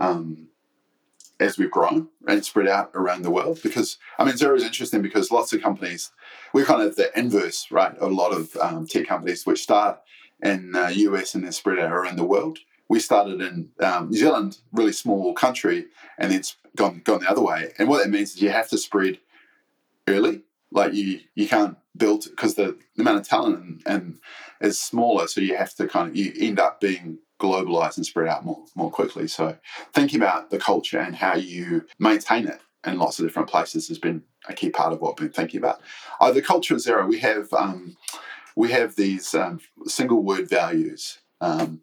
um, 0.00 0.48
as 1.38 1.56
we've 1.56 1.70
grown 1.70 2.08
and 2.26 2.44
spread 2.44 2.68
out 2.68 2.90
around 2.94 3.22
the 3.22 3.30
world. 3.30 3.60
Because 3.62 3.98
I 4.18 4.24
mean, 4.24 4.34
Xero 4.34 4.56
is 4.56 4.64
interesting 4.64 5.02
because 5.02 5.30
lots 5.30 5.52
of 5.52 5.62
companies, 5.62 6.10
we're 6.52 6.64
kind 6.64 6.82
of 6.82 6.96
the 6.96 7.16
inverse, 7.18 7.66
right? 7.70 7.94
A 8.00 8.06
lot 8.06 8.32
of 8.32 8.56
um, 8.56 8.86
tech 8.86 9.06
companies 9.06 9.46
which 9.46 9.62
start 9.62 10.00
in 10.42 10.72
the 10.72 10.86
uh, 10.86 10.88
US 10.88 11.34
and 11.34 11.44
then 11.44 11.52
spread 11.52 11.78
out 11.78 11.92
around 11.92 12.16
the 12.16 12.24
world. 12.24 12.58
We 12.88 12.98
started 12.98 13.40
in 13.40 13.70
um, 13.80 14.10
New 14.10 14.18
Zealand, 14.18 14.58
really 14.72 14.92
small 14.92 15.32
country, 15.32 15.86
and 16.18 16.30
then 16.30 16.40
it's 16.40 16.56
gone 16.76 17.02
gone 17.04 17.20
the 17.20 17.30
other 17.30 17.42
way. 17.42 17.72
And 17.78 17.88
what 17.88 18.02
that 18.02 18.10
means 18.10 18.34
is 18.34 18.42
you 18.42 18.50
have 18.50 18.68
to 18.70 18.78
spread 18.78 19.18
early. 20.08 20.42
Like 20.72 20.94
you, 20.94 21.20
you 21.34 21.48
can't 21.48 21.76
build 21.96 22.24
because 22.30 22.54
the, 22.54 22.76
the 22.94 23.02
amount 23.02 23.18
of 23.18 23.28
talent 23.28 23.60
and, 23.60 23.82
and 23.86 24.18
is 24.60 24.80
smaller, 24.80 25.26
so 25.26 25.40
you 25.40 25.56
have 25.56 25.74
to 25.74 25.86
kind 25.86 26.08
of 26.08 26.16
you 26.16 26.32
end 26.38 26.60
up 26.60 26.80
being 26.80 27.18
globalize 27.40 27.96
and 27.96 28.06
spread 28.06 28.28
out 28.28 28.44
more, 28.44 28.64
more 28.74 28.90
quickly. 28.90 29.26
So 29.26 29.56
thinking 29.92 30.20
about 30.20 30.50
the 30.50 30.58
culture 30.58 30.98
and 30.98 31.16
how 31.16 31.34
you 31.34 31.86
maintain 31.98 32.46
it 32.46 32.60
in 32.86 32.98
lots 32.98 33.18
of 33.18 33.26
different 33.26 33.48
places 33.48 33.88
has 33.88 33.98
been 33.98 34.22
a 34.48 34.54
key 34.54 34.70
part 34.70 34.92
of 34.92 35.00
what 35.00 35.10
I've 35.10 35.16
been 35.16 35.30
thinking 35.30 35.58
about. 35.58 35.80
Uh, 36.20 36.32
the 36.32 36.42
culture 36.42 36.74
at 36.74 36.80
Xero, 36.80 37.08
we 37.08 37.18
have 37.18 37.52
um, 37.52 37.96
we 38.56 38.70
have 38.70 38.96
these 38.96 39.34
um, 39.34 39.60
single 39.86 40.22
word 40.22 40.48
values 40.48 41.18
um, 41.40 41.80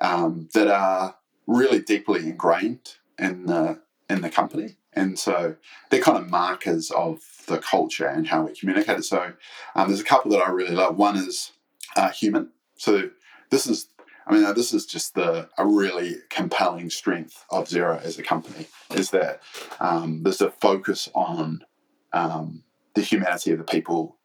um 0.00 0.48
that 0.54 0.68
are 0.68 1.16
really 1.46 1.80
deeply 1.80 2.28
ingrained 2.28 2.96
in 3.18 3.46
the 3.46 3.80
in 4.08 4.20
the 4.22 4.30
company. 4.30 4.76
And 4.92 5.18
so 5.18 5.56
they're 5.88 6.02
kind 6.02 6.18
of 6.18 6.28
markers 6.28 6.90
of 6.90 7.20
the 7.46 7.58
culture 7.58 8.06
and 8.06 8.26
how 8.26 8.42
we 8.42 8.54
communicate. 8.54 9.04
So 9.04 9.32
um, 9.74 9.88
there's 9.88 10.00
a 10.00 10.04
couple 10.04 10.32
that 10.32 10.42
I 10.42 10.50
really 10.50 10.74
love. 10.74 10.96
One 10.96 11.16
is 11.16 11.52
uh, 11.96 12.10
human. 12.10 12.50
So 12.76 13.10
this 13.50 13.66
is 13.66 13.88
I 14.26 14.34
mean, 14.34 14.54
this 14.54 14.72
is 14.72 14.86
just 14.86 15.14
the 15.14 15.48
a 15.58 15.66
really 15.66 16.16
compelling 16.28 16.90
strength 16.90 17.44
of 17.50 17.68
Xero 17.68 18.00
as 18.02 18.18
a 18.18 18.22
company 18.22 18.68
is 18.94 19.10
that 19.10 19.40
um, 19.80 20.22
there's 20.22 20.40
a 20.40 20.50
focus 20.50 21.08
on 21.14 21.64
um, 22.12 22.62
the 22.94 23.02
humanity 23.02 23.52
of 23.52 23.58
the 23.58 23.64
people 23.64 24.16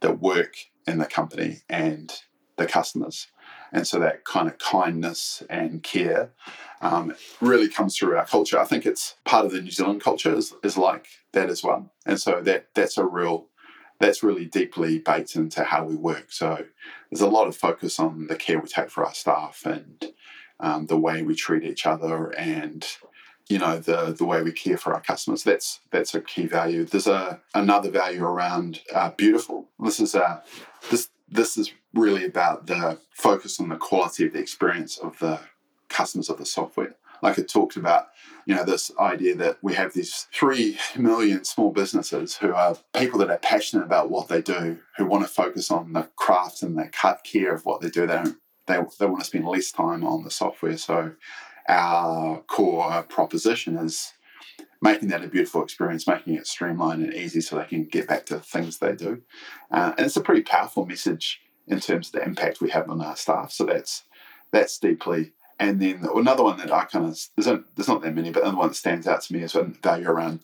that 0.00 0.20
work 0.20 0.56
in 0.86 0.98
the 0.98 1.06
company 1.06 1.58
and 1.68 2.12
the 2.56 2.66
customers. 2.66 3.28
And 3.72 3.86
so 3.86 3.98
that 4.00 4.24
kind 4.24 4.48
of 4.48 4.58
kindness 4.58 5.42
and 5.50 5.82
care 5.82 6.30
um, 6.80 7.14
really 7.40 7.68
comes 7.68 7.96
through 7.96 8.16
our 8.16 8.26
culture. 8.26 8.58
I 8.58 8.64
think 8.64 8.86
it's 8.86 9.16
part 9.24 9.44
of 9.44 9.52
the 9.52 9.60
New 9.60 9.70
Zealand 9.70 10.00
culture 10.00 10.34
is, 10.34 10.54
is 10.62 10.76
like 10.76 11.06
that 11.32 11.50
as 11.50 11.62
well. 11.62 11.92
And 12.04 12.20
so 12.20 12.40
that 12.42 12.68
that's 12.74 12.98
a 12.98 13.04
real 13.04 13.48
that's 13.98 14.22
really 14.22 14.44
deeply 14.44 14.98
baked 14.98 15.36
into 15.36 15.64
how 15.64 15.84
we 15.84 15.96
work. 15.96 16.26
So 16.30 16.64
there's 17.10 17.20
a 17.20 17.28
lot 17.28 17.48
of 17.48 17.56
focus 17.56 17.98
on 17.98 18.26
the 18.26 18.36
care 18.36 18.58
we 18.58 18.68
take 18.68 18.90
for 18.90 19.04
our 19.04 19.14
staff 19.14 19.64
and 19.64 20.12
um, 20.60 20.86
the 20.86 20.98
way 20.98 21.22
we 21.22 21.34
treat 21.34 21.64
each 21.64 21.86
other 21.86 22.30
and 22.30 22.86
you 23.48 23.58
know 23.58 23.78
the 23.78 24.12
the 24.12 24.24
way 24.24 24.42
we 24.42 24.52
care 24.52 24.76
for 24.76 24.92
our 24.94 25.00
customers. 25.00 25.44
That's 25.44 25.80
that's 25.90 26.14
a 26.14 26.20
key 26.20 26.46
value. 26.46 26.84
There's 26.84 27.06
a 27.06 27.40
another 27.54 27.90
value 27.90 28.24
around 28.24 28.80
uh, 28.92 29.10
beautiful. 29.10 29.68
This 29.78 30.00
is 30.00 30.14
a 30.14 30.42
this 30.90 31.10
this 31.28 31.56
is 31.56 31.72
really 31.94 32.24
about 32.24 32.66
the 32.66 32.98
focus 33.12 33.60
on 33.60 33.68
the 33.68 33.76
quality 33.76 34.26
of 34.26 34.32
the 34.32 34.40
experience 34.40 34.98
of 34.98 35.18
the 35.20 35.40
customers 35.88 36.28
of 36.28 36.38
the 36.38 36.46
software 36.46 36.96
like 37.26 37.38
it 37.38 37.48
talked 37.48 37.76
about, 37.76 38.06
you 38.46 38.54
know, 38.54 38.64
this 38.64 38.92
idea 39.00 39.34
that 39.34 39.58
we 39.60 39.74
have 39.74 39.92
these 39.92 40.28
three 40.32 40.78
million 40.96 41.44
small 41.44 41.72
businesses 41.72 42.36
who 42.36 42.54
are 42.54 42.78
people 42.94 43.18
that 43.18 43.30
are 43.30 43.38
passionate 43.38 43.84
about 43.84 44.10
what 44.10 44.28
they 44.28 44.40
do, 44.40 44.78
who 44.96 45.06
want 45.06 45.24
to 45.24 45.28
focus 45.28 45.68
on 45.72 45.92
the 45.92 46.08
craft 46.14 46.62
and 46.62 46.78
the 46.78 46.88
cut 46.92 47.24
care 47.24 47.52
of 47.52 47.64
what 47.64 47.80
they 47.80 47.90
do. 47.90 48.06
They 48.06 48.14
don't 48.14 48.36
they, 48.68 48.78
they 49.00 49.06
want 49.06 49.20
to 49.20 49.26
spend 49.26 49.44
less 49.44 49.72
time 49.72 50.04
on 50.04 50.22
the 50.22 50.30
software. 50.30 50.76
So 50.76 51.14
our 51.68 52.42
core 52.42 53.02
proposition 53.02 53.76
is 53.76 54.12
making 54.80 55.08
that 55.08 55.24
a 55.24 55.28
beautiful 55.28 55.64
experience, 55.64 56.06
making 56.06 56.34
it 56.34 56.46
streamlined 56.46 57.02
and 57.02 57.12
easy 57.12 57.40
so 57.40 57.56
they 57.56 57.64
can 57.64 57.86
get 57.86 58.06
back 58.06 58.26
to 58.26 58.34
the 58.34 58.40
things 58.40 58.78
they 58.78 58.94
do. 58.94 59.22
Uh, 59.72 59.94
and 59.98 60.06
it's 60.06 60.16
a 60.16 60.20
pretty 60.20 60.42
powerful 60.42 60.86
message 60.86 61.40
in 61.66 61.80
terms 61.80 62.06
of 62.08 62.12
the 62.12 62.24
impact 62.24 62.60
we 62.60 62.70
have 62.70 62.88
on 62.88 63.00
our 63.00 63.16
staff. 63.16 63.50
So 63.50 63.64
that's 63.64 64.04
that's 64.52 64.78
deeply 64.78 65.32
and 65.58 65.80
then 65.80 66.06
another 66.14 66.42
one 66.42 66.58
that 66.58 66.72
I 66.72 66.84
kind 66.84 67.06
of 67.06 67.18
there's, 67.36 67.46
a, 67.46 67.62
there's 67.74 67.88
not 67.88 68.02
that 68.02 68.14
many, 68.14 68.30
but 68.30 68.42
another 68.42 68.58
one 68.58 68.68
that 68.68 68.74
stands 68.74 69.06
out 69.06 69.22
to 69.22 69.32
me 69.32 69.42
is 69.42 69.54
a 69.54 69.64
value 69.64 70.08
around 70.08 70.40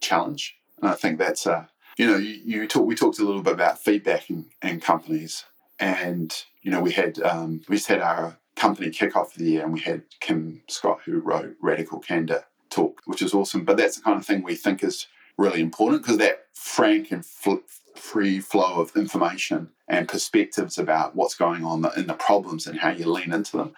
challenge. 0.00 0.56
And 0.80 0.90
I 0.90 0.94
think 0.94 1.18
that's 1.18 1.46
uh, 1.46 1.66
you 1.96 2.06
know 2.06 2.16
you, 2.16 2.40
you 2.44 2.68
talk 2.68 2.86
we 2.86 2.94
talked 2.94 3.18
a 3.18 3.24
little 3.24 3.42
bit 3.42 3.52
about 3.52 3.78
feedback 3.78 4.30
in, 4.30 4.46
in 4.62 4.80
companies, 4.80 5.44
and 5.78 6.34
you 6.62 6.70
know 6.70 6.80
we 6.80 6.92
had 6.92 7.20
um, 7.20 7.62
we 7.68 7.76
just 7.76 7.88
had 7.88 8.00
our 8.00 8.38
company 8.54 8.90
kickoff 8.90 9.32
of 9.32 9.38
the 9.38 9.44
year, 9.44 9.62
and 9.62 9.72
we 9.72 9.80
had 9.80 10.02
Kim 10.20 10.62
Scott 10.68 11.00
who 11.04 11.20
wrote 11.20 11.56
Radical 11.60 11.98
Candor 11.98 12.44
talk, 12.70 13.02
which 13.04 13.22
is 13.22 13.34
awesome. 13.34 13.64
But 13.64 13.76
that's 13.76 13.96
the 13.96 14.02
kind 14.02 14.18
of 14.18 14.26
thing 14.26 14.42
we 14.42 14.54
think 14.54 14.82
is 14.82 15.06
really 15.36 15.60
important 15.60 16.02
because 16.02 16.18
that 16.18 16.46
frank 16.54 17.12
and 17.12 17.24
fl- 17.24 17.56
free 17.94 18.40
flow 18.40 18.80
of 18.80 18.96
information 18.96 19.70
and 19.88 20.08
perspectives 20.08 20.78
about 20.78 21.14
what's 21.14 21.34
going 21.34 21.64
on 21.64 21.86
in 21.96 22.06
the 22.06 22.14
problems 22.14 22.66
and 22.66 22.78
how 22.78 22.90
you 22.90 23.10
lean 23.10 23.32
into 23.32 23.56
them 23.56 23.74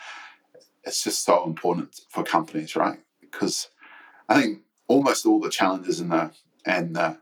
it's 0.89 1.05
just 1.05 1.25
so 1.25 1.45
important 1.45 2.01
for 2.09 2.25
companies, 2.25 2.75
right? 2.75 2.99
Because 3.21 3.69
I 4.29 4.41
think 4.41 4.63
almost 4.89 5.27
all 5.27 5.41
the 5.41 5.51
challenges 5.51 6.01
and 6.01 6.11
the 6.11 6.33
and 6.67 6.97
the, 6.97 7.19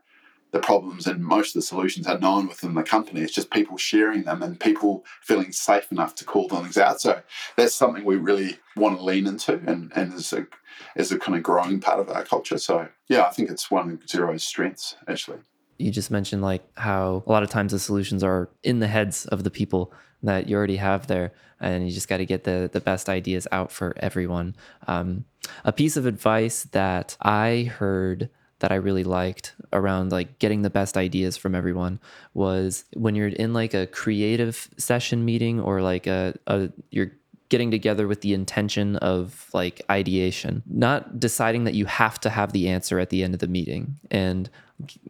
the 0.52 0.58
problems 0.58 1.06
and 1.06 1.22
most 1.22 1.50
of 1.50 1.60
the 1.60 1.66
solutions 1.66 2.06
are 2.06 2.18
known 2.18 2.48
within 2.48 2.74
the 2.74 2.82
company. 2.82 3.20
It's 3.20 3.34
just 3.34 3.50
people 3.50 3.76
sharing 3.76 4.22
them 4.22 4.42
and 4.42 4.58
people 4.58 5.04
feeling 5.22 5.52
safe 5.52 5.92
enough 5.92 6.14
to 6.16 6.24
call 6.24 6.48
things 6.48 6.78
out. 6.78 7.00
So 7.00 7.20
that's 7.56 7.74
something 7.74 8.04
we 8.04 8.16
really 8.16 8.58
want 8.76 8.98
to 8.98 9.04
lean 9.04 9.26
into 9.26 9.54
and, 9.66 9.92
and 9.94 10.14
is 10.14 10.32
a 10.32 10.46
is 10.94 11.12
a 11.12 11.18
kind 11.18 11.36
of 11.36 11.42
growing 11.42 11.80
part 11.80 12.00
of 12.00 12.08
our 12.08 12.24
culture. 12.24 12.58
So 12.58 12.88
yeah, 13.08 13.24
I 13.24 13.30
think 13.30 13.50
it's 13.50 13.70
one 13.70 13.90
of 13.90 14.00
Xero's 14.00 14.44
strengths 14.44 14.96
actually 15.06 15.38
you 15.78 15.90
just 15.90 16.10
mentioned 16.10 16.42
like 16.42 16.62
how 16.76 17.22
a 17.26 17.30
lot 17.30 17.42
of 17.42 17.50
times 17.50 17.72
the 17.72 17.78
solutions 17.78 18.24
are 18.24 18.48
in 18.62 18.78
the 18.78 18.86
heads 18.86 19.26
of 19.26 19.44
the 19.44 19.50
people 19.50 19.92
that 20.22 20.48
you 20.48 20.56
already 20.56 20.76
have 20.76 21.06
there 21.06 21.32
and 21.60 21.86
you 21.86 21.92
just 21.92 22.08
got 22.08 22.18
to 22.18 22.26
get 22.26 22.44
the 22.44 22.68
the 22.72 22.80
best 22.80 23.08
ideas 23.08 23.46
out 23.52 23.70
for 23.72 23.94
everyone. 23.98 24.54
Um, 24.86 25.24
a 25.64 25.72
piece 25.72 25.96
of 25.96 26.06
advice 26.06 26.64
that 26.64 27.16
i 27.22 27.70
heard 27.78 28.28
that 28.58 28.72
i 28.72 28.74
really 28.74 29.04
liked 29.04 29.54
around 29.72 30.10
like 30.10 30.38
getting 30.38 30.62
the 30.62 30.70
best 30.70 30.96
ideas 30.96 31.36
from 31.36 31.54
everyone 31.54 32.00
was 32.34 32.84
when 32.94 33.14
you're 33.14 33.28
in 33.28 33.52
like 33.52 33.74
a 33.74 33.86
creative 33.86 34.68
session 34.76 35.24
meeting 35.24 35.60
or 35.60 35.82
like 35.82 36.06
a, 36.06 36.34
a 36.46 36.68
you're 36.90 37.12
getting 37.48 37.70
together 37.70 38.08
with 38.08 38.22
the 38.22 38.34
intention 38.34 38.96
of 38.96 39.48
like 39.52 39.80
ideation, 39.90 40.62
not 40.66 41.20
deciding 41.20 41.64
that 41.64 41.74
you 41.74 41.84
have 41.86 42.18
to 42.20 42.30
have 42.30 42.52
the 42.52 42.68
answer 42.68 42.98
at 42.98 43.10
the 43.10 43.22
end 43.22 43.34
of 43.34 43.40
the 43.40 43.46
meeting. 43.46 43.98
And 44.10 44.50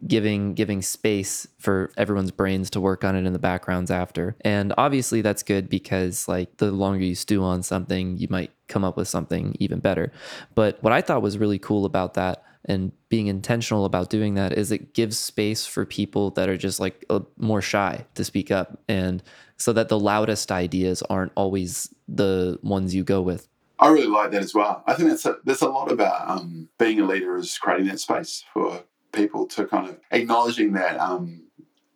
giving 0.07 0.53
giving 0.53 0.81
space 0.81 1.47
for 1.59 1.91
everyone's 1.97 2.31
brains 2.31 2.69
to 2.71 2.81
work 2.81 3.03
on 3.03 3.15
it 3.15 3.25
in 3.25 3.33
the 3.33 3.39
backgrounds 3.39 3.91
after. 3.91 4.35
And 4.41 4.73
obviously 4.77 5.21
that's 5.21 5.43
good 5.43 5.69
because 5.69 6.27
like 6.27 6.57
the 6.57 6.71
longer 6.71 7.03
you 7.03 7.15
stew 7.15 7.43
on 7.43 7.63
something, 7.63 8.17
you 8.17 8.27
might 8.29 8.51
come 8.67 8.83
up 8.83 8.97
with 8.97 9.07
something 9.07 9.55
even 9.59 9.79
better. 9.79 10.11
But 10.55 10.81
what 10.81 10.93
I 10.93 11.01
thought 11.01 11.21
was 11.21 11.37
really 11.37 11.59
cool 11.59 11.85
about 11.85 12.13
that 12.13 12.43
and 12.67 12.91
being 13.09 13.27
intentional 13.27 13.85
about 13.85 14.09
doing 14.09 14.35
that 14.35 14.53
is 14.53 14.71
it 14.71 14.93
gives 14.93 15.17
space 15.17 15.65
for 15.65 15.85
people 15.85 16.31
that 16.31 16.49
are 16.49 16.57
just 16.57 16.79
like 16.79 17.05
more 17.37 17.61
shy 17.61 18.05
to 18.15 18.23
speak 18.23 18.51
up 18.51 18.79
and 18.87 19.23
so 19.55 19.73
that 19.73 19.89
the 19.89 19.99
loudest 19.99 20.51
ideas 20.51 21.01
aren't 21.03 21.31
always 21.35 21.93
the 22.07 22.59
ones 22.61 22.93
you 22.93 23.03
go 23.03 23.21
with 23.21 23.47
i 23.79 23.87
really 23.87 24.07
like 24.07 24.31
that 24.31 24.43
as 24.43 24.53
well 24.53 24.83
i 24.85 24.93
think 24.93 25.09
that's 25.09 25.25
a, 25.25 25.37
there's 25.45 25.61
a 25.61 25.69
lot 25.69 25.91
about 25.91 26.29
um, 26.29 26.67
being 26.77 26.99
a 26.99 27.05
leader 27.05 27.37
is 27.37 27.57
creating 27.57 27.87
that 27.87 27.99
space 27.99 28.43
for 28.53 28.83
people 29.17 29.45
to 29.47 29.65
kind 29.65 29.89
of 29.89 29.99
acknowledging 30.11 30.73
that 30.73 30.99
um, 30.99 31.43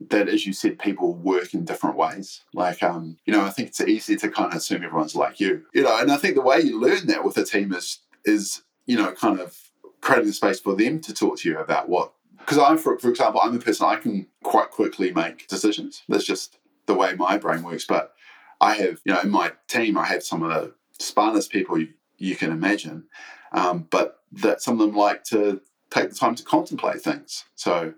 that 0.09 0.27
as 0.27 0.45
you 0.45 0.53
said 0.53 0.79
people 0.79 1.13
work 1.13 1.53
in 1.53 1.63
different 1.63 1.95
ways 1.95 2.41
like 2.53 2.81
um, 2.83 3.17
you 3.25 3.33
know 3.33 3.45
i 3.45 3.49
think 3.49 3.69
it's 3.69 3.81
easy 3.81 4.15
to 4.15 4.29
kind 4.29 4.51
of 4.51 4.57
assume 4.57 4.83
everyone's 4.83 5.15
like 5.15 5.39
you 5.39 5.63
you 5.73 5.83
know 5.83 5.97
and 5.99 6.11
i 6.11 6.17
think 6.17 6.35
the 6.35 6.41
way 6.41 6.59
you 6.59 6.81
learn 6.81 7.05
that 7.07 7.23
with 7.23 7.37
a 7.37 7.45
team 7.45 7.71
is 7.71 7.99
is 8.25 8.63
you 8.87 8.97
know 8.97 9.11
kind 9.13 9.39
of 9.39 9.71
creating 10.01 10.29
a 10.29 10.33
space 10.33 10.59
for 10.59 10.75
them 10.75 10.99
to 10.99 11.13
talk 11.13 11.37
to 11.37 11.49
you 11.49 11.57
about 11.57 11.87
what. 11.87 12.13
Because 12.37 12.57
I'm, 12.57 12.77
for, 12.77 12.97
for 12.97 13.09
example, 13.09 13.39
I'm 13.41 13.55
a 13.55 13.59
person 13.59 13.85
I 13.85 13.95
can 13.97 14.27
quite 14.43 14.71
quickly 14.71 15.13
make 15.13 15.47
decisions. 15.47 16.03
That's 16.09 16.25
just 16.25 16.57
the 16.87 16.95
way 16.95 17.13
my 17.13 17.37
brain 17.37 17.61
works. 17.61 17.85
But 17.85 18.13
I 18.59 18.73
have, 18.75 18.99
you 19.05 19.13
know, 19.13 19.21
in 19.21 19.29
my 19.29 19.53
team, 19.67 19.97
I 19.97 20.05
have 20.05 20.23
some 20.23 20.41
of 20.41 20.49
the 20.49 20.73
smartest 20.99 21.51
people 21.51 21.79
you, 21.79 21.89
you 22.17 22.35
can 22.35 22.51
imagine. 22.51 23.05
Um, 23.51 23.87
but 23.89 24.19
that 24.33 24.61
some 24.61 24.79
of 24.79 24.87
them 24.87 24.95
like 24.95 25.23
to 25.25 25.61
take 25.91 26.09
the 26.09 26.15
time 26.15 26.35
to 26.35 26.43
contemplate 26.43 27.01
things. 27.01 27.45
So 27.55 27.93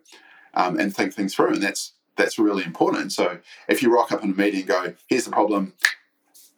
um, 0.53 0.79
and 0.79 0.95
think 0.95 1.13
things 1.13 1.33
through, 1.33 1.53
and 1.53 1.63
that's 1.63 1.93
that's 2.15 2.37
really 2.37 2.63
important. 2.63 3.11
So 3.11 3.39
if 3.67 3.81
you 3.81 3.93
rock 3.93 4.11
up 4.11 4.23
in 4.23 4.31
a 4.31 4.35
meeting 4.35 4.61
and 4.61 4.69
go, 4.69 4.93
"Here's 5.07 5.25
the 5.25 5.31
problem," 5.31 5.73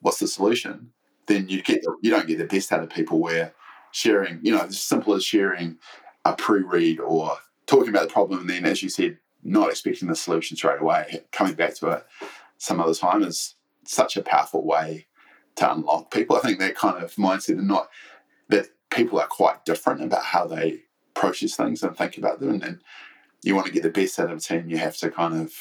what's 0.02 0.20
the 0.20 0.28
solution, 0.28 0.92
then 1.28 1.48
you 1.48 1.62
get 1.62 1.82
the, 1.82 1.96
you 2.02 2.12
don't 2.12 2.28
get 2.28 2.38
the 2.38 2.46
best 2.46 2.72
out 2.72 2.84
of 2.84 2.90
people 2.90 3.20
where 3.20 3.54
sharing, 3.92 4.40
you 4.44 4.52
know, 4.52 4.62
as 4.62 4.80
simple 4.80 5.14
as 5.14 5.24
sharing 5.24 5.78
a 6.26 6.34
pre-read 6.34 7.00
or 7.00 7.38
talking 7.66 7.90
about 7.90 8.08
the 8.08 8.14
problem 8.14 8.42
and 8.42 8.50
then 8.50 8.66
as 8.66 8.84
you 8.84 8.90
said, 8.90 9.18
not 9.44 9.70
expecting 9.70 10.10
the 10.10 10.16
solution 10.16 10.58
straight 10.58 10.82
away, 10.82 11.22
coming 11.32 11.54
back 11.54 11.74
to 11.76 11.88
it 11.90 12.06
some 12.58 12.80
other 12.80 12.94
time 12.94 13.24
is 13.24 13.56
such 13.86 14.18
a 14.18 14.22
powerful 14.22 14.66
way 14.66 15.08
to 15.56 15.72
unlock 15.72 16.12
people. 16.12 16.36
I 16.36 16.40
think 16.40 16.60
that 16.60 16.76
kind 16.76 17.02
of 17.04 17.14
mindset 17.16 17.60
and 17.60 17.68
not 17.68 17.90
that 18.50 18.68
people 18.90 19.20
are 19.20 19.28
quite 19.28 19.66
different 19.66 20.02
about 20.02 20.24
how 20.24 20.48
they 20.48 20.82
process 21.16 21.56
things 21.56 21.82
and 21.82 21.98
think 21.98 22.18
about 22.18 22.40
them. 22.40 22.62
And 22.62 22.80
you 23.44 23.56
want 23.56 23.68
to 23.68 23.74
get 23.74 23.84
the 23.84 23.90
best 23.90 24.20
out 24.20 24.32
of 24.32 24.38
a 24.38 24.42
team, 24.42 24.70
you 24.70 24.78
have 24.78 24.98
to 24.98 25.10
kind 25.10 25.42
of 25.42 25.54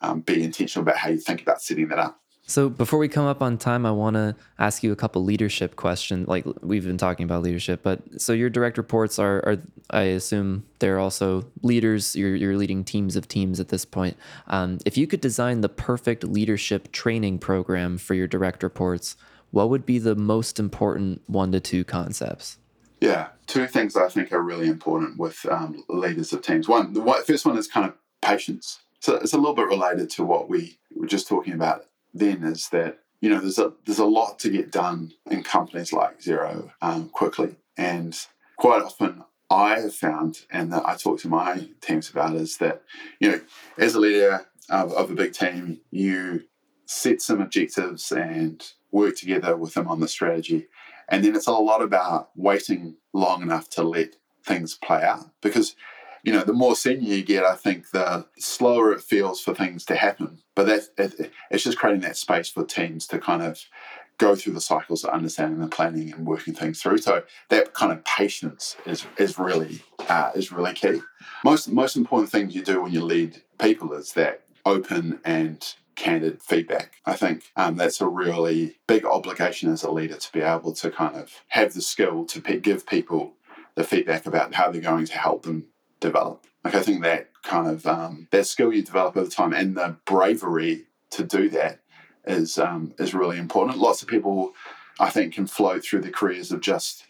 um, 0.00 0.20
be 0.20 0.42
intentional 0.42 0.82
about 0.82 0.98
how 0.98 1.10
you 1.10 1.18
think 1.18 1.42
about 1.42 1.62
setting 1.62 1.88
that 1.88 1.98
up. 1.98 2.20
So 2.46 2.68
before 2.68 2.98
we 2.98 3.08
come 3.08 3.24
up 3.24 3.40
on 3.40 3.56
time, 3.56 3.86
I 3.86 3.90
want 3.90 4.14
to 4.16 4.36
ask 4.58 4.82
you 4.82 4.92
a 4.92 4.96
couple 4.96 5.24
leadership 5.24 5.76
questions. 5.76 6.28
Like 6.28 6.44
we've 6.60 6.84
been 6.84 6.98
talking 6.98 7.24
about 7.24 7.42
leadership, 7.42 7.80
but 7.82 8.20
so 8.20 8.34
your 8.34 8.50
direct 8.50 8.76
reports 8.76 9.18
are, 9.18 9.38
are 9.46 9.56
I 9.88 10.02
assume 10.02 10.66
they're 10.78 10.98
also 10.98 11.46
leaders. 11.62 12.14
You're, 12.14 12.36
you're 12.36 12.58
leading 12.58 12.84
teams 12.84 13.16
of 13.16 13.28
teams 13.28 13.60
at 13.60 13.68
this 13.70 13.86
point. 13.86 14.18
Um, 14.46 14.78
if 14.84 14.98
you 14.98 15.06
could 15.06 15.22
design 15.22 15.62
the 15.62 15.70
perfect 15.70 16.22
leadership 16.22 16.92
training 16.92 17.38
program 17.38 17.96
for 17.96 18.12
your 18.12 18.26
direct 18.26 18.62
reports, 18.62 19.16
what 19.50 19.70
would 19.70 19.86
be 19.86 19.98
the 19.98 20.14
most 20.14 20.60
important 20.60 21.22
one 21.26 21.50
to 21.52 21.60
two 21.60 21.82
concepts? 21.82 22.58
Yeah, 23.04 23.28
two 23.46 23.66
things 23.66 23.96
I 23.96 24.08
think 24.08 24.32
are 24.32 24.40
really 24.40 24.66
important 24.66 25.18
with 25.18 25.44
um, 25.50 25.84
leaders 25.90 26.32
of 26.32 26.40
teams. 26.40 26.66
One, 26.66 26.94
the 26.94 27.02
first 27.26 27.44
one 27.44 27.58
is 27.58 27.66
kind 27.66 27.86
of 27.86 27.94
patience. 28.22 28.80
So 29.00 29.16
it's 29.16 29.34
a 29.34 29.36
little 29.36 29.54
bit 29.54 29.66
related 29.66 30.08
to 30.12 30.24
what 30.24 30.48
we 30.48 30.78
were 30.96 31.06
just 31.06 31.28
talking 31.28 31.52
about 31.52 31.84
then 32.14 32.42
is 32.44 32.70
that 32.70 33.00
you 33.20 33.28
know 33.28 33.40
there's 33.40 33.58
a 33.58 33.74
there's 33.84 33.98
a 33.98 34.06
lot 34.06 34.38
to 34.38 34.48
get 34.48 34.72
done 34.72 35.12
in 35.30 35.42
companies 35.42 35.92
like 35.92 36.20
Xero 36.20 36.70
um, 36.80 37.10
quickly, 37.10 37.56
and 37.76 38.18
quite 38.56 38.80
often 38.80 39.22
I 39.50 39.80
have 39.80 39.94
found, 39.94 40.46
and 40.50 40.72
that 40.72 40.86
I 40.86 40.96
talk 40.96 41.20
to 41.20 41.28
my 41.28 41.68
teams 41.82 42.08
about, 42.08 42.34
is 42.34 42.56
that 42.56 42.84
you 43.20 43.30
know 43.30 43.40
as 43.76 43.94
a 43.94 44.00
leader 44.00 44.46
of, 44.70 44.94
of 44.94 45.10
a 45.10 45.14
big 45.14 45.34
team, 45.34 45.80
you 45.90 46.44
set 46.86 47.20
some 47.20 47.42
objectives 47.42 48.10
and 48.12 48.64
work 48.90 49.16
together 49.16 49.56
with 49.56 49.74
them 49.74 49.88
on 49.88 50.00
the 50.00 50.08
strategy, 50.08 50.68
and 51.08 51.24
then 51.24 51.34
it's 51.34 51.46
a 51.46 51.52
lot 51.52 51.82
about 51.82 52.30
waiting 52.36 52.96
long 53.12 53.42
enough 53.42 53.68
to 53.70 53.82
let 53.82 54.16
things 54.44 54.74
play 54.74 55.02
out 55.02 55.30
because 55.40 55.74
you 56.24 56.32
know, 56.32 56.42
the 56.42 56.54
more 56.54 56.74
senior 56.74 57.16
you 57.16 57.22
get, 57.22 57.44
I 57.44 57.54
think 57.54 57.90
the 57.90 58.26
slower 58.38 58.92
it 58.92 59.02
feels 59.02 59.42
for 59.42 59.54
things 59.54 59.84
to 59.84 59.94
happen. 59.94 60.38
But 60.54 60.66
that 60.66 60.88
it, 60.96 61.32
it's 61.50 61.64
just 61.64 61.76
creating 61.76 62.00
that 62.00 62.16
space 62.16 62.48
for 62.48 62.64
teams 62.64 63.06
to 63.08 63.18
kind 63.18 63.42
of 63.42 63.60
go 64.16 64.34
through 64.34 64.54
the 64.54 64.60
cycles 64.60 65.04
of 65.04 65.10
understanding 65.10 65.60
and 65.60 65.70
planning 65.70 66.12
and 66.12 66.26
working 66.26 66.54
things 66.54 66.80
through. 66.80 66.98
So 66.98 67.24
that 67.50 67.74
kind 67.74 67.92
of 67.92 68.02
patience 68.04 68.76
is 68.86 69.06
is 69.18 69.38
really 69.38 69.82
uh, 70.08 70.30
is 70.34 70.50
really 70.50 70.72
key. 70.72 71.02
Most 71.44 71.68
most 71.68 71.94
important 71.94 72.32
things 72.32 72.54
you 72.54 72.62
do 72.62 72.80
when 72.80 72.92
you 72.92 73.04
lead 73.04 73.42
people 73.58 73.92
is 73.92 74.14
that 74.14 74.44
open 74.64 75.20
and 75.26 75.74
candid 75.96 76.42
feedback. 76.42 76.96
I 77.06 77.14
think 77.14 77.50
um, 77.56 77.76
that's 77.76 78.00
a 78.00 78.08
really 78.08 78.76
big 78.86 79.04
obligation 79.04 79.72
as 79.72 79.82
a 79.82 79.90
leader 79.90 80.16
to 80.16 80.32
be 80.32 80.40
able 80.40 80.72
to 80.74 80.90
kind 80.90 81.16
of 81.16 81.42
have 81.48 81.74
the 81.74 81.80
skill 81.80 82.24
to 82.26 82.40
give 82.40 82.86
people 82.86 83.34
the 83.74 83.84
feedback 83.84 84.26
about 84.26 84.54
how 84.54 84.70
they're 84.70 84.80
going 84.80 85.06
to 85.06 85.18
help 85.18 85.42
them 85.42 85.66
develop. 86.00 86.44
Like 86.64 86.74
I 86.74 86.82
think 86.82 87.02
that 87.02 87.30
kind 87.42 87.68
of 87.68 87.86
um, 87.86 88.28
that 88.30 88.46
skill 88.46 88.72
you 88.72 88.82
develop 88.82 89.16
over 89.16 89.30
time 89.30 89.52
and 89.52 89.76
the 89.76 89.96
bravery 90.06 90.84
to 91.10 91.24
do 91.24 91.48
that 91.50 91.80
is 92.26 92.58
um, 92.58 92.94
is 92.98 93.14
really 93.14 93.38
important. 93.38 93.78
Lots 93.78 94.02
of 94.02 94.08
people, 94.08 94.52
I 94.98 95.10
think, 95.10 95.34
can 95.34 95.46
flow 95.46 95.78
through 95.80 96.00
the 96.02 96.10
careers 96.10 96.52
of 96.52 96.60
just 96.60 97.04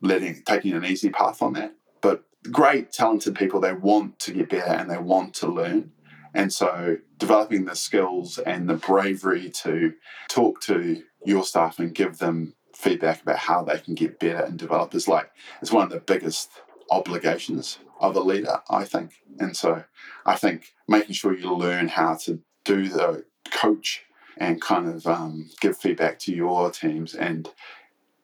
letting 0.00 0.42
taking 0.42 0.74
an 0.74 0.84
easy 0.84 1.10
path 1.10 1.42
on 1.42 1.54
that. 1.54 1.74
But 2.00 2.24
great, 2.50 2.92
talented 2.92 3.34
people, 3.34 3.60
they 3.60 3.72
want 3.72 4.18
to 4.20 4.32
get 4.32 4.50
better 4.50 4.72
and 4.72 4.90
they 4.90 4.98
want 4.98 5.34
to 5.36 5.48
learn. 5.48 5.92
And 6.38 6.52
so 6.52 6.98
developing 7.16 7.64
the 7.64 7.74
skills 7.74 8.38
and 8.38 8.68
the 8.68 8.74
bravery 8.74 9.50
to 9.64 9.94
talk 10.28 10.60
to 10.62 11.02
your 11.26 11.42
staff 11.42 11.80
and 11.80 11.92
give 11.92 12.18
them 12.18 12.54
feedback 12.76 13.22
about 13.22 13.38
how 13.38 13.64
they 13.64 13.80
can 13.80 13.96
get 13.96 14.20
better 14.20 14.44
and 14.44 14.56
develop 14.56 14.94
is 14.94 15.08
like 15.08 15.32
it's 15.60 15.72
one 15.72 15.82
of 15.82 15.90
the 15.90 15.98
biggest 15.98 16.48
obligations 16.92 17.80
of 17.98 18.14
a 18.14 18.20
leader, 18.20 18.60
I 18.70 18.84
think. 18.84 19.14
And 19.40 19.56
so 19.56 19.82
I 20.24 20.36
think 20.36 20.74
making 20.86 21.14
sure 21.14 21.36
you 21.36 21.52
learn 21.52 21.88
how 21.88 22.14
to 22.18 22.38
do 22.64 22.88
the 22.88 23.24
coach 23.50 24.04
and 24.36 24.60
kind 24.60 24.88
of 24.88 25.08
um, 25.08 25.50
give 25.60 25.76
feedback 25.76 26.20
to 26.20 26.32
your 26.32 26.70
teams 26.70 27.16
and 27.16 27.48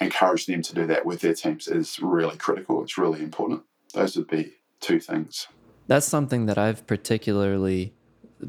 encourage 0.01 0.47
them 0.47 0.63
to 0.63 0.73
do 0.73 0.87
that 0.87 1.05
with 1.05 1.21
their 1.21 1.35
teams 1.35 1.67
is 1.67 1.99
really 1.99 2.37
critical. 2.37 2.81
It's 2.81 2.97
really 2.97 3.25
important. 3.25 3.63
Those 3.93 4.17
would 4.17 4.29
be 4.29 4.53
two 4.79 5.01
things. 5.01 5.49
That's 5.89 6.07
something 6.07 6.47
that 6.47 6.59
I've 6.59 6.87
particularly 6.87 7.93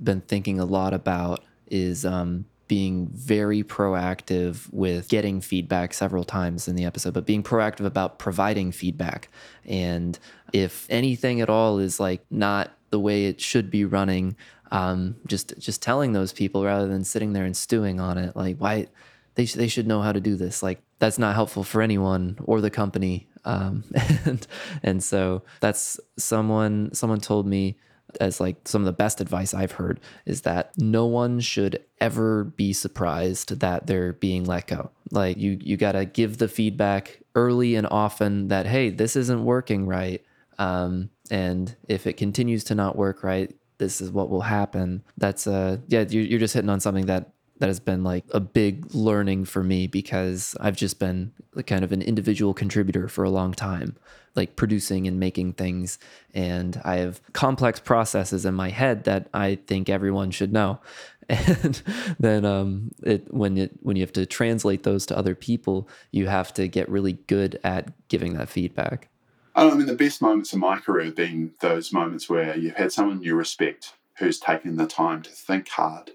been 0.04 0.22
thinking 0.22 0.60
a 0.60 0.66
lot 0.66 0.94
about 0.94 1.44
is 1.68 2.06
um, 2.06 2.46
being 2.68 3.08
very 3.14 3.64
proactive 3.64 4.72
with 4.74 5.08
getting 5.08 5.42
feedback 5.42 5.94
several 5.94 6.24
times 6.24 6.68
in 6.68 6.76
the 6.76 6.86
episode, 6.86 7.14
but 7.14 7.26
being 7.26 7.44
proactive 7.44 7.86
about 7.86 8.20
providing 8.20 8.72
feedback. 8.72 9.30
And 9.66 10.18
if 10.54 10.88
anything 10.90 11.42
at 11.42 11.50
all 11.50 11.80
is 11.80 12.00
like 12.00 12.26
not 12.30 12.72
the 12.90 13.00
way 13.00 13.26
it 13.26 13.40
should 13.40 13.70
be 13.70 13.86
running, 13.86 14.36
um, 14.72 15.16
just 15.28 15.54
just 15.60 15.82
telling 15.82 16.14
those 16.14 16.34
people 16.34 16.64
rather 16.64 16.88
than 16.88 17.04
sitting 17.04 17.34
there 17.34 17.46
and 17.46 17.56
stewing 17.56 18.00
on 18.00 18.18
it, 18.18 18.36
like 18.36 18.58
why 18.58 18.88
they 19.36 19.46
sh- 19.46 19.54
they 19.54 19.68
should 19.68 19.88
know 19.88 20.02
how 20.02 20.12
to 20.12 20.20
do 20.20 20.36
this. 20.36 20.64
Like 20.64 20.82
that's 21.00 21.20
not 21.20 21.36
helpful 21.36 21.64
for 21.64 21.82
anyone 21.82 22.38
or 22.44 22.62
the 22.62 22.72
company. 22.72 23.28
Um, 23.44 23.84
and 24.26 24.48
and 24.82 25.04
so 25.04 25.44
that's 25.60 26.00
someone 26.18 26.90
someone 26.94 27.20
told 27.20 27.46
me 27.46 27.78
as 28.20 28.40
like 28.40 28.68
some 28.68 28.82
of 28.82 28.86
the 28.86 28.94
best 28.94 29.22
advice 29.22 29.54
I've 29.54 29.74
heard 29.74 30.00
is 30.26 30.42
that 30.42 30.72
no 30.78 31.06
one 31.06 31.40
should 31.40 31.84
ever 32.00 32.46
be 32.46 32.74
surprised 32.74 33.60
that 33.60 33.88
they're 33.88 34.14
being 34.14 34.46
let 34.46 34.68
go. 34.68 34.92
Like 35.12 35.38
you 35.38 35.58
you 35.62 35.78
got 35.78 35.94
to 35.94 36.06
give 36.06 36.38
the 36.38 36.48
feedback 36.48 37.22
early 37.36 37.76
and 37.76 37.88
often 37.90 38.48
that 38.50 38.66
hey, 38.66 38.90
this 38.90 39.16
isn't 39.16 39.44
working 39.44 39.86
right. 39.86 40.24
Um, 40.58 41.10
and 41.30 41.76
if 41.88 42.08
it 42.08 42.14
continues 42.14 42.64
to 42.66 42.76
not 42.76 42.96
work 42.96 43.24
right, 43.24 43.54
this 43.78 44.02
is 44.02 44.12
what 44.12 44.30
will 44.30 44.42
happen. 44.42 45.04
That's 45.18 45.48
uh 45.48 45.78
yeah, 45.88 46.06
you're, 46.08 46.24
you're 46.24 46.40
just 46.40 46.54
hitting 46.54 46.70
on 46.70 46.80
something 46.80 47.08
that 47.08 47.34
that 47.60 47.68
has 47.68 47.80
been 47.80 48.04
like 48.04 48.26
a 48.32 48.40
big 48.40 48.94
learning 48.94 49.46
for 49.46 49.64
me 49.64 49.88
because 49.88 50.56
I've 50.60 50.76
just 50.76 51.00
been 51.00 51.32
kind 51.66 51.84
of 51.84 51.92
an 51.92 52.02
individual 52.02 52.54
contributor 52.54 53.08
for 53.08 53.24
a 53.24 53.30
long 53.30 53.54
time, 53.54 53.96
like 54.36 54.56
producing 54.56 55.08
and 55.08 55.20
making 55.20 55.54
things. 55.54 55.98
And 56.34 56.82
I 56.84 56.98
have 56.98 57.22
complex 57.34 57.80
processes 57.80 58.46
in 58.46 58.54
my 58.56 58.70
head 58.70 59.06
that 59.06 59.30
I 59.34 59.56
think 59.68 59.90
everyone 59.90 60.32
should 60.32 60.54
know. 60.54 60.80
And 61.28 61.82
then 62.20 62.46
um, 62.46 62.92
it, 63.02 63.34
when 63.34 63.58
it 63.58 63.72
when 63.82 63.96
you 63.96 64.04
have 64.04 64.14
to 64.14 64.28
translate 64.28 64.84
those 64.84 65.08
to 65.08 65.18
other 65.18 65.34
people, 65.34 65.90
you 66.12 66.28
have 66.28 66.54
to 66.54 66.68
get 66.68 66.88
really 66.88 67.14
good 67.14 67.60
at 67.64 67.92
giving 68.10 68.36
that 68.36 68.48
feedback. 68.48 69.10
I 69.56 69.74
mean, 69.74 69.88
the 69.88 69.96
best 69.96 70.22
moments 70.22 70.54
in 70.54 70.60
my 70.60 70.78
career 70.78 71.06
have 71.06 71.16
been 71.16 71.54
those 71.62 71.92
moments 71.92 72.30
where 72.30 72.56
you've 72.56 72.76
had 72.76 72.92
someone 72.92 73.24
you 73.24 73.34
respect 73.34 73.94
who's 74.20 74.40
taken 74.40 74.76
the 74.78 74.86
time 74.86 75.24
to 75.24 75.32
think 75.32 75.68
hard 75.70 76.12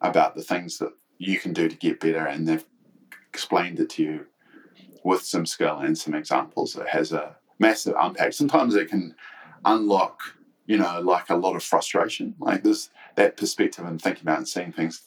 about 0.00 0.34
the 0.34 0.42
things 0.42 0.78
that 0.78 0.92
you 1.18 1.38
can 1.38 1.52
do 1.52 1.68
to 1.68 1.76
get 1.76 2.00
better, 2.00 2.24
and 2.26 2.48
they've 2.48 2.64
explained 3.28 3.78
it 3.80 3.90
to 3.90 4.02
you 4.02 4.26
with 5.04 5.22
some 5.22 5.46
skill 5.46 5.78
and 5.78 5.96
some 5.96 6.14
examples. 6.14 6.76
It 6.76 6.88
has 6.88 7.12
a 7.12 7.36
massive 7.58 7.94
impact. 8.02 8.34
Sometimes 8.34 8.74
it 8.74 8.88
can 8.88 9.14
unlock, 9.64 10.20
you 10.66 10.78
know, 10.78 11.00
like 11.00 11.30
a 11.30 11.36
lot 11.36 11.56
of 11.56 11.62
frustration, 11.62 12.34
like 12.38 12.62
this 12.62 12.90
that 13.16 13.36
perspective 13.36 13.84
and 13.84 14.00
thinking 14.00 14.22
about 14.22 14.38
and 14.38 14.48
seeing 14.48 14.72
things. 14.72 15.02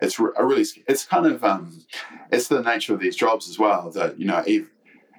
It's 0.00 0.18
a 0.18 0.44
really, 0.44 0.64
it's 0.86 1.06
kind 1.06 1.26
of, 1.26 1.42
um, 1.42 1.84
it's 2.30 2.48
the 2.48 2.62
nature 2.62 2.92
of 2.92 3.00
these 3.00 3.16
jobs 3.16 3.48
as 3.48 3.58
well. 3.58 3.90
That 3.90 4.18
you 4.18 4.26
know, 4.26 4.44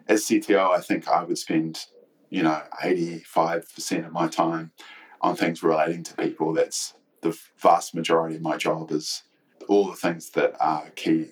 as 0.08 0.24
CTO, 0.26 0.70
I 0.70 0.82
think 0.82 1.08
I 1.08 1.24
would 1.24 1.38
spend, 1.38 1.86
you 2.30 2.44
know, 2.44 2.62
eighty 2.84 3.20
five 3.20 3.68
percent 3.74 4.06
of 4.06 4.12
my 4.12 4.28
time 4.28 4.72
on 5.22 5.36
things 5.36 5.64
relating 5.64 6.04
to 6.04 6.16
people. 6.16 6.54
That's 6.54 6.94
the 7.28 7.40
vast 7.58 7.94
majority 7.96 8.36
of 8.36 8.42
my 8.42 8.58
job 8.58 8.92
is 8.92 9.24
all 9.68 9.88
the 9.88 9.96
things 9.96 10.30
that 10.32 10.56
are 10.60 10.90
key 10.92 11.28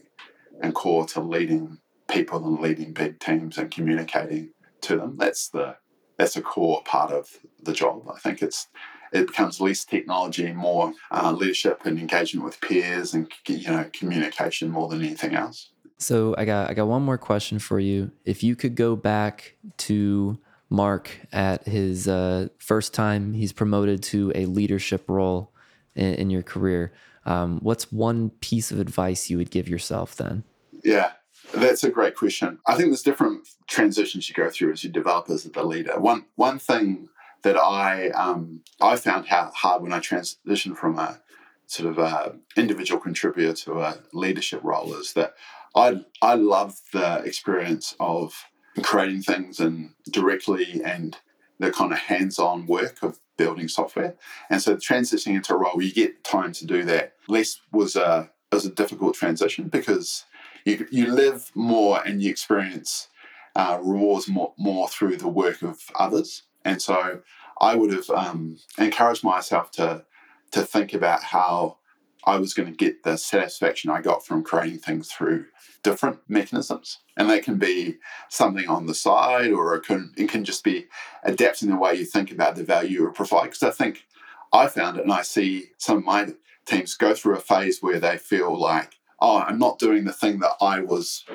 and 0.61 0.73
core 0.73 1.05
to 1.05 1.21
leading 1.21 1.79
people 2.07 2.45
and 2.45 2.59
leading 2.59 2.93
big 2.93 3.19
teams 3.19 3.57
and 3.57 3.71
communicating 3.71 4.51
to 4.81 4.97
them. 4.97 5.17
That's 5.17 5.49
the 5.49 5.77
that's 6.17 6.35
a 6.37 6.41
core 6.41 6.81
part 6.83 7.11
of 7.11 7.29
the 7.61 7.73
job. 7.73 8.09
I 8.13 8.19
think 8.19 8.41
it's 8.41 8.67
it 9.11 9.27
becomes 9.27 9.61
less 9.61 9.85
technology, 9.85 10.51
more 10.51 10.93
uh, 11.11 11.31
leadership 11.31 11.85
and 11.85 11.99
engagement 11.99 12.45
with 12.45 12.59
peers, 12.61 13.13
and 13.13 13.31
you 13.47 13.69
know 13.69 13.89
communication 13.93 14.69
more 14.69 14.89
than 14.89 15.01
anything 15.01 15.35
else. 15.35 15.71
So 15.97 16.35
I 16.37 16.45
got 16.45 16.69
I 16.69 16.73
got 16.73 16.87
one 16.87 17.03
more 17.03 17.17
question 17.17 17.59
for 17.59 17.79
you. 17.79 18.11
If 18.25 18.43
you 18.43 18.55
could 18.55 18.75
go 18.75 18.95
back 18.95 19.55
to 19.77 20.37
Mark 20.69 21.19
at 21.31 21.67
his 21.67 22.07
uh, 22.07 22.47
first 22.57 22.93
time 22.93 23.33
he's 23.33 23.53
promoted 23.53 24.03
to 24.03 24.31
a 24.35 24.45
leadership 24.45 25.05
role 25.07 25.53
in, 25.95 26.13
in 26.15 26.29
your 26.29 26.43
career, 26.43 26.93
um, 27.25 27.59
what's 27.61 27.91
one 27.91 28.29
piece 28.41 28.71
of 28.71 28.79
advice 28.79 29.29
you 29.29 29.37
would 29.37 29.51
give 29.51 29.67
yourself 29.67 30.15
then? 30.15 30.43
Yeah, 30.83 31.13
that's 31.53 31.83
a 31.83 31.89
great 31.89 32.15
question. 32.15 32.59
I 32.67 32.75
think 32.75 32.89
there's 32.89 33.01
different 33.01 33.47
transitions 33.67 34.29
you 34.29 34.35
go 34.35 34.49
through 34.49 34.73
as 34.73 34.83
you 34.83 34.89
develop 34.89 35.29
as 35.29 35.43
the 35.43 35.63
leader. 35.63 35.99
One 35.99 36.25
one 36.35 36.59
thing 36.59 37.09
that 37.43 37.57
I 37.57 38.09
um, 38.09 38.61
I 38.81 38.95
found 38.95 39.27
how 39.27 39.51
hard 39.55 39.81
when 39.81 39.93
I 39.93 39.99
transitioned 39.99 40.77
from 40.77 40.99
a 40.99 41.21
sort 41.67 41.89
of 41.89 41.97
a 41.97 42.35
individual 42.55 42.99
contributor 42.99 43.53
to 43.53 43.81
a 43.81 43.97
leadership 44.13 44.61
role 44.63 44.93
is 44.95 45.13
that 45.13 45.33
I 45.75 46.01
I 46.21 46.35
love 46.35 46.79
the 46.93 47.23
experience 47.23 47.95
of 47.99 48.45
creating 48.83 49.21
things 49.21 49.59
and 49.59 49.91
directly 50.11 50.81
and 50.83 51.17
the 51.59 51.71
kind 51.71 51.91
of 51.91 51.99
hands-on 51.99 52.65
work 52.65 53.01
of 53.01 53.19
building 53.37 53.67
software. 53.67 54.15
And 54.49 54.61
so 54.61 54.75
transitioning 54.75 55.35
into 55.35 55.53
a 55.53 55.57
role 55.57 55.75
where 55.75 55.85
you 55.85 55.93
get 55.93 56.23
time 56.23 56.51
to 56.53 56.65
do 56.65 56.83
that 56.85 57.13
less 57.27 57.59
was 57.71 57.95
a 57.95 58.31
was 58.51 58.65
a 58.65 58.71
difficult 58.71 59.15
transition 59.15 59.67
because 59.67 60.25
you 60.65 60.87
you 60.91 61.07
live 61.07 61.51
more 61.55 62.01
and 62.05 62.21
you 62.21 62.29
experience 62.29 63.09
uh, 63.55 63.79
rewards 63.81 64.27
more 64.27 64.53
more 64.57 64.87
through 64.87 65.17
the 65.17 65.27
work 65.27 65.61
of 65.61 65.79
others. 65.99 66.43
And 66.63 66.81
so 66.81 67.21
I 67.61 67.75
would 67.75 67.91
have 67.93 68.09
um, 68.09 68.57
encouraged 68.77 69.23
myself 69.23 69.71
to 69.71 70.05
to 70.51 70.61
think 70.63 70.93
about 70.93 71.23
how 71.23 71.77
I 72.25 72.37
was 72.37 72.53
going 72.53 72.69
to 72.69 72.75
get 72.75 73.03
the 73.03 73.17
satisfaction 73.17 73.91
I 73.91 74.01
got 74.01 74.25
from 74.25 74.43
creating 74.43 74.79
things 74.79 75.11
through 75.11 75.45
different 75.83 76.19
mechanisms. 76.27 76.99
And 77.15 77.29
that 77.29 77.43
can 77.43 77.57
be 77.57 77.97
something 78.29 78.67
on 78.67 78.87
the 78.87 78.95
side, 78.95 79.51
or 79.51 79.75
it 79.75 79.83
can, 79.83 80.13
it 80.17 80.29
can 80.29 80.43
just 80.43 80.63
be 80.63 80.87
adapting 81.23 81.69
the 81.69 81.75
way 81.77 81.93
you 81.93 82.05
think 82.05 82.31
about 82.31 82.55
the 82.55 82.63
value 82.63 83.01
you 83.01 83.11
provide. 83.11 83.45
Because 83.45 83.63
I 83.63 83.71
think 83.71 84.05
I 84.51 84.67
found 84.67 84.97
it, 84.97 85.03
and 85.03 85.13
I 85.13 85.21
see 85.21 85.71
some 85.77 85.97
of 85.97 86.03
my 86.03 86.29
teams 86.65 86.95
go 86.95 87.13
through 87.13 87.35
a 87.35 87.39
phase 87.39 87.79
where 87.81 87.99
they 87.99 88.17
feel 88.17 88.57
like, 88.59 88.97
oh, 89.19 89.37
I'm 89.37 89.59
not 89.59 89.79
doing 89.79 90.05
the 90.05 90.11
thing 90.11 90.39
that 90.39 90.55
I 90.59 90.79
was 90.79 91.25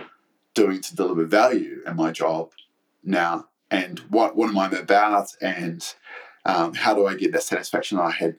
doing 0.54 0.80
to 0.80 0.96
deliver 0.96 1.24
value 1.24 1.82
in 1.86 1.96
my 1.96 2.10
job 2.10 2.50
now. 3.04 3.46
And 3.70 4.00
what, 4.10 4.36
what 4.36 4.48
am 4.48 4.58
I 4.58 4.66
about? 4.66 5.28
And 5.40 5.86
um, 6.44 6.74
how 6.74 6.94
do 6.94 7.06
I 7.06 7.14
get 7.14 7.32
that 7.32 7.44
satisfaction 7.44 7.98
I 7.98 8.10
had 8.10 8.36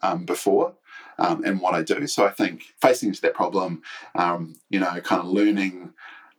um, 0.00 0.24
before? 0.24 0.76
Um, 1.20 1.44
in 1.44 1.60
what 1.60 1.74
I 1.74 1.82
do. 1.82 2.06
So 2.06 2.26
I 2.26 2.30
think 2.30 2.74
facing 2.80 3.10
into 3.10 3.20
that 3.22 3.34
problem, 3.34 3.82
um, 4.14 4.54
you 4.70 4.80
know, 4.80 5.00
kind 5.00 5.20
of 5.20 5.28
learning 5.28 5.92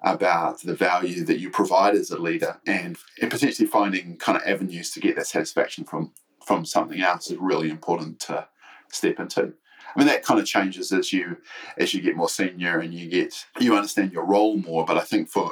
about 0.03 0.61
the 0.61 0.75
value 0.75 1.23
that 1.23 1.39
you 1.39 1.51
provide 1.51 1.93
as 1.93 2.09
a 2.09 2.17
leader 2.17 2.59
and, 2.65 2.97
and 3.21 3.29
potentially 3.29 3.67
finding 3.67 4.17
kind 4.17 4.35
of 4.35 4.43
avenues 4.45 4.91
to 4.91 4.99
get 4.99 5.15
that 5.15 5.27
satisfaction 5.27 5.85
from 5.85 6.11
from 6.43 6.65
something 6.65 6.99
else 6.99 7.29
is 7.29 7.37
really 7.37 7.69
important 7.69 8.19
to 8.19 8.47
step 8.91 9.19
into. 9.19 9.53
I 9.95 9.99
mean 9.99 10.07
that 10.07 10.23
kind 10.23 10.39
of 10.39 10.47
changes 10.47 10.91
as 10.91 11.13
you 11.13 11.37
as 11.77 11.93
you 11.93 12.01
get 12.01 12.15
more 12.15 12.29
senior 12.29 12.79
and 12.79 12.91
you 12.91 13.07
get 13.07 13.45
you 13.59 13.75
understand 13.75 14.11
your 14.11 14.25
role 14.25 14.57
more. 14.57 14.83
But 14.83 14.97
I 14.97 15.01
think 15.01 15.29
for 15.29 15.51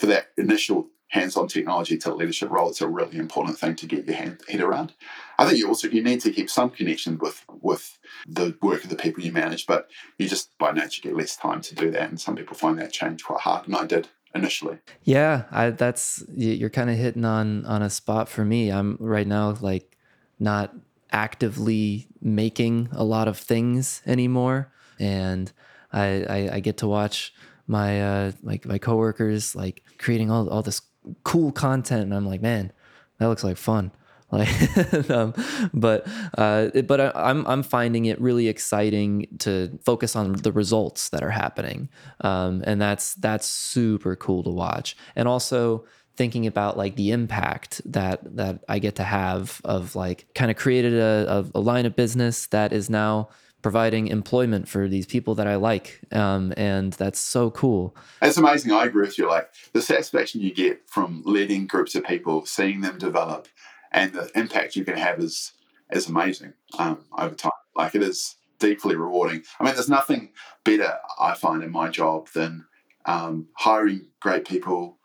for 0.00 0.06
that 0.06 0.32
initial 0.36 0.88
hands-on 1.08 1.48
technology 1.48 1.96
to 1.98 2.14
leadership 2.14 2.50
role, 2.50 2.68
it's 2.68 2.80
a 2.80 2.88
really 2.88 3.16
important 3.18 3.58
thing 3.58 3.76
to 3.76 3.86
get 3.86 4.06
your 4.06 4.16
hand, 4.16 4.40
head 4.48 4.60
around. 4.60 4.92
I 5.38 5.46
think 5.46 5.58
you 5.58 5.68
also 5.68 5.88
you 5.88 6.02
need 6.02 6.20
to 6.22 6.32
keep 6.32 6.50
some 6.50 6.70
connection 6.70 7.18
with 7.18 7.44
with 7.60 7.98
the 8.26 8.56
work 8.62 8.84
of 8.84 8.90
the 8.90 8.96
people 8.96 9.22
you 9.22 9.32
manage, 9.32 9.66
but 9.66 9.90
you 10.18 10.28
just 10.28 10.56
by 10.58 10.72
nature 10.72 11.02
get 11.02 11.16
less 11.16 11.36
time 11.36 11.60
to 11.62 11.74
do 11.74 11.90
that, 11.90 12.08
and 12.08 12.20
some 12.20 12.36
people 12.36 12.56
find 12.56 12.78
that 12.78 12.92
change 12.92 13.24
quite 13.24 13.40
hard, 13.40 13.66
and 13.66 13.76
I 13.76 13.86
did 13.86 14.08
initially. 14.34 14.78
Yeah, 15.02 15.44
I, 15.50 15.70
that's 15.70 16.24
you're 16.34 16.70
kind 16.70 16.90
of 16.90 16.96
hitting 16.96 17.24
on 17.24 17.64
on 17.66 17.82
a 17.82 17.90
spot 17.90 18.28
for 18.28 18.44
me. 18.44 18.70
I'm 18.70 18.96
right 19.00 19.26
now 19.26 19.56
like 19.60 19.96
not 20.38 20.74
actively 21.12 22.08
making 22.20 22.88
a 22.92 23.04
lot 23.04 23.28
of 23.28 23.38
things 23.38 24.02
anymore, 24.06 24.72
and 24.98 25.52
I 25.92 26.24
I, 26.28 26.50
I 26.54 26.60
get 26.60 26.78
to 26.78 26.88
watch 26.88 27.32
my 27.66 28.00
uh 28.00 28.32
like 28.42 28.64
my 28.64 28.78
coworkers 28.78 29.56
like 29.56 29.82
creating 29.98 30.30
all 30.30 30.48
all 30.48 30.62
this 30.62 30.80
cool 31.24 31.52
content 31.52 32.02
and 32.02 32.14
i'm 32.14 32.26
like 32.26 32.42
man 32.42 32.72
that 33.18 33.28
looks 33.28 33.44
like 33.44 33.56
fun. 33.56 33.92
Like 34.32 35.08
um, 35.08 35.34
but 35.72 36.04
uh, 36.36 36.70
but 36.82 37.00
I, 37.00 37.12
I'm 37.14 37.46
I'm 37.46 37.62
finding 37.62 38.06
it 38.06 38.20
really 38.20 38.48
exciting 38.48 39.28
to 39.38 39.78
focus 39.84 40.16
on 40.16 40.32
the 40.32 40.50
results 40.50 41.10
that 41.10 41.22
are 41.22 41.30
happening, 41.30 41.90
um, 42.22 42.60
and 42.66 42.82
that's 42.82 43.14
that's 43.14 43.46
super 43.46 44.16
cool 44.16 44.42
to 44.42 44.50
watch, 44.50 44.96
and 45.14 45.28
also 45.28 45.84
thinking 46.16 46.44
about 46.44 46.76
like 46.76 46.96
the 46.96 47.12
impact 47.12 47.80
that 47.84 48.18
that 48.36 48.64
I 48.68 48.80
get 48.80 48.96
to 48.96 49.04
have 49.04 49.60
of 49.64 49.94
like 49.94 50.26
kind 50.34 50.50
of 50.50 50.56
created 50.56 50.94
a, 50.94 51.46
a, 51.54 51.58
a 51.58 51.60
line 51.60 51.86
of 51.86 51.94
business 51.94 52.48
that 52.48 52.72
is 52.72 52.90
now 52.90 53.28
providing 53.66 54.06
employment 54.06 54.68
for 54.68 54.86
these 54.86 55.06
people 55.06 55.34
that 55.34 55.48
I 55.48 55.56
like. 55.56 55.98
Um, 56.12 56.54
and 56.56 56.92
that's 56.92 57.18
so 57.18 57.50
cool. 57.50 57.96
It's 58.22 58.36
amazing. 58.36 58.70
I 58.70 58.84
agree 58.84 59.04
with 59.04 59.18
you. 59.18 59.28
Like 59.28 59.48
the 59.72 59.82
satisfaction 59.82 60.40
you 60.40 60.54
get 60.54 60.88
from 60.88 61.24
leading 61.26 61.66
groups 61.66 61.96
of 61.96 62.04
people, 62.04 62.46
seeing 62.46 62.80
them 62.80 62.96
develop, 62.96 63.48
and 63.90 64.12
the 64.12 64.30
impact 64.36 64.76
you 64.76 64.84
can 64.84 64.96
have 64.96 65.18
is 65.18 65.52
is 65.90 66.08
amazing 66.08 66.52
um, 66.78 67.06
over 67.18 67.34
time. 67.34 67.50
Like 67.74 67.96
it 67.96 68.04
is 68.04 68.36
deeply 68.60 68.94
rewarding. 68.94 69.42
I 69.58 69.64
mean, 69.64 69.74
there's 69.74 69.88
nothing 69.88 70.30
better 70.62 70.94
I 71.18 71.34
find 71.34 71.64
in 71.64 71.72
my 71.72 71.88
job 71.88 72.28
than 72.36 72.66
um, 73.04 73.48
hiring 73.54 74.06
great 74.20 74.46
people, 74.46 74.98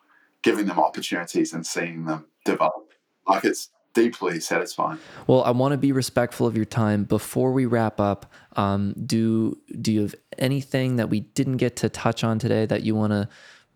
giving 0.43 0.68
them 0.68 0.80
opportunities, 0.80 1.51
and 1.51 1.66
seeing 1.66 2.05
them 2.05 2.28
develop. 2.45 2.93
Like 3.28 3.43
it's 3.43 3.70
deeply 3.93 4.39
satisfying. 4.39 4.99
Well, 5.27 5.43
I 5.43 5.51
want 5.51 5.73
to 5.73 5.77
be 5.77 5.91
respectful 5.91 6.47
of 6.47 6.55
your 6.55 6.65
time. 6.65 7.03
Before 7.03 7.51
we 7.51 7.65
wrap 7.65 7.99
up, 7.99 8.31
um, 8.55 8.93
do 9.05 9.57
do 9.79 9.91
you 9.91 10.01
have 10.01 10.15
anything 10.37 10.95
that 10.97 11.09
we 11.09 11.21
didn't 11.21 11.57
get 11.57 11.75
to 11.77 11.89
touch 11.89 12.23
on 12.23 12.39
today 12.39 12.65
that 12.65 12.83
you 12.83 12.95
want 12.95 13.11
to 13.11 13.29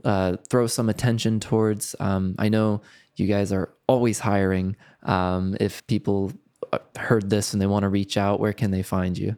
uh, 0.03 0.37
throw 0.49 0.67
some 0.67 0.89
attention 0.89 1.39
towards? 1.39 1.95
Um, 1.99 2.35
I 2.37 2.49
know 2.49 2.81
you 3.15 3.27
guys 3.27 3.51
are 3.51 3.73
always 3.87 4.19
hiring. 4.19 4.75
Um, 5.03 5.55
if 5.59 5.85
people 5.87 6.33
uh, 6.73 6.79
heard 6.97 7.29
this 7.29 7.53
and 7.53 7.61
they 7.61 7.67
want 7.67 7.83
to 7.83 7.89
reach 7.89 8.17
out, 8.17 8.39
where 8.39 8.53
can 8.53 8.71
they 8.71 8.83
find 8.83 9.17
you? 9.17 9.37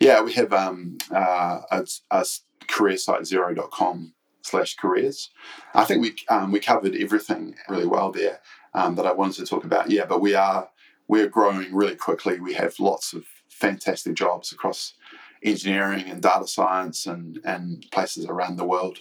Yeah, 0.00 0.22
we 0.22 0.32
have 0.34 0.52
um, 0.52 0.98
uh, 1.10 1.60
a, 1.70 1.86
a 2.10 2.24
career 2.68 2.96
site 2.96 3.22
xero.com 3.22 4.14
slash 4.42 4.76
careers. 4.76 5.30
I 5.74 5.84
think 5.84 6.02
we 6.02 6.14
um, 6.28 6.52
we 6.52 6.60
covered 6.60 6.94
everything 6.94 7.56
really 7.68 7.86
well 7.86 8.12
there 8.12 8.40
um, 8.74 8.94
that 8.96 9.06
I 9.06 9.12
wanted 9.12 9.36
to 9.36 9.46
talk 9.46 9.64
about. 9.64 9.90
Yeah, 9.90 10.06
but 10.06 10.20
we 10.20 10.34
are 10.34 10.70
we're 11.06 11.28
growing 11.28 11.74
really 11.74 11.96
quickly. 11.96 12.40
We 12.40 12.54
have 12.54 12.78
lots 12.80 13.12
of 13.12 13.24
fantastic 13.48 14.14
jobs 14.14 14.52
across 14.52 14.94
engineering 15.42 16.04
and 16.08 16.22
data 16.22 16.46
science 16.46 17.06
and 17.06 17.40
and 17.44 17.86
places 17.92 18.26
around 18.26 18.56
the 18.56 18.64
world. 18.64 18.98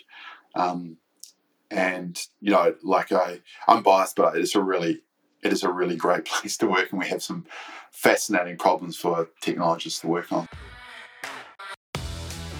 Um, 0.55 0.97
and 1.71 2.21
you 2.39 2.51
know, 2.51 2.75
like 2.83 3.11
I, 3.11 3.39
I'm 3.67 3.83
biased, 3.83 4.15
but 4.15 4.35
it 4.35 4.41
is 4.41 4.55
a 4.55 4.61
really 4.61 5.01
it 5.41 5.51
is 5.51 5.63
a 5.63 5.71
really 5.71 5.95
great 5.95 6.25
place 6.25 6.57
to 6.57 6.67
work, 6.67 6.91
and 6.91 6.99
we 6.99 7.07
have 7.07 7.23
some 7.23 7.45
fascinating 7.91 8.57
problems 8.57 8.97
for 8.97 9.29
technologists 9.41 10.01
to 10.01 10.07
work 10.07 10.31
on. 10.31 10.47